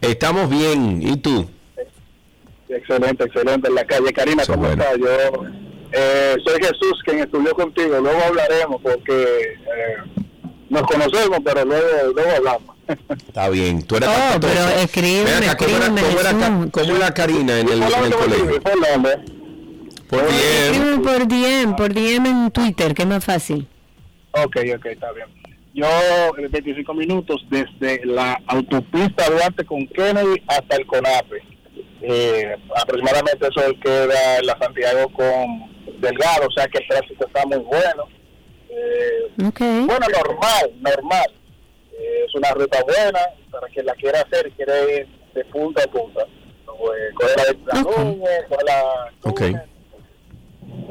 [0.00, 1.00] Estamos bien.
[1.02, 1.48] ¿Y tú?
[2.68, 3.68] Excelente, excelente.
[3.68, 4.96] En la calle, Karina, ¿cómo estás?
[4.98, 5.46] Yo
[5.92, 7.98] eh, soy Jesús, quien estudió contigo.
[8.00, 10.24] Luego hablaremos porque eh,
[10.68, 12.76] nos conocemos, pero luego, luego hablamos.
[13.26, 13.82] Está bien.
[13.82, 18.62] Tú eres oh, pero escríbeme, ¿cómo, era, ¿cómo, era, Karina en el, en el colegio?
[20.10, 21.02] Por DM.
[21.04, 23.68] Por DM, por DM en Twitter, que es más fácil.
[24.32, 25.28] Ok, ok, está bien.
[25.72, 25.86] Yo,
[26.36, 31.42] 25 minutos desde la autopista Duarte con Kennedy hasta el CONAPE.
[32.02, 37.46] Eh, aproximadamente eso queda en la Santiago con Delgado, o sea que el tránsito está
[37.46, 38.08] muy bueno.
[38.68, 39.84] Eh, okay.
[39.86, 41.26] Bueno, normal, normal.
[41.92, 43.20] Eh, es una ruta buena
[43.52, 46.26] para quien la quiera hacer y quiere ir de punta a punta.
[46.66, 48.20] Pues, coger la, la okay.
[48.66, 49.30] la...
[49.30, 49.56] Okay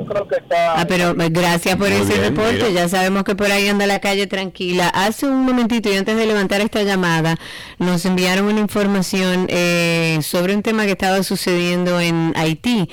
[0.05, 0.80] creo que está...
[0.80, 2.73] Ah, pero eh, gracias por ese reporte.
[2.73, 4.89] Ya sabemos que por ahí anda la calle tranquila.
[4.89, 7.38] Hace un momentito y antes de levantar esta llamada,
[7.77, 12.89] nos enviaron una información eh, sobre un tema que estaba sucediendo en Haití.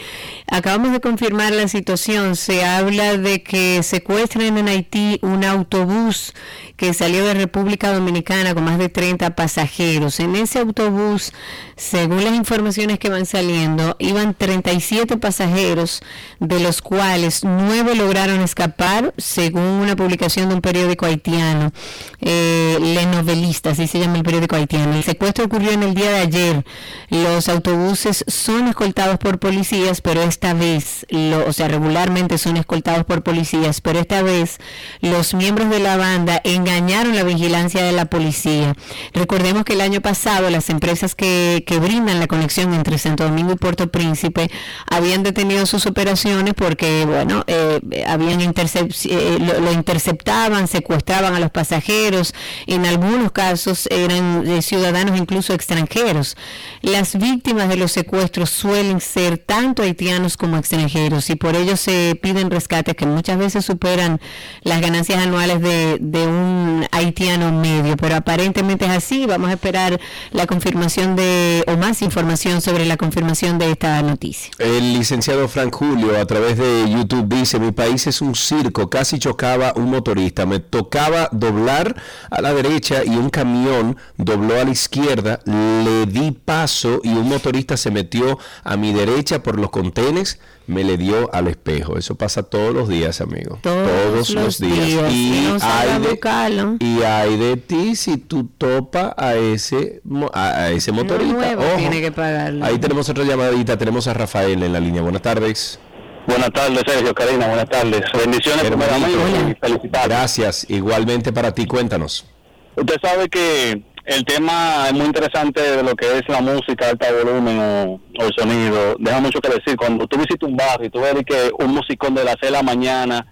[0.50, 2.36] Acabamos de confirmar la situación.
[2.36, 6.34] Se habla de que secuestran en Haití un autobús
[6.76, 10.20] que salió de República Dominicana con más de 30 pasajeros.
[10.20, 11.32] En ese autobús,
[11.76, 16.02] según las informaciones que van saliendo, iban 37 pasajeros,
[16.38, 21.72] de los cuales nueve lograron escapar, según una publicación de un periódico haitiano,
[22.20, 24.94] eh, Le Novelista, así se llama el periódico haitiano.
[24.94, 26.64] El secuestro ocurrió en el día de ayer.
[27.08, 31.06] Los autobuses son escoltados por policías, pero esta vez,
[31.46, 34.58] o sea, regularmente son escoltados por policías, pero esta vez
[35.00, 38.74] los miembros de la banda en engañaron la vigilancia de la policía.
[39.14, 43.56] Recordemos que el año pasado las empresas que, brindan la conexión entre Santo Domingo y
[43.56, 44.50] Puerto Príncipe
[44.90, 51.50] habían detenido sus operaciones porque que, bueno, eh, habían eh, lo, interceptaban, secuestraban a los
[51.50, 52.34] pasajeros,
[52.66, 56.36] en algunos casos eran ciudadanos incluso extranjeros.
[56.82, 62.18] Las víctimas de los secuestros suelen ser tanto haitianos como extranjeros y por ello se
[62.20, 64.20] piden rescates que muchas veces superan
[64.62, 66.55] las ganancias anuales de, de un
[66.90, 69.26] haitiano medio, pero aparentemente es así.
[69.26, 70.00] Vamos a esperar
[70.32, 74.50] la confirmación de, o más información sobre la confirmación de esta noticia.
[74.58, 79.18] El licenciado Frank Julio a través de YouTube dice, mi país es un circo, casi
[79.18, 81.96] chocaba un motorista, me tocaba doblar
[82.30, 87.28] a la derecha y un camión dobló a la izquierda, le di paso y un
[87.28, 91.96] motorista se metió a mi derecha por los contenes me le dio al espejo.
[91.96, 93.58] Eso pasa todos los días, amigo.
[93.62, 95.12] Todos, los, días.
[95.12, 100.02] Y, hay de, y, hay de, ti si tú topas a ese
[100.32, 101.56] a, ese motorista.
[101.76, 102.64] tiene que pagarlo.
[102.64, 103.76] Ahí tenemos otra llamadita.
[103.76, 105.02] Tenemos a Rafael en la línea.
[105.02, 105.78] Buenas tardes.
[106.26, 108.02] Buenas tardes, Sergio, Karina, buenas tardes.
[108.12, 112.26] Bendiciones y Gracias, igualmente para ti, cuéntanos.
[112.74, 117.08] Usted sabe que el tema es muy interesante de lo que es la música, alta
[117.12, 118.94] volumen o, el sonido.
[119.00, 119.76] Deja mucho que decir.
[119.76, 122.56] Cuando tú visitas un barrio y tú ves que un musicón de las 6 de
[122.56, 123.26] la mañana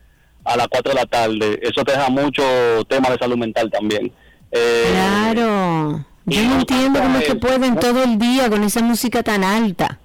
[0.45, 2.43] a las 4 de la tarde, eso te deja mucho
[2.89, 4.13] tema de salud mental también.
[4.51, 6.05] Eh, claro.
[6.27, 10.01] Yo no entiendo cómo es que pueden todo el día con esa música tan alta.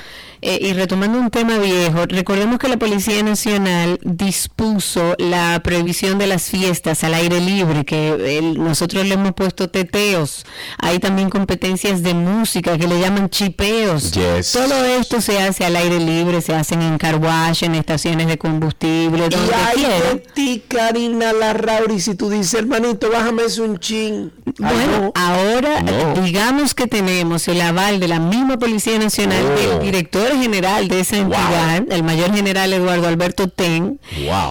[0.47, 6.27] eh, y retomando un tema viejo, recordemos que la Policía Nacional dispuso la prohibición de
[6.27, 10.45] las fiestas al aire libre, que nosotros le hemos puesto teteos,
[10.77, 14.13] hay también competencias de música que le llaman chipeos.
[14.53, 19.31] Todo esto se hace al aire libre, se hacen en carwash, en estaciones de combustible,
[19.31, 24.31] donde y hay ti, Karina Larrauri, si tú dices, hermanito, bájame eso un chin.
[24.59, 25.83] Bueno, ahora
[26.23, 31.17] digamos que tenemos el aval de la misma Policía Nacional, del director general de esa
[31.17, 34.01] entidad, el mayor general Eduardo Alberto Ten,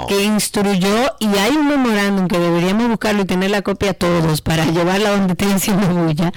[0.08, 4.66] que instruyó, y hay un memorándum que deberíamos buscarlo y tener la copia todos para
[4.66, 6.32] llevarla donde estén haciendo bulla,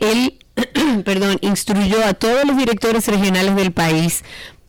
[0.00, 0.38] él
[1.04, 4.24] perdón, instruyó a todos los directores regionales del país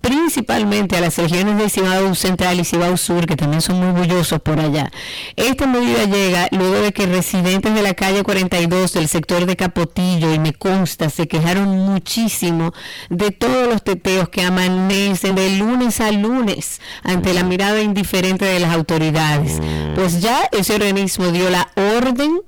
[0.07, 4.39] principalmente a las regiones de Cibao Central y Cibao Sur, que también son muy bullosos
[4.39, 4.89] por allá.
[5.35, 10.33] Esta medida llega luego de que residentes de la calle 42 del sector de Capotillo,
[10.33, 12.73] y me consta, se quejaron muchísimo
[13.09, 18.61] de todos los teteos que amanecen de lunes a lunes ante la mirada indiferente de
[18.61, 19.59] las autoridades.
[19.59, 19.95] Mm.
[19.95, 22.39] Pues ya ese organismo dio la orden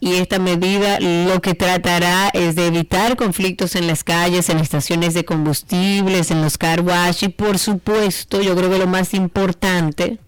[0.00, 5.14] y esta medida lo que tratará es de evitar conflictos en las calles, en estaciones
[5.14, 10.18] de combustibles, en los car wash y por supuesto, yo creo que lo más importante,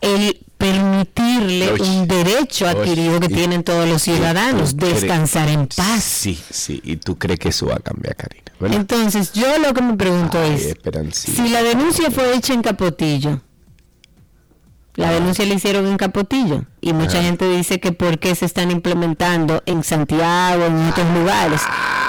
[0.00, 6.02] el permitirle un derecho adquirido que tienen todos los ciudadanos, descansar en paz.
[6.02, 8.42] Sí, sí, y tú crees que eso va a cambiar, Karina.
[8.74, 10.74] Entonces, yo lo que me pregunto es,
[11.12, 13.40] si la denuncia fue hecha en Capotillo,
[14.96, 18.70] la denuncia la hicieron en Capotillo y mucha gente dice que por qué se están
[18.70, 21.60] implementando en Santiago, en otros lugares.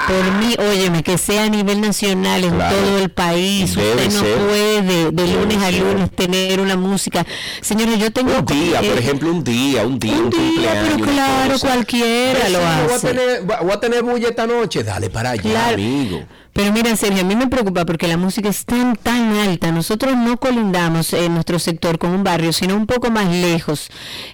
[0.06, 3.76] Por mí, óyeme, que sea a nivel nacional en todo el país.
[3.76, 7.26] Usted no puede de lunes a lunes tener una música.
[7.60, 8.38] Señores, yo tengo...
[8.38, 12.84] Un día, por ejemplo, un día, un día, un, día, pero claro, cualquiera lo hace.
[12.84, 16.24] Voy a tener, voy a tener bulla esta noche, dale para allá, amigo.
[16.52, 19.70] Pero mira, Sergio, a mí me preocupa porque la música es tan, tan alta.
[19.70, 23.90] Nosotros no colindamos en nuestro sector con un barrio, sino un poco más lejos.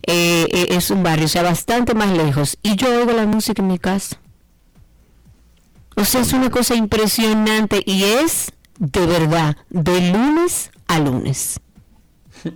[0.07, 2.59] Eh, eh, es un barrio, o sea, bastante más lejos.
[2.62, 4.19] Y yo oigo la música en mi casa.
[5.97, 11.61] O sea, es una cosa impresionante y es de verdad, de lunes a lunes.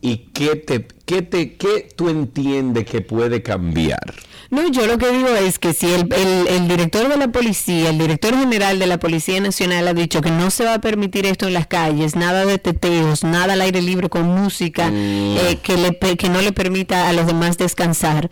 [0.00, 4.14] y qué te, qué te, qué tú entiendes que puede cambiar.
[4.52, 7.96] No, yo lo que digo es que si el, el, director de la policía, el
[7.96, 11.46] director general de la Policía Nacional ha dicho que no se va a permitir esto
[11.46, 14.94] en las calles, nada de teteos, nada al aire libre con música mm.
[14.94, 18.28] eh, que, le, que no le permita a los demás descansar,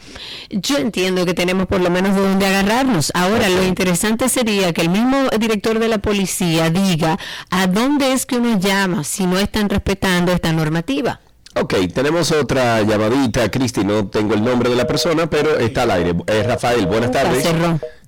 [0.50, 3.12] yo entiendo que tenemos por lo menos de dónde agarrarnos.
[3.14, 7.18] Ahora, lo interesante sería que el mismo director de la policía diga
[7.48, 11.20] a dónde es que uno llama si no están respetando esta normativa.
[11.56, 15.90] Ok, tenemos otra llamadita, Cristi, no tengo el nombre de la persona, pero está al
[15.90, 16.14] aire.
[16.26, 17.44] Es Rafael, buenas tardes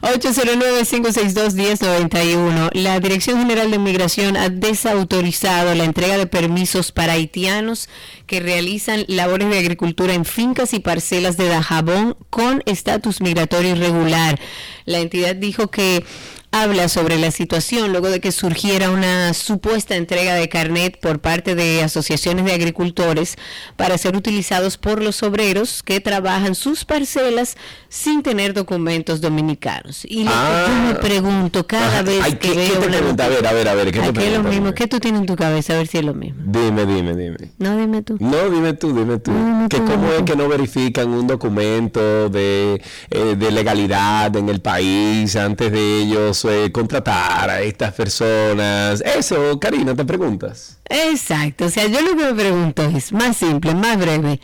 [0.01, 2.69] 809-562-1091.
[2.73, 7.89] La Dirección General de Migración ha desautorizado la entrega de permisos para haitianos
[8.29, 14.39] que realizan labores de agricultura en fincas y parcelas de Dajabón con estatus migratorio irregular.
[14.85, 16.05] La entidad dijo que
[16.51, 21.53] habla sobre la situación luego de que surgiera una supuesta entrega de carnet por parte
[21.53, 23.35] de asociaciones de agricultores
[23.75, 27.55] para ser utilizados por los obreros que trabajan sus parcelas
[27.87, 30.05] sin tener documentos dominicanos.
[30.05, 30.99] Y lo que yo me ah.
[30.99, 34.73] pregunto cada vez que veo A ver, a ver, a ver, ¿qué, te lo mismo?
[34.73, 35.73] ¿Qué tú tienes en tu cabeza?
[35.73, 36.41] A ver si es lo mismo.
[36.45, 37.37] Dime, dime, dime.
[37.59, 38.17] No, dime tú.
[38.19, 39.31] No, dime tú, dime tú.
[39.69, 42.81] que cómo es que no verifican un documento de,
[43.11, 46.38] eh, de legalidad en el país antes de ellos
[46.71, 49.01] contratar a estas personas.
[49.01, 50.79] Eso, Karina, te preguntas.
[50.89, 54.39] Exacto, o sea, yo lo que me pregunto es más simple, más breve.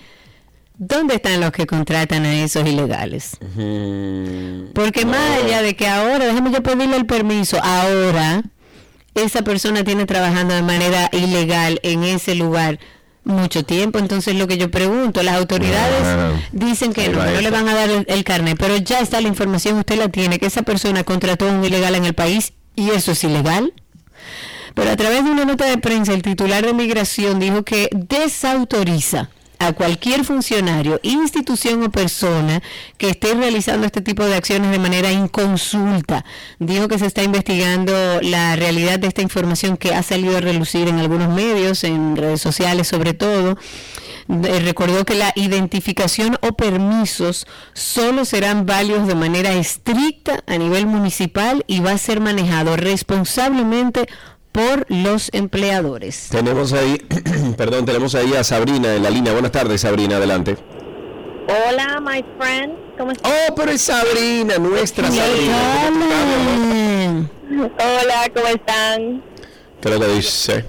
[0.78, 3.38] ¿Dónde están los que contratan a esos ilegales?
[4.74, 8.44] Porque más allá de que ahora, déjame yo pedirle el permiso, ahora
[9.14, 12.80] esa persona tiene trabajando de manera ilegal en ese lugar
[13.26, 14.00] mucho tiempo.
[14.00, 18.24] Entonces, lo que yo pregunto, las autoridades dicen que no, le van a dar el,
[18.24, 21.64] carnet, pero ya está la información, usted la tiene, que esa persona contrató a un
[21.64, 23.74] ilegal en el país y eso es ilegal.
[24.74, 29.30] Pero a través de una nota de prensa, el titular de migración dijo que desautoriza
[29.60, 32.62] a cualquier funcionario, institución o persona
[32.98, 36.26] que esté realizando este tipo de acciones de manera inconsulta.
[36.60, 40.88] Dijo que se está investigando la realidad de esta información que ha salido a relucir
[40.88, 43.58] en algunos medios, en redes sociales sobre todo.
[44.28, 51.64] Recordó que la identificación o permisos solo serán válidos de manera estricta a nivel municipal
[51.68, 54.08] y va a ser manejado responsablemente
[54.56, 56.30] por los empleadores.
[56.32, 56.98] Tenemos ahí,
[57.58, 59.34] perdón, tenemos ahí a Sabrina en la línea.
[59.34, 60.56] Buenas tardes, Sabrina, adelante.
[61.50, 62.74] Hola, my friend.
[62.98, 63.30] ¿Cómo estás?
[63.30, 65.58] Oh, pero es Sabrina, nuestra Sabrina.
[67.52, 69.22] Hola, ¿cómo están?
[69.82, 70.66] ¿Qué que dice?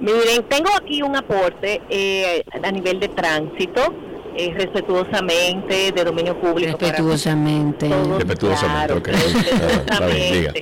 [0.00, 3.94] Miren, tengo aquí un aporte eh, a nivel de tránsito,
[4.34, 6.78] eh, respetuosamente, de dominio público.
[6.78, 7.90] Respetuosamente.
[8.16, 9.08] respetuosamente, ok.
[9.90, 10.54] Ah, diga.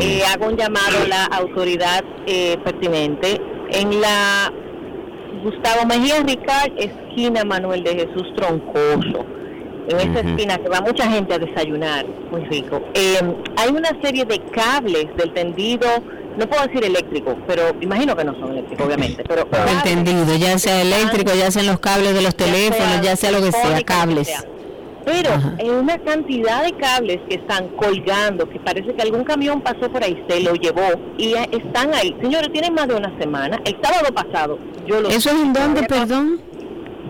[0.00, 3.40] Eh, hago un llamado a la autoridad eh, pertinente.
[3.70, 4.52] En la
[5.42, 9.26] Gustavo Mejía Ricard, esquina Manuel de Jesús Troncoso,
[9.88, 12.80] en esa esquina que va mucha gente a desayunar, muy rico.
[12.94, 13.18] Eh,
[13.56, 15.86] hay una serie de cables del tendido,
[16.38, 19.24] no puedo decir eléctrico, pero imagino que no son eléctricos, obviamente.
[19.26, 23.32] Pero el tendido, ya sea eléctrico, ya sean los cables de los teléfonos, ya sea
[23.32, 24.30] lo que sea, cables
[25.08, 29.90] pero en una cantidad de cables que están colgando, que parece que algún camión pasó
[29.90, 30.86] por ahí, se lo llevó
[31.16, 32.14] y están ahí.
[32.20, 33.58] Señores, tienen más de una semana.
[33.64, 36.42] El sábado pasado, yo lo ¿Eso es en dónde, perdón?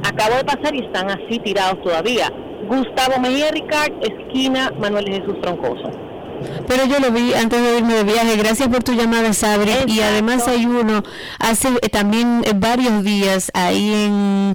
[0.05, 2.33] Acabo de pasar y están así tirados todavía.
[2.69, 5.91] Gustavo Mejía Ricard, esquina Manuel Jesús Troncoso.
[6.67, 8.37] Pero yo lo vi antes de irme de viaje.
[8.37, 9.73] Gracias por tu llamada, Sabri.
[9.87, 11.03] Y además hay uno
[11.39, 14.55] hace eh, también eh, varios días ahí en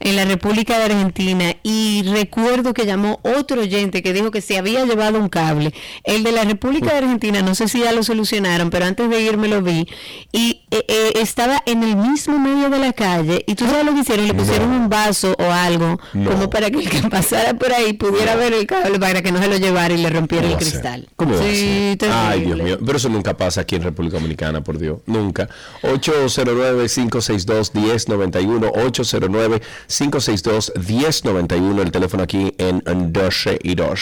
[0.00, 1.54] en la República de Argentina.
[1.62, 5.72] Y recuerdo que llamó otro oyente que dijo que se había llevado un cable.
[6.04, 9.20] El de la República de Argentina, no sé si ya lo solucionaron, pero antes de
[9.20, 9.86] irme lo vi.
[10.32, 13.44] Y eh, eh, estaba en el mismo medio de la calle.
[13.46, 16.78] Y tú sabes lo que hicieron, le pusieron un vaso o algo como para que
[16.78, 19.92] el que pasara por ahí pudiera ver el cable para que no se lo llevara
[19.92, 21.08] y le rompiera el cristal.
[21.20, 25.00] ¿Cómo sí, Ay, Dios mío, pero eso nunca pasa aquí en República Dominicana, por Dios,
[25.04, 25.50] nunca.
[25.82, 34.00] 809 562 1091 809 562-1091, el teléfono aquí en 12 y 2.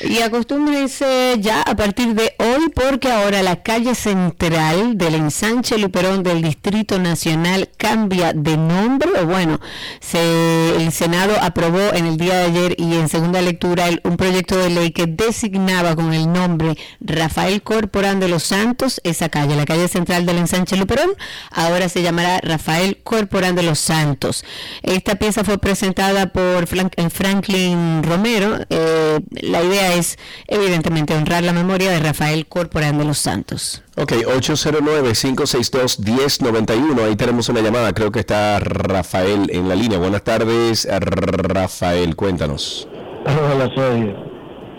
[0.00, 6.22] Y acostúmbrense ya a partir de hoy porque ahora la calle central del ensanche Luperón
[6.22, 9.08] del Distrito Nacional cambia de nombre.
[9.20, 9.58] O bueno,
[10.00, 14.58] se, el Senado aprobó en el día de ayer y en segunda lectura un proyecto
[14.58, 19.56] de ley que designaba con el nombre nombre Rafael Corporán de los Santos, esa calle,
[19.56, 21.10] la calle central del ensanche Luperón,
[21.50, 24.44] ahora se llamará Rafael Corporán de los Santos.
[24.82, 28.58] Esta pieza fue presentada por eh, Franklin Romero.
[28.70, 33.82] Eh, la idea es, evidentemente, honrar la memoria de Rafael Corporán de los Santos.
[33.96, 37.02] Ok, 809-562-1091.
[37.02, 37.92] Ahí tenemos una llamada.
[37.94, 39.98] Creo que está Rafael en la línea.
[39.98, 42.14] Buenas tardes, Rafael.
[42.14, 42.86] Cuéntanos.
[43.26, 44.14] Hola, soy.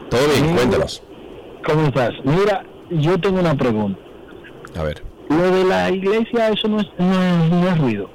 [0.09, 1.01] Todo bien, cuéntanos.
[1.67, 2.13] ¿Cómo estás?
[2.23, 3.99] Mira, yo tengo una pregunta.
[4.75, 5.03] A ver.
[5.29, 8.09] Lo de la iglesia, eso no es, no es ruido.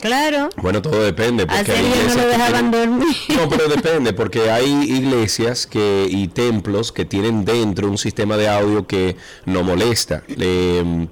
[0.00, 0.48] Claro.
[0.56, 1.46] Bueno, todo depende.
[1.46, 1.74] Porque
[2.08, 3.16] no lo dejaban dormir.
[3.36, 8.48] No, pero depende, porque hay iglesias que y templos que tienen dentro un sistema de
[8.48, 10.22] audio que no molesta.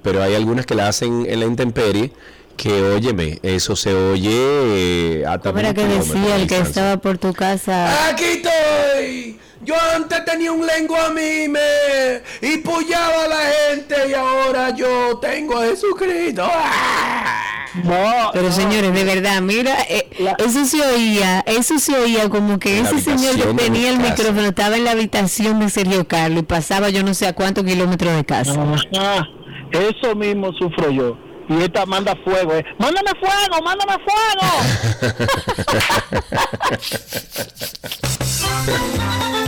[0.01, 2.11] pero hay algunas que la hacen en la intemperie
[2.57, 7.17] que óyeme, eso se oye eh, a ¿Cómo era que decía el que estaba por
[7.17, 8.09] tu casa?
[8.09, 9.28] Aquí estoy.
[9.61, 14.69] Yo antes tenía un lengua a mí me y pullaba a la gente y ahora
[14.73, 16.49] yo tengo a Jesucristo.
[16.49, 17.49] ¡Ah!
[18.33, 20.09] pero señores, de verdad, mira, eh,
[20.39, 24.75] eso se oía, eso se oía como que ese señor que tenía el micrófono estaba
[24.77, 28.25] en la habitación de Sergio Carlos y pasaba yo no sé a cuántos kilómetros de
[28.25, 28.59] casa.
[29.71, 31.17] eso mismo sufro yo.
[31.49, 32.63] Y esta manda fuego, eh.
[32.77, 33.61] ¡Mándame fuego!
[33.63, 34.45] ¡Mándame fuego!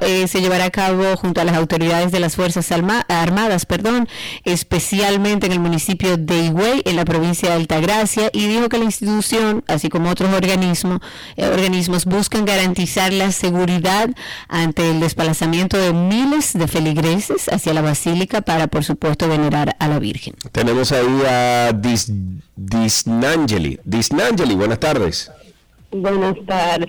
[0.00, 4.08] eh, se llevará a cabo junto a las autoridades de las Fuerzas Armadas, perdón,
[4.44, 8.84] especialmente en el municipio de Higüey, en la provincia de Altagracia, y dijo que la
[8.84, 9.03] institución
[9.66, 11.00] así como otros organismos,
[11.36, 14.10] eh, organismos, buscan garantizar la seguridad
[14.48, 19.88] ante el desplazamiento de miles de feligreses hacia la basílica para, por supuesto, venerar a
[19.88, 20.34] la Virgen.
[20.52, 22.10] Tenemos ahí a Dis,
[22.56, 23.80] Disnangeli.
[23.84, 25.30] Disnangeli, buenas tardes.
[25.90, 26.88] Buenas tardes.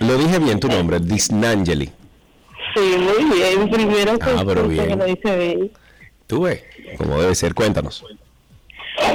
[0.00, 1.90] Lo dije bien tu nombre, Disnangeli.
[2.74, 3.70] Sí, muy bien.
[3.70, 4.98] Primero que, ah, pero bien.
[4.98, 5.70] lo dice bien.
[6.26, 6.62] Tú ves,
[6.98, 8.04] como debe ser, cuéntanos.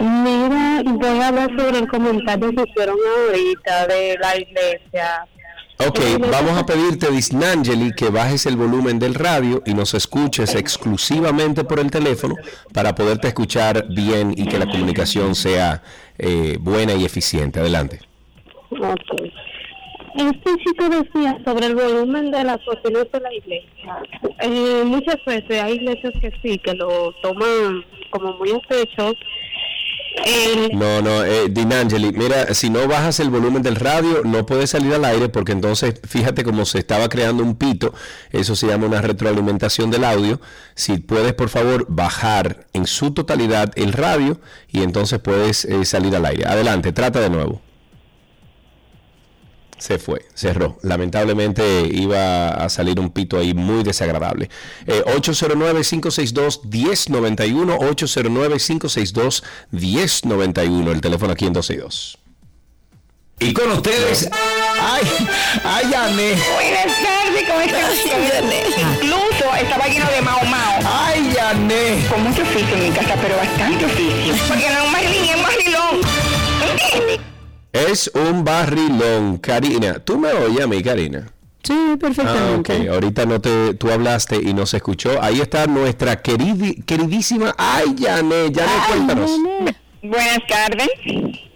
[0.01, 2.97] Mira, voy a hablar sobre el comentario que hicieron
[3.27, 5.27] ahorita de la iglesia.
[5.87, 5.99] Ok,
[6.31, 11.79] vamos a pedirte, Disnangeli, que bajes el volumen del radio y nos escuches exclusivamente por
[11.79, 12.35] el teléfono
[12.71, 15.81] para poderte escuchar bien y que la comunicación sea
[16.19, 17.59] eh, buena y eficiente.
[17.59, 17.99] Adelante.
[18.69, 19.31] Ok.
[20.15, 23.97] Este chico decía sobre el volumen de las cuestiones de la iglesia.
[24.41, 29.13] Eh, muchas veces hay iglesias que sí, que lo toman como muy a
[30.73, 34.93] no, no, eh, Dinangeli, mira, si no bajas el volumen del radio, no puedes salir
[34.93, 37.93] al aire porque entonces, fíjate cómo se estaba creando un pito,
[38.31, 40.41] eso se llama una retroalimentación del audio.
[40.75, 46.15] Si puedes, por favor, bajar en su totalidad el radio y entonces puedes eh, salir
[46.15, 46.45] al aire.
[46.45, 47.61] Adelante, trata de nuevo
[49.81, 50.77] se fue, cerró.
[50.83, 54.47] Lamentablemente iba a salir un pito ahí muy desagradable.
[54.85, 57.81] 809-562-1091, eh,
[59.71, 62.19] 809-562-1091, el teléfono aquí en 12 y 2.
[63.39, 64.29] Y con ustedes,
[64.79, 65.01] ay,
[65.63, 66.35] ay, Anne.
[66.53, 68.05] Buenas tardes, ¿cómo estás?
[68.77, 70.77] Incluso estaba lleno de mao mao.
[70.85, 72.05] Ay, Anne.
[72.07, 74.35] Con mucho oficio en mi casa, pero bastante oficio.
[74.47, 76.01] Porque no es un marlín, es un barrilón.
[77.73, 79.99] Es un barrilón, Karina.
[79.99, 81.27] ¿Tú me oyes a mí, Karina?
[81.63, 82.87] Sí, perfectamente.
[82.89, 85.21] Ah, Ahorita no te, tú hablaste y no se escuchó.
[85.21, 87.53] Ahí está nuestra queridísima.
[87.57, 89.31] Ay, Janet, Janet, cuéntanos.
[90.01, 90.89] Buenas tardes.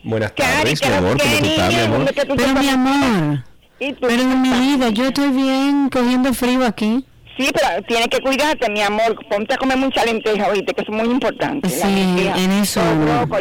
[0.04, 1.18] Buenas tardes, mi amor.
[1.20, 2.14] ¿Cómo estás, mi amor?
[2.16, 3.44] Pero mi amor.
[3.80, 7.04] Pero mi vida, yo estoy bien cogiendo frío aquí.
[7.38, 9.18] Sí, pero tienes que cuidarte, mi amor.
[9.30, 11.70] Ponte a comer mucha lenteja, oíste, que es muy importante.
[11.70, 12.82] Sí, en eso.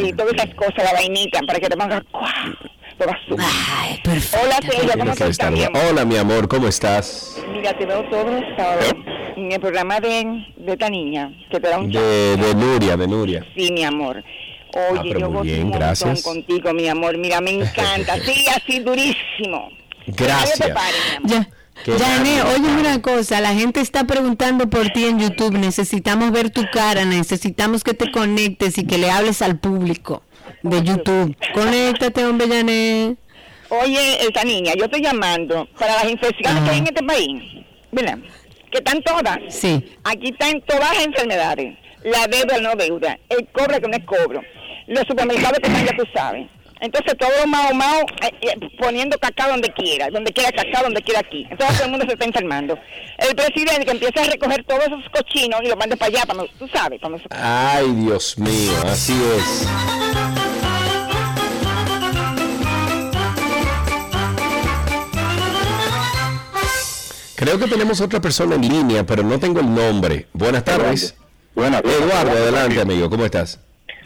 [0.01, 2.01] y todas esas cosas, la vainita, para que te pongas...
[3.39, 4.37] Ay, perfecto.
[4.45, 5.51] Hola, Celia, ¿cómo estás?
[5.51, 7.41] Mi Hola, mi amor, ¿cómo estás?
[7.51, 8.93] Mira, te veo todos los sábados
[9.35, 11.91] en el programa de, de esta niña, que te da un...
[11.91, 13.45] De, de Nuria, de Nuria.
[13.55, 14.23] Sí, mi amor.
[14.91, 16.21] Oye, Ah, yo muy gozo bien, un gracias.
[16.23, 17.17] contigo, mi amor.
[17.17, 18.17] Mira, me encanta.
[18.25, 19.69] Sí, así durísimo.
[20.07, 20.59] Gracias.
[20.59, 21.47] Nadie te pare, mi amor.
[21.47, 21.49] Ya.
[21.85, 22.41] Grande.
[22.41, 27.05] oye una cosa, la gente está preguntando por ti en YouTube, necesitamos ver tu cara,
[27.05, 30.23] necesitamos que te conectes y que le hables al público
[30.63, 31.35] de YouTube.
[31.53, 33.17] Conéctate, hombre, Janet.
[33.69, 37.43] Oye, esta niña, yo estoy llamando para las infecciones que hay en este país.
[37.91, 38.19] ¿Verdad?
[38.71, 39.39] Que están todas.
[39.49, 39.83] Sí.
[40.03, 41.77] Aquí están todas las enfermedades.
[42.03, 43.17] La deuda, no deuda.
[43.29, 44.41] El cobro que no es cobro.
[44.87, 46.47] Los supermercados que están, ya tú sabes.
[46.85, 51.21] Entonces todo mao mao eh, eh, poniendo cacao donde quiera, donde quiera cacao, donde quiera
[51.21, 51.47] aquí.
[51.49, 52.77] Entonces todo el mundo se está enfermando.
[53.17, 56.43] El presidente que empieza a recoger todos esos cochinos y los manda para allá, para,
[56.59, 57.17] tú sabes, para.
[57.31, 59.67] Ay, Dios mío, así es.
[67.35, 70.27] Creo que tenemos otra persona en línea, pero no tengo el nombre.
[70.33, 71.15] Buenas tardes.
[71.55, 73.09] Buenas Eduardo, adelante, amigo.
[73.09, 73.59] ¿Cómo estás?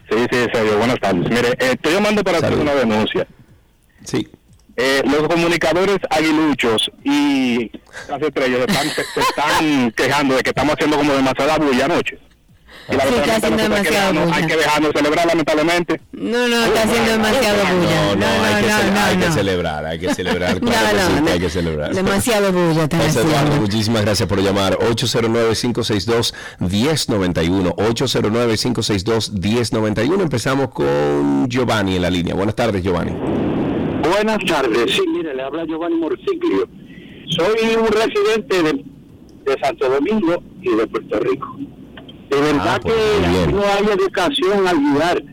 [0.09, 1.29] Sí, sí, Sergio, buenas tardes.
[1.29, 3.27] Mire, eh, estoy llamando para hacer una denuncia.
[4.03, 4.27] Sí.
[4.75, 7.69] Eh, los comunicadores aguiluchos y
[8.07, 12.17] las estrellas están, se, se están quejando de que estamos haciendo como demasiada bulla anoche.
[12.91, 14.35] La Sí, está haciendo está quedando, bulla.
[14.35, 16.01] Hay que dejarnos celebrar lamentablemente.
[16.11, 18.01] No, no, está haciendo demasiado bulla.
[18.01, 20.59] No, no, hay, que, no, hay que celebrar, hay que celebrar.
[20.69, 21.93] No, Claro no, hay que celebrar.
[21.93, 24.77] Demasiado bulla José Eduardo, muchísimas gracias por llamar.
[24.79, 27.75] 809-562-1091.
[27.75, 30.21] 809-562-1091.
[30.21, 32.33] Empezamos con Giovanni en la línea.
[32.35, 33.11] Buenas tardes, Giovanni.
[34.01, 36.67] Buenas tardes, sí, mire, le habla Giovanni Morciclio.
[37.29, 38.73] Soy un residente de,
[39.45, 41.57] de Santo Domingo y de Puerto Rico.
[42.29, 45.23] De verdad Ah, pues, que no hay educación al guiar.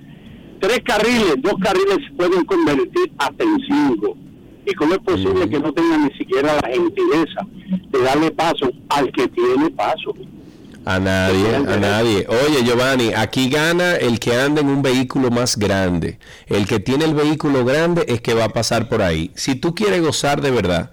[0.61, 4.17] Tres carriles, dos carriles se pueden convertir hasta en cinco.
[4.65, 7.41] ¿Y cómo es posible que no tengan ni siquiera la gentileza
[7.91, 10.15] de darle paso al que tiene paso?
[10.87, 12.27] A nadie, a nadie.
[12.29, 16.19] Oye, Giovanni, aquí gana el que anda en un vehículo más grande.
[16.47, 19.31] El que tiene el vehículo grande es que va a pasar por ahí.
[19.35, 20.91] Si tú quieres gozar de verdad,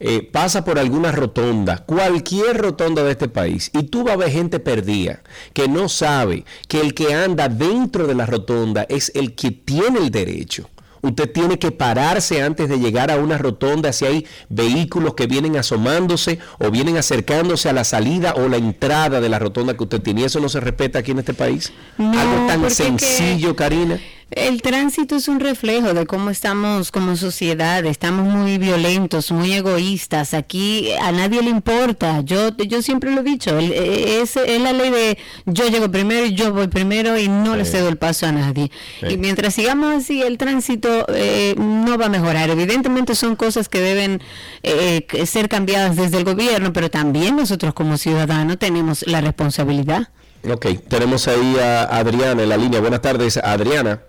[0.00, 4.30] eh, pasa por alguna rotonda, cualquier rotonda de este país, y tú vas a ver
[4.30, 5.22] gente perdida
[5.52, 9.98] que no sabe que el que anda dentro de la rotonda es el que tiene
[9.98, 10.68] el derecho.
[11.00, 15.56] Usted tiene que pararse antes de llegar a una rotonda si hay vehículos que vienen
[15.56, 20.02] asomándose o vienen acercándose a la salida o la entrada de la rotonda que usted
[20.02, 20.22] tiene.
[20.22, 21.72] ¿Y eso no se respeta aquí en este país?
[21.96, 24.00] No, Algo tan sencillo, Karina.
[24.30, 27.86] El tránsito es un reflejo de cómo estamos como sociedad.
[27.86, 30.34] Estamos muy violentos, muy egoístas.
[30.34, 32.20] Aquí a nadie le importa.
[32.20, 33.58] Yo, yo siempre lo he dicho.
[33.58, 37.28] el- eh, Es, es la ley de yo llego primero y yo voy primero y
[37.28, 38.70] no le cedo el paso a nadie.
[39.00, 39.06] Sí.
[39.14, 42.50] Y mientras sigamos así, el tránsito eh, no va a mejorar.
[42.50, 44.20] Evidentemente son cosas que deben
[44.62, 50.08] eh, que ser cambiadas desde el gobierno, pero también nosotros como ciudadanos tenemos la responsabilidad.
[50.48, 52.80] Ok, tenemos ahí a Adriana en la línea.
[52.80, 54.02] Buenas tardes, Adriana.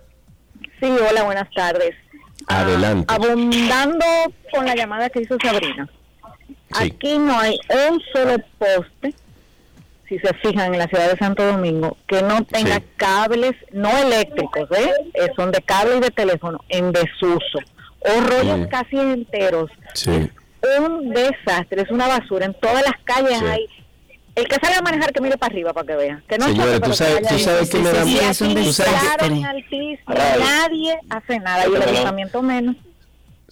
[0.80, 1.94] Sí, hola, buenas tardes.
[2.46, 3.12] Adelante.
[3.12, 4.04] Abundando
[4.52, 5.88] con la llamada que hizo Sabrina.
[6.72, 6.92] Sí.
[6.92, 7.58] Aquí no hay
[7.90, 9.14] un solo poste,
[10.08, 12.82] si se fijan en la ciudad de Santo Domingo, que no tenga Sí.
[12.96, 14.90] cables no eléctricos, ¿eh?
[15.14, 17.58] Eh, son de cables de teléfono en desuso
[18.00, 18.68] o rollos Mm.
[18.68, 19.70] casi enteros.
[19.94, 20.30] Sí.
[20.78, 22.46] Un desastre, es una basura.
[22.46, 23.66] En todas las calles hay.
[24.34, 26.22] El que a manejar que mire para arriba para que vea.
[26.28, 28.72] Que no Señora, tú sabes- tú sabes que me da- altísimo,
[30.38, 32.76] nadie hace nada y el ayuntamiento menos.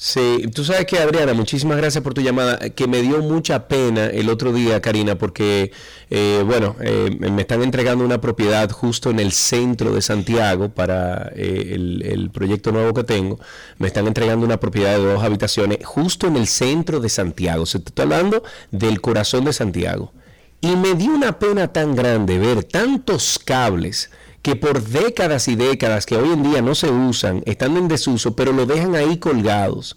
[0.00, 4.06] Sí, tú sabes que Adriana, muchísimas gracias por tu llamada, que me dio mucha pena
[4.06, 5.72] el otro día, Karina, porque,
[6.08, 11.32] eh, bueno, eh, me están entregando una propiedad justo en el centro de Santiago para
[11.34, 13.40] eh, el, el proyecto nuevo que tengo.
[13.78, 17.66] Me están entregando una propiedad de dos habitaciones justo en el centro de Santiago.
[17.66, 20.12] Se te está hablando del corazón de Santiago.
[20.60, 24.10] Y me dio una pena tan grande ver tantos cables
[24.42, 28.34] que por décadas y décadas que hoy en día no se usan, están en desuso,
[28.34, 29.96] pero lo dejan ahí colgados.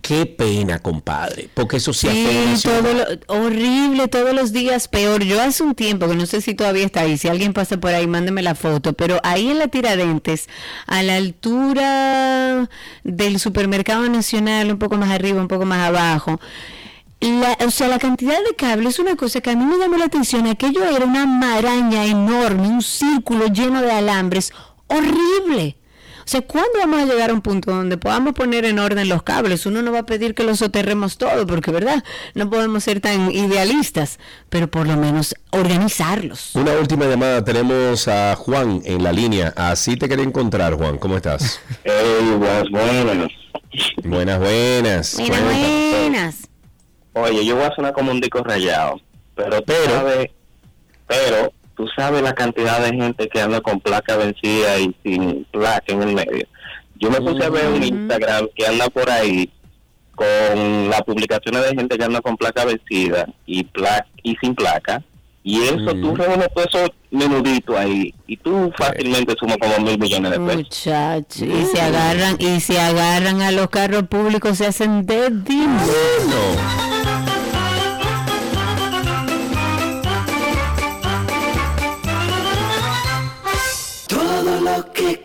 [0.00, 5.24] Qué pena, compadre, porque eso sí, Sí, todo lo- horrible, todos los días peor.
[5.24, 7.92] Yo hace un tiempo, que no sé si todavía está ahí, si alguien pasa por
[7.92, 10.48] ahí, mándeme la foto, pero ahí en la Tiradentes,
[10.86, 12.68] a la altura
[13.02, 16.40] del supermercado nacional, un poco más arriba, un poco más abajo,
[17.20, 19.96] la, o sea, la cantidad de cables es una cosa que a mí me llamó
[19.96, 20.46] la atención.
[20.46, 24.52] Aquello era una maraña enorme, un círculo lleno de alambres,
[24.86, 25.76] horrible.
[26.28, 29.22] O sea, ¿cuándo vamos a llegar a un punto donde podamos poner en orden los
[29.22, 29.64] cables?
[29.64, 32.04] Uno no va a pedir que los soterremos todo, porque, ¿verdad?
[32.34, 34.18] No podemos ser tan idealistas,
[34.50, 36.54] pero por lo menos organizarlos.
[36.54, 37.42] Una última llamada.
[37.42, 39.54] Tenemos a Juan en la línea.
[39.56, 40.98] Así te quería encontrar, Juan.
[40.98, 41.60] ¿Cómo estás?
[42.38, 43.32] buenas, buenas.
[44.04, 45.16] Buenas, buenas.
[45.16, 46.47] Buenas, buenas.
[47.22, 49.00] Oye, yo voy a sonar como un disco rayado,
[49.34, 50.24] pero, pero,
[51.06, 55.92] pero tú sabes la cantidad de gente que anda con placa vencida y sin placa
[55.92, 56.46] en el medio.
[56.96, 59.50] Yo me puse a ver un Instagram que anda por ahí
[60.14, 65.02] con las publicaciones de gente que anda con placa vencida y placa y sin placa
[65.44, 70.32] y eso tú reúnes todo eso menudito ahí y tú fácilmente sumas como mil millones
[70.32, 70.56] de pesos.
[70.56, 76.87] Muchachos, y se agarran y se agarran a los carros públicos se hacen de dinero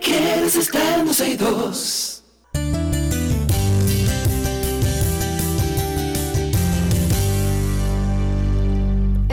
[0.03, 1.05] quieres está en
[1.37, 2.02] dos.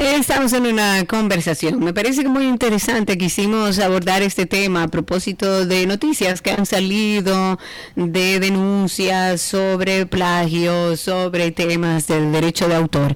[0.01, 1.79] Estamos en una conversación.
[1.81, 3.19] Me parece muy interesante.
[3.19, 7.59] Quisimos abordar este tema a propósito de noticias que han salido,
[7.97, 13.15] de denuncias sobre plagio, sobre temas del derecho de autor.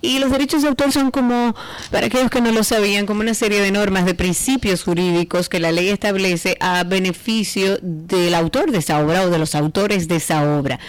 [0.00, 1.54] Y los derechos de autor son como,
[1.92, 5.60] para aquellos que no lo sabían, como una serie de normas, de principios jurídicos que
[5.60, 10.16] la ley establece a beneficio del autor de esa obra o de los autores de
[10.16, 10.80] esa obra.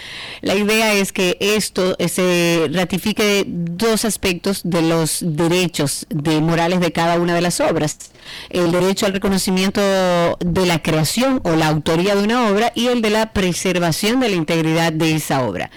[0.41, 6.91] La idea es que esto se ratifique dos aspectos de los derechos de morales de
[6.91, 7.97] cada una de las obras.
[8.49, 9.81] El derecho al reconocimiento
[10.39, 14.29] de la creación o la autoría de una obra y el de la preservación de
[14.29, 15.71] la integridad de esa obra.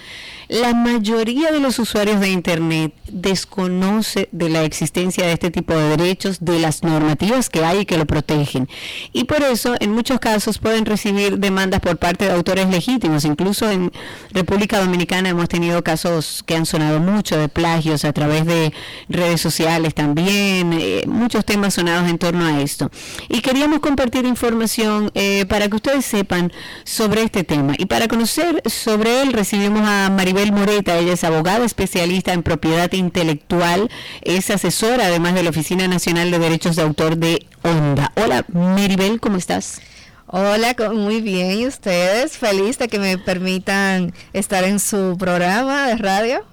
[0.51, 5.95] La mayoría de los usuarios de Internet desconoce de la existencia de este tipo de
[5.95, 8.67] derechos, de las normativas que hay y que lo protegen.
[9.13, 13.23] Y por eso, en muchos casos, pueden recibir demandas por parte de autores legítimos.
[13.23, 13.93] Incluso en
[14.33, 18.73] República Dominicana hemos tenido casos que han sonado mucho de plagios a través de
[19.07, 22.91] redes sociales también, eh, muchos temas sonados en torno a esto.
[23.29, 26.51] Y queríamos compartir información eh, para que ustedes sepan
[26.83, 27.73] sobre este tema.
[27.77, 32.91] Y para conocer sobre él, recibimos a Maribel Moreta, ella es abogada especialista en propiedad
[32.93, 33.91] intelectual,
[34.21, 38.11] es asesora además de la Oficina Nacional de Derechos de Autor de Onda.
[38.15, 39.81] Hola, Maribel, ¿cómo estás?
[40.25, 41.59] Hola, muy bien.
[41.59, 42.37] ¿Y ustedes?
[42.37, 46.45] Feliz de que me permitan estar en su programa de radio.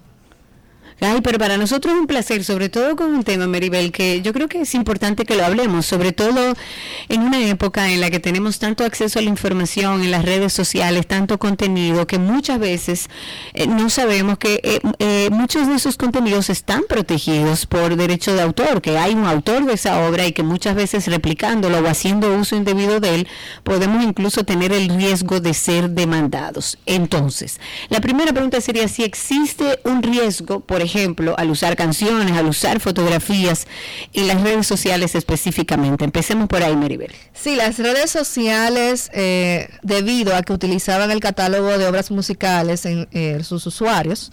[1.01, 4.33] Ay, pero para nosotros es un placer, sobre todo con un tema, Maribel, que yo
[4.33, 6.55] creo que es importante que lo hablemos, sobre todo
[7.09, 10.53] en una época en la que tenemos tanto acceso a la información en las redes
[10.53, 13.09] sociales, tanto contenido, que muchas veces
[13.55, 18.43] eh, no sabemos que eh, eh, muchos de esos contenidos están protegidos por derecho de
[18.43, 22.35] autor, que hay un autor de esa obra y que muchas veces replicándolo o haciendo
[22.35, 23.29] uso indebido de él,
[23.63, 26.77] podemos incluso tener el riesgo de ser demandados.
[26.87, 32.37] Entonces, la primera pregunta sería si existe un riesgo, por ejemplo, ejemplo, al usar canciones,
[32.37, 33.67] al usar fotografías
[34.13, 36.05] y las redes sociales específicamente.
[36.05, 37.13] Empecemos por ahí, Maribel.
[37.35, 43.09] Sí, las redes sociales, eh, debido a que utilizaban el catálogo de obras musicales en
[43.13, 44.33] eh, sus usuarios,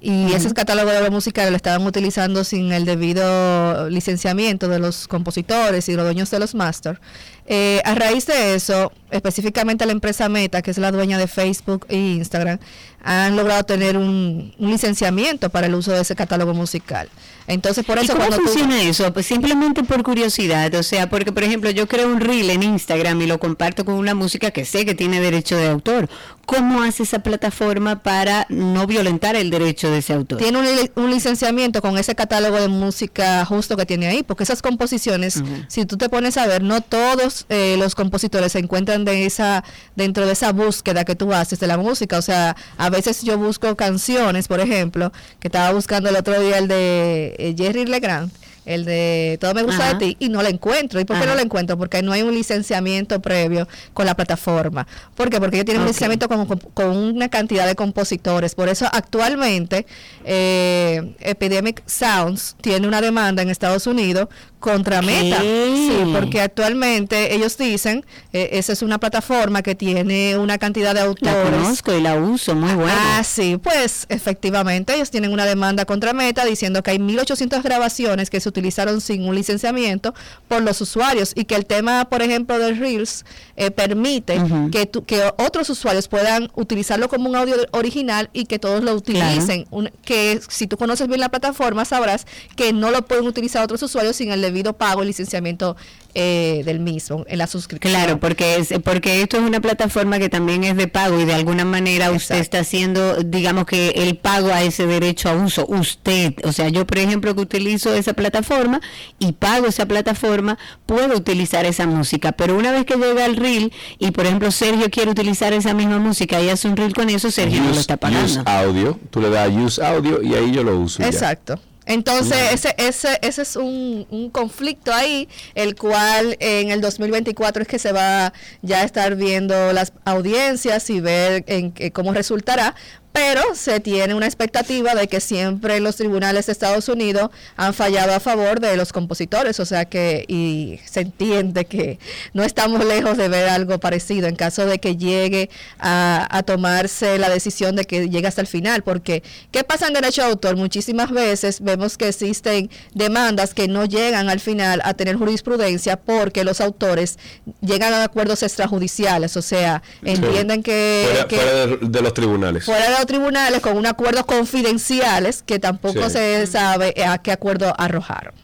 [0.00, 5.08] y ese catálogo de obras musicales lo estaban utilizando sin el debido licenciamiento de los
[5.08, 7.00] compositores y los dueños de los máster.
[7.46, 11.86] Eh, a raíz de eso, específicamente la empresa Meta, que es la dueña de Facebook
[11.88, 12.58] e Instagram,
[13.02, 17.10] han logrado tener un, licenciamiento para el uso de ese catálogo musical.
[17.46, 18.14] Entonces, por eso...
[18.14, 19.12] ¿Y cómo funciona eso?
[19.12, 23.20] Pues simplemente por curiosidad, o sea, porque por ejemplo yo creo un reel en Instagram
[23.20, 26.08] y lo comparto con una música que sé que tiene derecho de autor.
[26.46, 30.38] ¿Cómo hace esa plataforma para no violentar el derecho de ese autor?
[30.38, 35.42] Tiene un, licenciamiento con ese catálogo de música justo que tiene ahí, porque esas composiciones,
[35.68, 39.64] si tú te pones a ver, no todos eh, los compositores se encuentran de esa,
[39.96, 42.18] dentro de esa búsqueda que tú haces de la música.
[42.18, 46.58] O sea, a veces yo busco canciones, por ejemplo, que estaba buscando el otro día
[46.58, 48.30] el de eh, Jerry Legrand
[48.66, 51.00] el de Todo me gusta de ti, y no lo encuentro.
[51.00, 51.76] ¿Y por qué no lo encuentro?
[51.76, 54.86] Porque no hay un licenciamiento previo con la plataforma.
[55.14, 55.38] ¿Por qué?
[55.38, 58.54] Porque ellos tienen un licenciamiento con, con, una cantidad de compositores.
[58.54, 59.86] Por eso actualmente
[60.24, 64.28] eh, Epidemic Sounds tiene una demanda en Estados Unidos
[64.64, 65.42] contra Meta.
[65.42, 71.00] Sí, porque actualmente ellos dicen, eh, esa es una plataforma que tiene una cantidad de
[71.00, 71.34] autores.
[71.34, 73.18] La conozco y la uso, muy buena.
[73.18, 78.30] Ah, sí, pues efectivamente ellos tienen una demanda contra Meta diciendo que hay 1800 grabaciones
[78.30, 80.14] que se utilizaron sin un licenciamiento
[80.48, 83.26] por los usuarios y que el tema, por ejemplo, de Reels
[83.56, 84.40] eh, permite
[84.72, 89.66] que, que otros usuarios puedan utilizarlo como un audio original y que todos lo utilicen.
[90.06, 92.26] que si tú conoces bien la plataforma sabrás
[92.56, 95.76] que no lo pueden utilizar otros usuarios sin el debido pago y licenciamiento
[96.16, 97.92] eh, del mismo en la suscripción.
[97.92, 101.34] Claro, porque es porque esto es una plataforma que también es de pago y de
[101.34, 105.66] alguna manera usted está haciendo, digamos que el pago a ese derecho a uso.
[105.66, 108.80] Usted, o sea, yo por ejemplo que utilizo esa plataforma
[109.18, 110.56] y pago esa plataforma,
[110.86, 114.88] puedo utilizar esa música, pero una vez que llega el reel y por ejemplo Sergio
[114.90, 117.96] quiere utilizar esa misma música y hace un reel con eso, Sergio no lo está
[117.96, 118.24] pagando.
[118.24, 121.02] Use audio, tú le das use audio y ahí yo lo uso.
[121.02, 121.58] Exacto.
[121.86, 127.68] Entonces, ese, ese, ese es un, un, conflicto ahí, el cual en el 2024 es
[127.68, 128.32] que se va
[128.62, 132.74] ya a estar viendo las audiencias y ver en, cómo resultará,
[133.14, 138.12] pero se tiene una expectativa de que siempre los tribunales de Estados Unidos han fallado
[138.12, 142.00] a favor de los compositores, o sea que y se entiende que
[142.32, 147.30] no estamos lejos de ver algo parecido en caso de que llegue a, tomarse la
[147.30, 149.22] decisión de que llegue hasta el final, porque
[149.52, 150.56] ¿qué pasa en derecho de autor?
[150.56, 156.42] Muchísimas veces vemos que existen demandas que no llegan al final a tener jurisprudencia porque
[156.42, 157.20] los autores
[157.60, 161.24] llegan a acuerdos extrajudiciales, o sea, entienden que...
[161.28, 162.64] Fuera, de, los tribunales
[163.06, 168.34] tribunales con unos acuerdos confidenciales que tampoco se sabe a qué acuerdo arrojaron.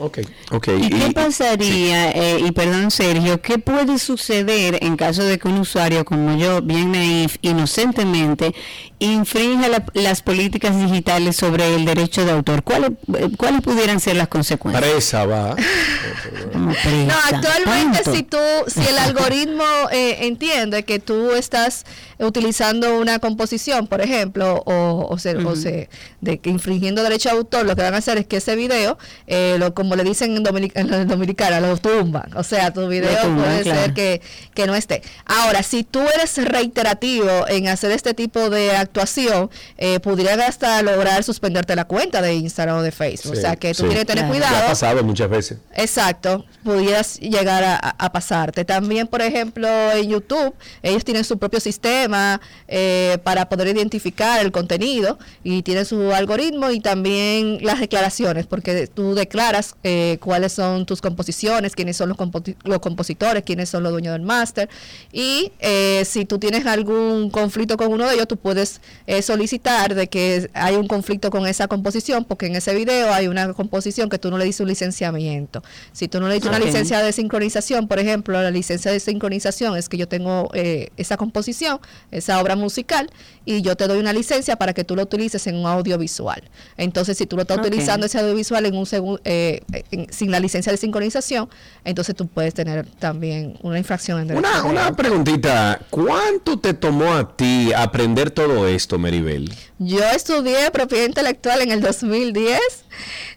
[0.00, 0.80] Okay, okay.
[0.80, 5.58] ¿Y, qué pasaría, eh, y perdón Sergio, qué puede suceder en caso de que un
[5.58, 8.54] usuario como yo, bien naif, inocentemente,
[9.00, 12.62] infrinja las políticas digitales sobre el derecho de autor?
[12.62, 12.90] ¿Cuáles,
[13.36, 14.82] ¿Cuáles pudieran ser las consecuencias?
[14.82, 15.54] Presa va.
[16.54, 21.84] no, actualmente si tú, si el algoritmo eh, entiende que tú estás
[22.18, 25.88] utilizando una composición, por ejemplo, o, o, se, o se,
[26.20, 28.98] de que infringiendo derecho de autor, lo que van a hacer es que ese video,
[29.26, 32.30] eh, lo, como le dicen en, Dominicana, lo tumban.
[32.36, 34.20] O sea, tu video puede ser que,
[34.54, 35.02] que no esté.
[35.24, 41.22] Ahora, si tú eres reiterativo en hacer este tipo de actuación, eh, pudieran hasta lograr
[41.24, 43.36] suspenderte la cuenta de Instagram o de Facebook.
[43.36, 44.56] o sea, que tú tienes que tener cuidado.
[44.56, 45.58] ha pasado muchas veces.
[45.74, 48.64] Exacto, pudieras llegar a, a pasarte.
[48.64, 54.52] También, por ejemplo, en YouTube, ellos tienen su propio sistema eh, para poder identificar el
[54.52, 60.86] contenido y tiene su algoritmo y también las declaraciones, porque tú declaras eh, cuáles son
[60.86, 62.18] tus composiciones, quiénes son los,
[62.64, 64.68] los compositores, quiénes son los dueños del máster
[65.12, 68.77] y eh, si tú tienes algún conflicto con uno de ellos, tú puedes
[69.22, 73.52] solicitar de que hay un conflicto con esa composición, porque en ese video hay una
[73.52, 75.62] composición que tú no le dices un licenciamiento.
[75.92, 79.76] Si tú no le dices una licencia de sincronización, por ejemplo, la licencia de sincronización
[79.76, 81.80] es que yo tengo esa composición,
[82.10, 83.10] esa obra musical
[83.44, 86.42] y yo te doy una licencia para que tú lo utilices en un audiovisual.
[86.76, 88.86] Entonces, si tú lo estás utilizando ese audiovisual en un
[89.24, 89.62] eh,
[90.10, 91.48] sin la licencia de sincronización,
[91.84, 97.36] entonces tú puedes tener también una infracción en Una, una preguntita, ¿cuánto te tomó a
[97.36, 99.52] ti aprender todo esto, Meribel?
[99.78, 102.60] Yo estudié propiedad intelectual en el 2010.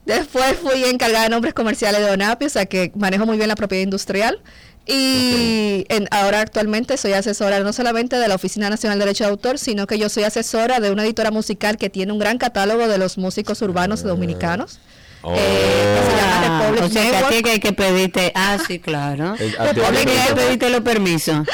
[0.06, 3.56] Después fui encargada de nombres comerciales de ONAPI, o sea que manejo muy bien la
[3.56, 4.42] propiedad industrial.
[4.88, 9.60] Y ahora actualmente soy asesora no solamente de la Oficina Nacional de Derecho de Autor,
[9.60, 12.98] sino que yo soy asesora de una editora musical que tiene un gran catálogo de
[12.98, 14.80] los músicos urbanos dominicanos.
[15.24, 15.36] Oh.
[15.38, 19.36] Eh, que se llama Republic o sea, que que hay que pedirte, ah, sí, claro.
[19.38, 21.48] Republic hay que pedirte los permisos.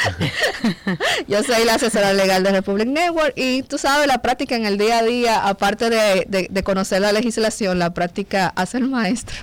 [1.28, 4.78] Yo soy la asesora legal de Republic Network y tú sabes, la práctica en el
[4.78, 9.36] día a día, aparte de, de conocer la legislación, la práctica hace el maestro.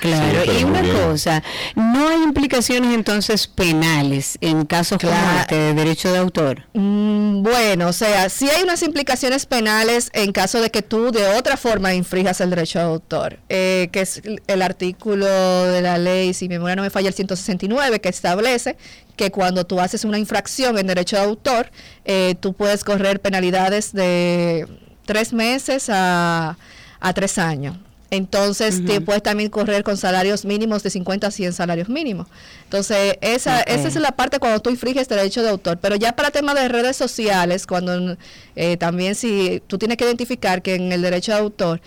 [0.00, 1.42] Claro, y una cosa,
[1.74, 6.64] ¿no hay implicaciones entonces penales en casos como este de derecho de autor?
[6.74, 11.26] Mm, bueno, o sea, sí hay unas implicaciones penales en caso de que tú de
[11.36, 16.34] otra forma infrijas el derecho de autor, eh, que es el artículo de la ley,
[16.34, 18.76] si mi memoria no me falla, el 169, que establece
[19.16, 21.70] que cuando tú haces una infracción en derecho de autor,
[22.04, 24.66] eh, tú puedes correr penalidades de
[25.06, 26.58] tres meses a,
[27.00, 27.76] a tres años.
[28.14, 32.26] Entonces, te puedes también correr con salarios mínimos de 50 a 100 salarios mínimos.
[32.64, 35.78] Entonces, esa, esa es la parte cuando tú infringes derecho de autor.
[35.78, 38.16] Pero ya para temas de redes sociales, cuando
[38.56, 41.80] eh, también si tú tienes que identificar que en el derecho de autor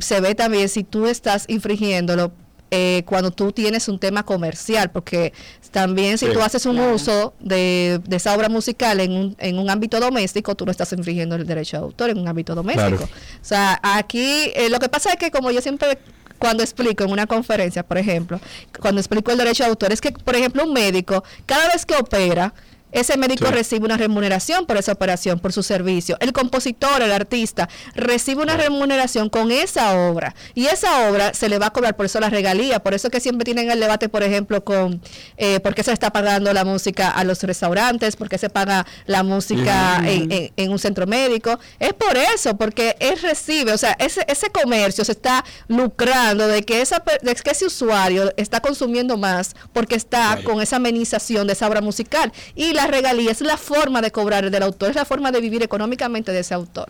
[0.00, 2.32] se ve también si tú estás infringiéndolo
[2.70, 5.32] eh, cuando tú tienes un tema comercial, porque
[5.70, 10.00] también si tú haces un uso de, esa obra musical en un, en un ámbito
[10.00, 13.04] doméstico, tú no estás infringiendo el derecho de autor en un ámbito doméstico.
[13.04, 13.08] O
[13.44, 15.98] sea, aquí eh, lo que pasa es que como yo siempre
[16.38, 18.40] cuando explico en una conferencia, por ejemplo,
[18.80, 21.96] cuando explico el derecho de autor, es que, por ejemplo, un médico, cada vez que
[21.96, 22.54] opera,
[22.92, 26.16] ese médico recibe una remuneración por esa operación, por su servicio.
[26.20, 30.34] El compositor, el artista, recibe una remuneración con esa obra.
[30.54, 32.80] Y esa obra se le va a cobrar por eso la regalía.
[32.80, 35.02] Por eso que siempre tienen el debate, por ejemplo, con
[35.36, 38.86] eh, por qué se está pagando la música a los restaurantes, por qué se paga
[39.06, 41.58] la música en, un centro médico.
[41.78, 46.62] Es por eso, porque él recibe, o sea, ese, ese comercio se está lucrando de
[46.62, 51.52] que, esa, de que ese usuario está consumiendo más porque está con esa amenización de
[51.52, 52.32] esa obra musical.
[52.54, 55.62] Y la regalía es la forma de cobrar del autor, es la forma de vivir
[55.62, 56.86] económicamente de ese autor.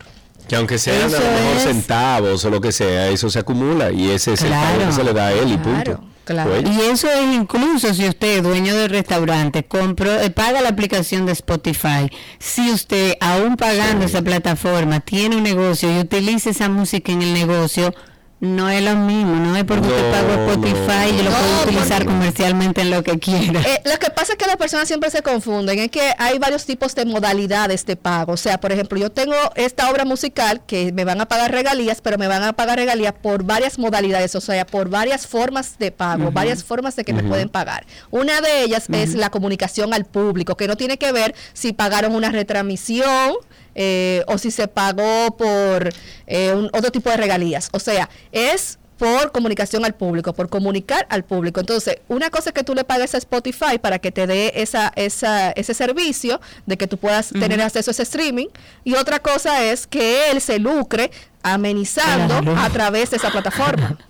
[0.47, 4.09] Que aunque sean a lo mejor centavos o lo que sea, eso se acumula y
[4.09, 6.03] ese centavo se le da a él y punto.
[6.25, 6.61] Claro.
[6.61, 11.31] Y eso es incluso si usted, dueño del restaurante, compro, eh, paga la aplicación de
[11.31, 12.07] Spotify.
[12.37, 17.33] Si usted, aún pagando esa plataforma, tiene un negocio y utiliza esa música en el
[17.33, 17.95] negocio,
[18.39, 22.81] no es lo mismo, no es porque usted paga Spotify y lo puede utilizar comercialmente
[22.81, 23.61] en lo que quiera.
[23.61, 26.65] Eh, lo que pasa es que las personas siempre se confunden, es que hay varios
[26.65, 28.33] tipos de modalidades de pago.
[28.33, 31.99] O sea, por ejemplo, yo tengo esta obra musical que me van a pagar regalías,
[32.01, 35.91] pero me van a pagar regalías por varias modalidades, o sea, por varias formas de
[35.91, 37.85] pago, varias formas de que me pueden pagar.
[38.09, 42.15] Una de ellas es la comunicación al público, que no tiene que ver si pagaron
[42.15, 43.33] una retransmisión,
[43.81, 45.93] eh, o si se pagó por
[46.27, 47.69] eh, un, otro tipo de regalías.
[47.71, 51.61] O sea, es por comunicación al público, por comunicar al público.
[51.61, 54.91] Entonces, una cosa es que tú le pagues a Spotify para que te dé esa,
[54.97, 58.47] esa, ese servicio de que tú puedas tener acceso a ese streaming,
[58.83, 61.11] y otra cosa es que él se lucre
[61.41, 63.97] amenizando a través de esa plataforma.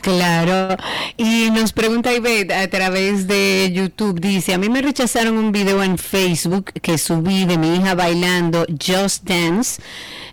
[0.00, 0.76] Claro.
[1.16, 5.82] Y nos pregunta Ivette a través de YouTube, dice, a mí me rechazaron un video
[5.82, 9.80] en Facebook que subí de mi hija bailando Just Dance.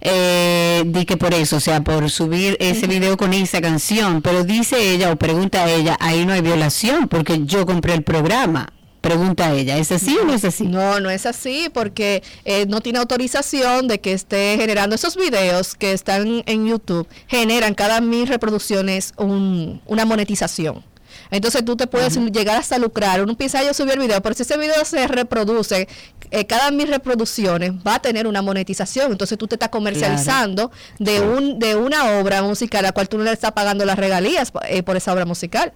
[0.01, 4.43] Eh, di que por eso, o sea, por subir ese video con esa canción, pero
[4.43, 8.73] dice ella o pregunta ella, ahí no hay violación porque yo compré el programa.
[9.03, 10.63] Pregunta ella, ¿es así o no es así?
[10.63, 15.75] No, no es así porque eh, no tiene autorización de que esté generando esos videos
[15.75, 20.85] que están en YouTube, generan cada mil reproducciones una monetización.
[21.31, 23.21] Entonces tú te puedes llegar hasta lucrar.
[23.21, 25.89] Uno piensa, yo subí el video, pero si ese video se reproduce,
[26.31, 29.11] eh, cada mil reproducciones va a tener una monetización.
[29.11, 33.17] Entonces tú te estás comercializando de, un, de una obra musical a la cual tú
[33.17, 35.73] no le estás pagando las regalías eh, por esa obra musical.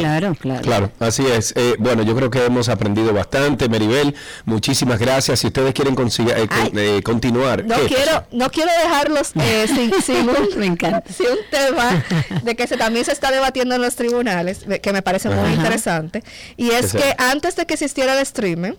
[0.00, 0.62] Claro, claro.
[0.62, 1.52] Claro, así es.
[1.56, 4.14] Eh, bueno, yo creo que hemos aprendido bastante, Meribel.
[4.44, 5.40] Muchísimas gracias.
[5.40, 7.64] Si ustedes quieren eh, eh, continuar.
[7.64, 9.28] No quiero, no quiero dejarlos
[10.04, 11.02] sin, un, me encanta.
[11.20, 12.04] un tema
[12.42, 16.22] de que se, también se está debatiendo en los tribunales, que me parece muy interesante.
[16.56, 18.72] Y es que antes de que existiera el streaming,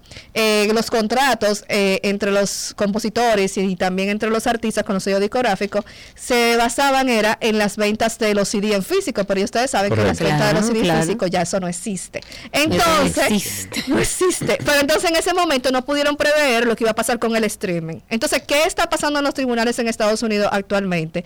[0.74, 5.86] los contratos entre los compositores y, también entre los artistas con los sellos discográficos
[6.16, 10.04] se basaban era en las ventas de los CD en físico, pero ustedes saben que
[10.04, 12.22] las ventas de los CD físico, ya eso no existe.
[12.52, 14.58] Entonces, no existe.
[14.66, 17.44] Pero entonces en ese momento no pudieron prever lo que iba a pasar con el
[17.44, 18.00] streaming.
[18.10, 21.24] Entonces, ¿qué está pasando en los tribunales en Estados Unidos actualmente?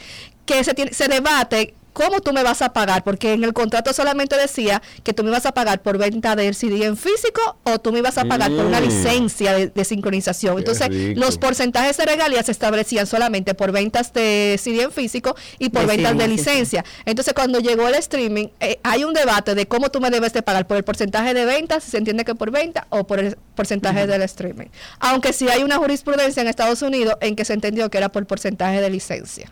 [0.48, 3.04] Que se, tiene, se debate ¿cómo tú me vas a pagar?
[3.04, 6.54] Porque en el contrato solamente decía que tú me vas a pagar por venta del
[6.54, 8.84] CD en físico o tú me ibas a pagar por una mm.
[8.84, 10.60] licencia de, sincronización.
[10.60, 15.70] Entonces, los porcentajes de regalías se establecían solamente por ventas de CD en físico y
[15.70, 16.86] por ventas de licencia.
[17.06, 20.44] Entonces, cuando llegó el streaming, eh, hay un debate de cómo tú me debes de
[20.44, 23.38] pagar por el porcentaje de ventas, si se entiende que por venta, o por el
[23.56, 24.68] porcentaje del streaming.
[25.00, 28.28] Aunque sí hay una jurisprudencia en Estados Unidos en que se entendió que era por
[28.28, 29.50] porcentaje de licencia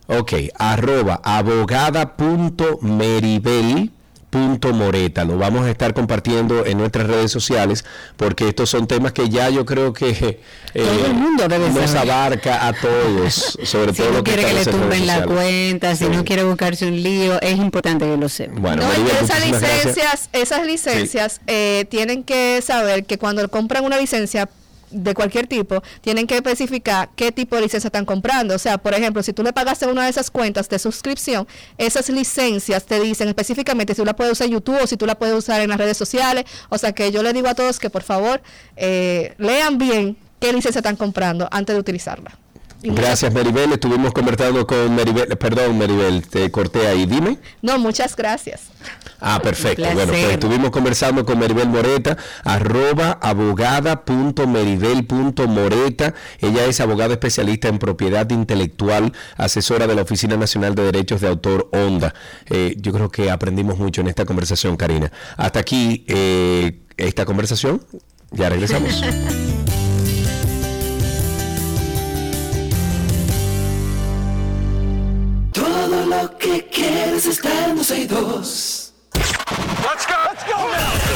[0.07, 3.91] Ok, arroba abogada.meribel
[4.29, 5.23] punto Moreta.
[5.23, 7.85] Lo vamos a estar compartiendo en nuestras redes sociales
[8.17, 10.09] porque estos son temas que ya yo creo que
[10.73, 14.53] eh, todo el mundo debe nos abarca a todos, sobre si todo no quiere que
[14.53, 18.53] le tumben la cuenta, si no quiere buscarse un lío, es importante que lo sepa.
[18.59, 18.83] Bueno,
[19.21, 24.49] esas licencias, esas licencias eh, tienen que saber que cuando compran una licencia
[24.89, 28.55] de cualquier tipo, tienen que especificar qué tipo de licencia están comprando.
[28.55, 31.47] O sea, por ejemplo, si tú le pagaste una de esas cuentas de suscripción,
[31.77, 35.05] esas licencias te dicen específicamente si tú la puedes usar en YouTube o si tú
[35.05, 36.45] la puedes usar en las redes sociales.
[36.69, 38.41] O sea, que yo le digo a todos que por favor
[38.75, 42.37] eh, lean bien qué licencia están comprando antes de utilizarla.
[42.83, 43.73] Gracias, Meribel.
[43.73, 45.27] Estuvimos conversando con Meribel.
[45.37, 47.05] Perdón, Meribel, te corté ahí.
[47.05, 47.37] Dime.
[47.61, 48.61] No, muchas gracias.
[49.19, 49.83] Ah, perfecto.
[49.83, 56.13] Bueno, pues estuvimos conversando con Meribel Moreta, arroba abogada.meribel.moreta.
[56.39, 61.29] Ella es abogada especialista en propiedad intelectual, asesora de la Oficina Nacional de Derechos de
[61.29, 62.13] Autor ONDA.
[62.45, 65.11] Eh, yo creo que aprendimos mucho en esta conversación, Karina.
[65.35, 67.81] Hasta aquí eh, esta conversación.
[68.31, 69.01] Ya regresamos.
[77.17, 80.13] que quieres está en dos Let's go.
[80.29, 80.57] Let's go.
[80.57, 81.06] Now.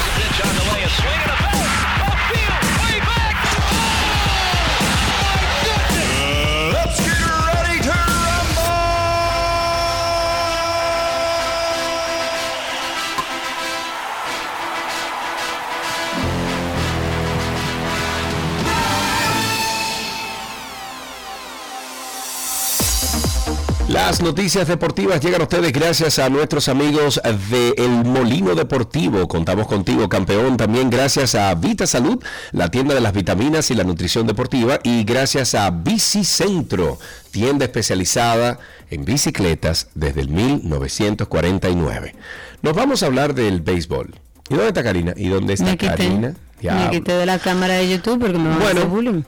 [23.92, 27.20] Las noticias deportivas llegan a ustedes gracias a nuestros amigos
[27.50, 29.28] de El Molino Deportivo.
[29.28, 30.56] Contamos contigo, campeón.
[30.56, 32.24] También gracias a Vita Salud,
[32.54, 34.80] la tienda de las vitaminas y la nutrición deportiva.
[34.84, 37.00] Y gracias a Bicicentro,
[37.32, 38.60] tienda especializada
[38.90, 42.16] en bicicletas desde el 1949.
[42.62, 44.16] Nos vamos a hablar del béisbol.
[44.50, 45.14] ¿Y dónde está Karina?
[45.18, 46.34] ¿Y dónde está Karina?
[46.62, 49.24] Me quité de la cámara de YouTube porque me van a hacer bullying.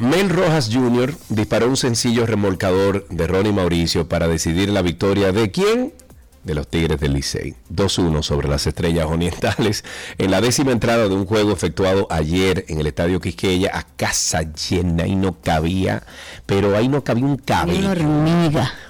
[0.00, 1.14] Mel Rojas Jr.
[1.28, 5.92] disparó un sencillo remolcador de Ronnie Mauricio para decidir la victoria de quién?
[6.44, 7.54] De los Tigres del Licey.
[7.74, 9.84] 2-1 sobre las Estrellas Orientales
[10.18, 14.42] en la décima entrada de un juego efectuado ayer en el Estadio Quisqueya a casa
[14.42, 16.02] llena y no cabía,
[16.46, 17.90] pero ahí no cabía un cabello.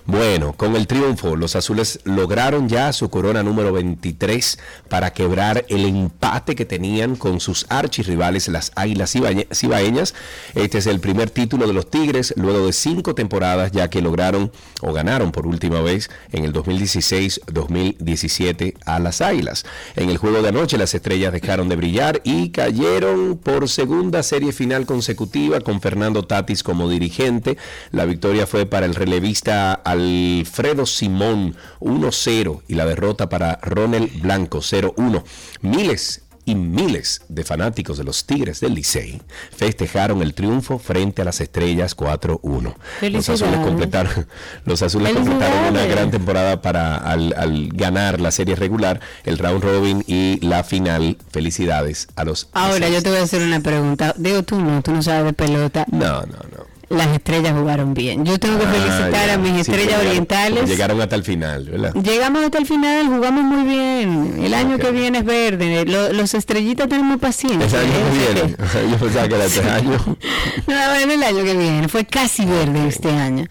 [0.06, 4.58] Bueno, con el triunfo, los azules lograron ya su corona número 23
[4.88, 9.12] para quebrar el empate que tenían con sus archirrivales, las Águilas
[9.52, 10.14] Cibaeñas.
[10.54, 14.50] Este es el primer título de los Tigres luego de cinco temporadas, ya que lograron
[14.80, 19.64] o ganaron por última vez en el 2016 2017 a las Águilas.
[19.96, 24.52] En el juego de anoche las estrellas dejaron de brillar y cayeron por segunda serie
[24.52, 27.56] final consecutiva con Fernando Tatis como dirigente.
[27.90, 34.58] La victoria fue para el relevista Alfredo Simón 1-0 y la derrota para Ronald Blanco
[34.58, 35.22] 0-1.
[35.62, 39.20] Miles y miles de fanáticos de los Tigres del Licey
[39.54, 42.74] festejaron el triunfo frente a las Estrellas 4-1.
[43.10, 44.26] Los azules completaron,
[44.64, 50.04] los azules completaron una gran temporada para al, ganar la serie regular, el round robin
[50.06, 51.18] y la final.
[51.30, 52.48] Felicidades a los.
[52.52, 54.14] Ahora yo te voy a hacer una pregunta.
[54.16, 55.84] Digo tú no, tú no sabes de pelota.
[55.90, 56.57] No, no, no
[56.88, 58.24] las estrellas jugaron bien.
[58.24, 60.68] Yo tengo que ah, felicitar a mis estrellas orientales.
[60.68, 61.94] Llegaron hasta el final, ¿verdad?
[61.94, 64.40] Llegamos hasta el final, jugamos muy bien.
[64.42, 65.84] El año que viene es verde.
[65.84, 67.80] los estrellitas tenemos paciencia.
[67.80, 68.56] El año que viene.
[68.90, 70.16] Yo pensaba que era este año.
[70.66, 71.88] no, en el año que viene.
[71.88, 73.46] Fue casi verde este año.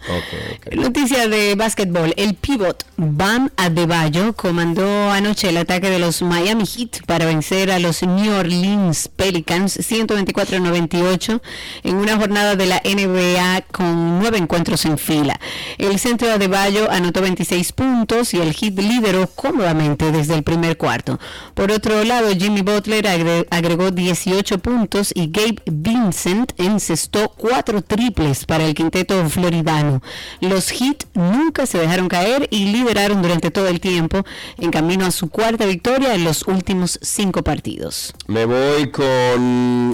[0.72, 2.14] Noticia de básquetbol.
[2.16, 7.78] El pivot Bam Adebayo comandó anoche el ataque de los Miami Heat para vencer a
[7.78, 11.40] los New Orleans Pelicans 124-98
[11.84, 13.27] en una jornada de la NBA
[13.72, 15.38] con nueve encuentros en fila.
[15.76, 20.76] El centro de Adebayo anotó 26 puntos y el hit lideró cómodamente desde el primer
[20.76, 21.18] cuarto.
[21.54, 23.06] Por otro lado, Jimmy Butler
[23.50, 30.02] agregó 18 puntos y Gabe Vincent encestó cuatro triples para el quinteto floridano.
[30.40, 34.24] Los Heat nunca se dejaron caer y lideraron durante todo el tiempo
[34.58, 38.14] en camino a su cuarta victoria en los últimos cinco partidos.
[38.26, 39.06] Me voy con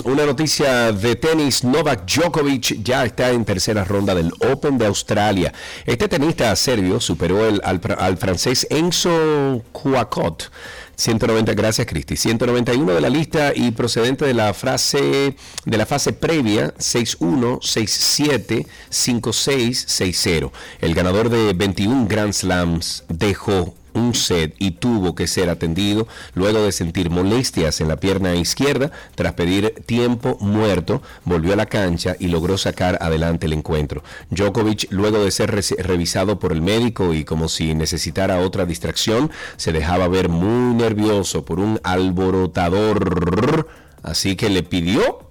[0.04, 1.64] una noticia de tenis.
[1.64, 5.52] Novak Djokovic ya está en tercera ronda del Open de Australia.
[5.86, 10.50] Este tenista serbio superó el, al, francés Enzo Cuacot.
[10.96, 12.16] 190, gracias Cristi.
[12.16, 18.66] 191 de la lista y procedente de la frase de la fase previa 6-1, 6-7,
[18.90, 20.50] 5-6, 6-0.
[20.80, 26.62] El ganador de 21 Grand Slams dejó un set y tuvo que ser atendido luego
[26.62, 28.90] de sentir molestias en la pierna izquierda.
[29.14, 34.02] Tras pedir tiempo muerto, volvió a la cancha y logró sacar adelante el encuentro.
[34.30, 39.72] Djokovic, luego de ser revisado por el médico y como si necesitara otra distracción, se
[39.72, 43.68] dejaba ver muy nervioso por un alborotador.
[44.02, 45.23] Así que le pidió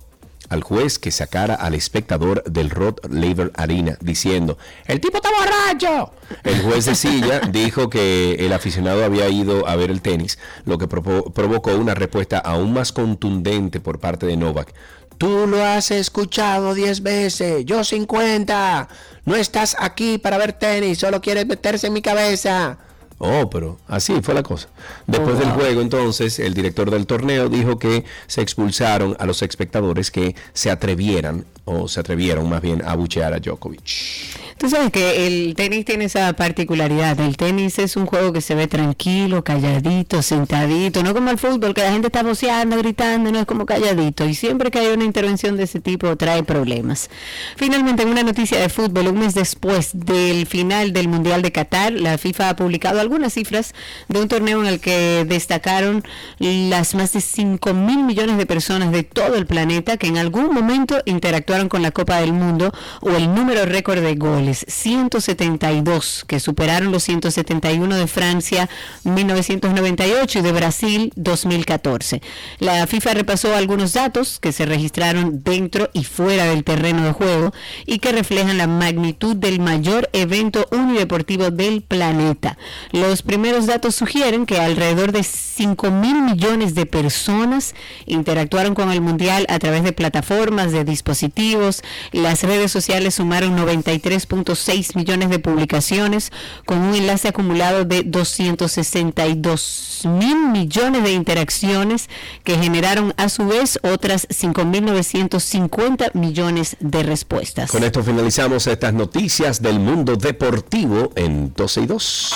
[0.54, 6.14] al juez que sacara al espectador del Rod Laver Arena diciendo, el tipo está borracho.
[6.44, 10.78] El juez de silla dijo que el aficionado había ido a ver el tenis, lo
[10.78, 14.74] que provocó una respuesta aún más contundente por parte de Novak.
[15.18, 18.88] Tú lo has escuchado 10 veces, yo 50.
[19.26, 22.78] No estás aquí para ver tenis, solo quieres meterse en mi cabeza.
[23.20, 24.68] Oh, pero así fue la cosa.
[25.08, 30.12] Después del juego, entonces, el director del torneo dijo que se expulsaron a los espectadores
[30.12, 34.44] que se atrevieran, o se atrevieron más bien, a buchear a Djokovic.
[34.58, 37.20] Tú sabes que el tenis tiene esa particularidad.
[37.20, 41.74] El tenis es un juego que se ve tranquilo, calladito, sentadito, no como el fútbol,
[41.74, 44.26] que la gente está voceando, gritando, no es como calladito.
[44.26, 47.10] Y siempre que hay una intervención de ese tipo trae problemas.
[47.58, 51.92] Finalmente, en una noticia de fútbol, un mes después del final del Mundial de Qatar,
[51.92, 53.74] la FIFA ha publicado algunas cifras
[54.08, 56.04] de un torneo en el que destacaron
[56.40, 60.54] las más de 5 mil millones de personas de todo el planeta que en algún
[60.54, 66.40] momento interactuaron con la Copa del Mundo o el número récord de goles, 172, que
[66.40, 68.70] superaron los 171 de Francia
[69.04, 72.22] 1998 y de Brasil 2014.
[72.60, 77.54] La FIFA repasó algunos datos que se registraron dentro y fuera del terreno de juego
[77.86, 82.58] y que reflejan la magnitud del mayor evento unideportivo del planeta.
[82.94, 87.74] Los primeros datos sugieren que alrededor de 5 mil millones de personas
[88.06, 91.82] interactuaron con el Mundial a través de plataformas, de dispositivos.
[92.12, 96.32] Las redes sociales sumaron 93.6 millones de publicaciones
[96.68, 102.10] con un enlace acumulado de 262 mil millones de interacciones
[102.44, 107.72] que generaron a su vez otras 5.950 millones de respuestas.
[107.72, 112.34] Con esto finalizamos estas noticias del mundo deportivo en 12 y 2.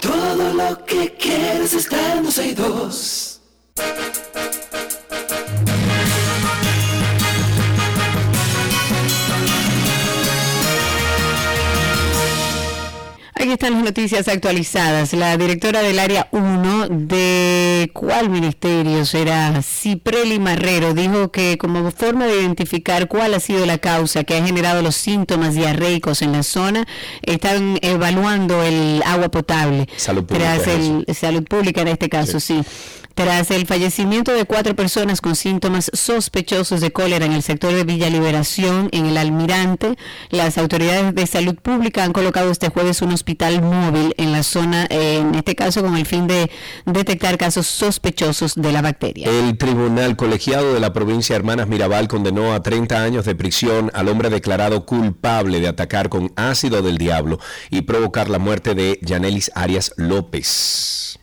[0.00, 3.19] Todo lo que quieres está en 12 y 2.
[13.90, 15.12] Noticias actualizadas.
[15.14, 22.26] La directora del área 1 de cuál ministerio será, Cipreli Marrero, dijo que como forma
[22.26, 26.44] de identificar cuál ha sido la causa que ha generado los síntomas diarreicos en la
[26.44, 26.86] zona,
[27.22, 29.88] están evaluando el agua potable.
[29.96, 30.54] Salud pública.
[30.54, 32.62] Tras el, salud pública en este caso, sí.
[33.20, 37.84] Tras el fallecimiento de cuatro personas con síntomas sospechosos de cólera en el sector de
[37.84, 39.96] Villa Liberación, en el Almirante,
[40.30, 44.86] las autoridades de salud pública han colocado este jueves un hospital móvil en la zona,
[44.88, 46.50] eh, en este caso con el fin de
[46.86, 49.28] detectar casos sospechosos de la bacteria.
[49.28, 53.90] El Tribunal Colegiado de la provincia de Hermanas Mirabal condenó a 30 años de prisión
[53.92, 57.38] al hombre declarado culpable de atacar con ácido del diablo
[57.68, 61.19] y provocar la muerte de Yanelis Arias López.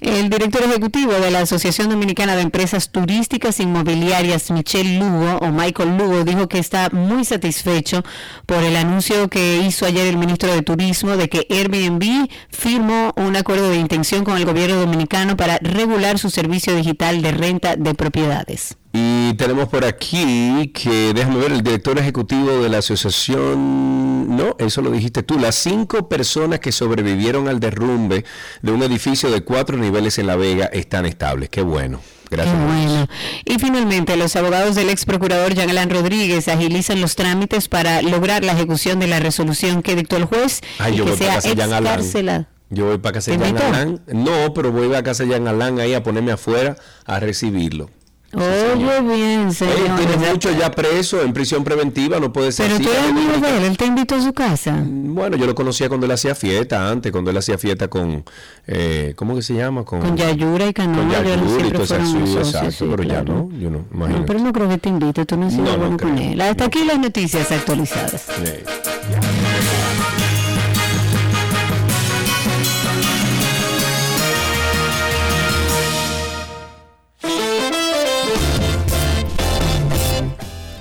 [0.00, 5.96] El director ejecutivo de la Asociación Dominicana de Empresas Turísticas Inmobiliarias, Michelle Lugo, o Michael
[5.96, 8.02] Lugo, dijo que está muy satisfecho
[8.46, 13.36] por el anuncio que hizo ayer el ministro de Turismo de que Airbnb firmó un
[13.36, 17.94] acuerdo de intención con el gobierno dominicano para regular su servicio digital de renta de
[17.94, 18.76] propiedades.
[18.92, 24.80] Y tenemos por aquí que, déjame ver, el director ejecutivo de la asociación, no, eso
[24.80, 28.24] lo dijiste tú, las cinco personas que sobrevivieron al derrumbe
[28.62, 31.50] de un edificio de cuatro niveles en La Vega están estables.
[31.50, 32.00] Qué bueno.
[32.30, 32.56] Gracias.
[32.56, 33.08] Qué bueno.
[33.44, 38.44] Y finalmente, los abogados del ex procurador Jean Alain Rodríguez agilizan los trámites para lograr
[38.44, 42.46] la ejecución de la resolución que dictó el juez Ay, y yo que sea excarcelado.
[42.70, 43.56] Yo voy para casa de ¿Te Jean?
[43.74, 44.00] Alain.
[44.08, 47.90] No, pero voy a casa de Jean Alain ahí a ponerme afuera a recibirlo.
[48.34, 49.96] Oye, bien, señor.
[49.96, 52.84] tiene mucho ya preso en prisión preventiva, no puede ser Pero así.
[52.84, 54.82] tú eres amigo de él, él te invitó a su casa.
[54.84, 58.22] Bueno, yo lo conocía cuando él hacía fiesta, antes, cuando él hacía fiesta con,
[58.66, 59.82] eh, ¿cómo que se llama?
[59.84, 61.96] Con, Con Yayura y Canoa, con Yayura y todo eso,
[62.38, 64.26] exacto, sí, pero ya no, yo no, No, imagínate.
[64.26, 66.38] pero no creo que te invite, tú no has sido No, no bueno con él.
[66.42, 68.26] Hasta aquí las noticias actualizadas.
[68.44, 68.62] Eh,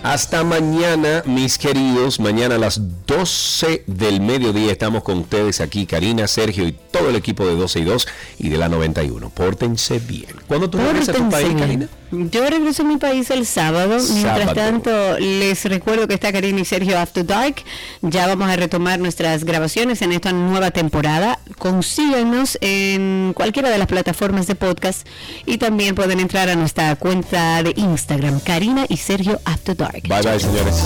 [0.08, 2.22] Hasta mañana, mis queridos.
[2.22, 7.18] Mañana a las 12 del mediodía estamos con ustedes aquí, Karina, Sergio y todo el
[7.18, 8.08] equipo de 12 y 2
[8.40, 9.30] y de la 91.
[9.32, 10.34] Pórtense bien.
[10.48, 11.62] ¿Cuándo tú regresas a tu Pórtense país.
[11.62, 11.90] Karina?
[12.12, 13.98] Yo regreso a mi país el sábado.
[14.14, 17.56] Mientras tanto, les recuerdo que está Karina y Sergio After Dark.
[18.02, 21.40] Ya vamos a retomar nuestras grabaciones en esta nueva temporada.
[21.58, 25.08] Consíganos en cualquiera de las plataformas de podcast
[25.46, 30.04] y también pueden entrar a nuestra cuenta de Instagram, Karina y Sergio After Dark.
[30.08, 30.84] Bye bye, señores.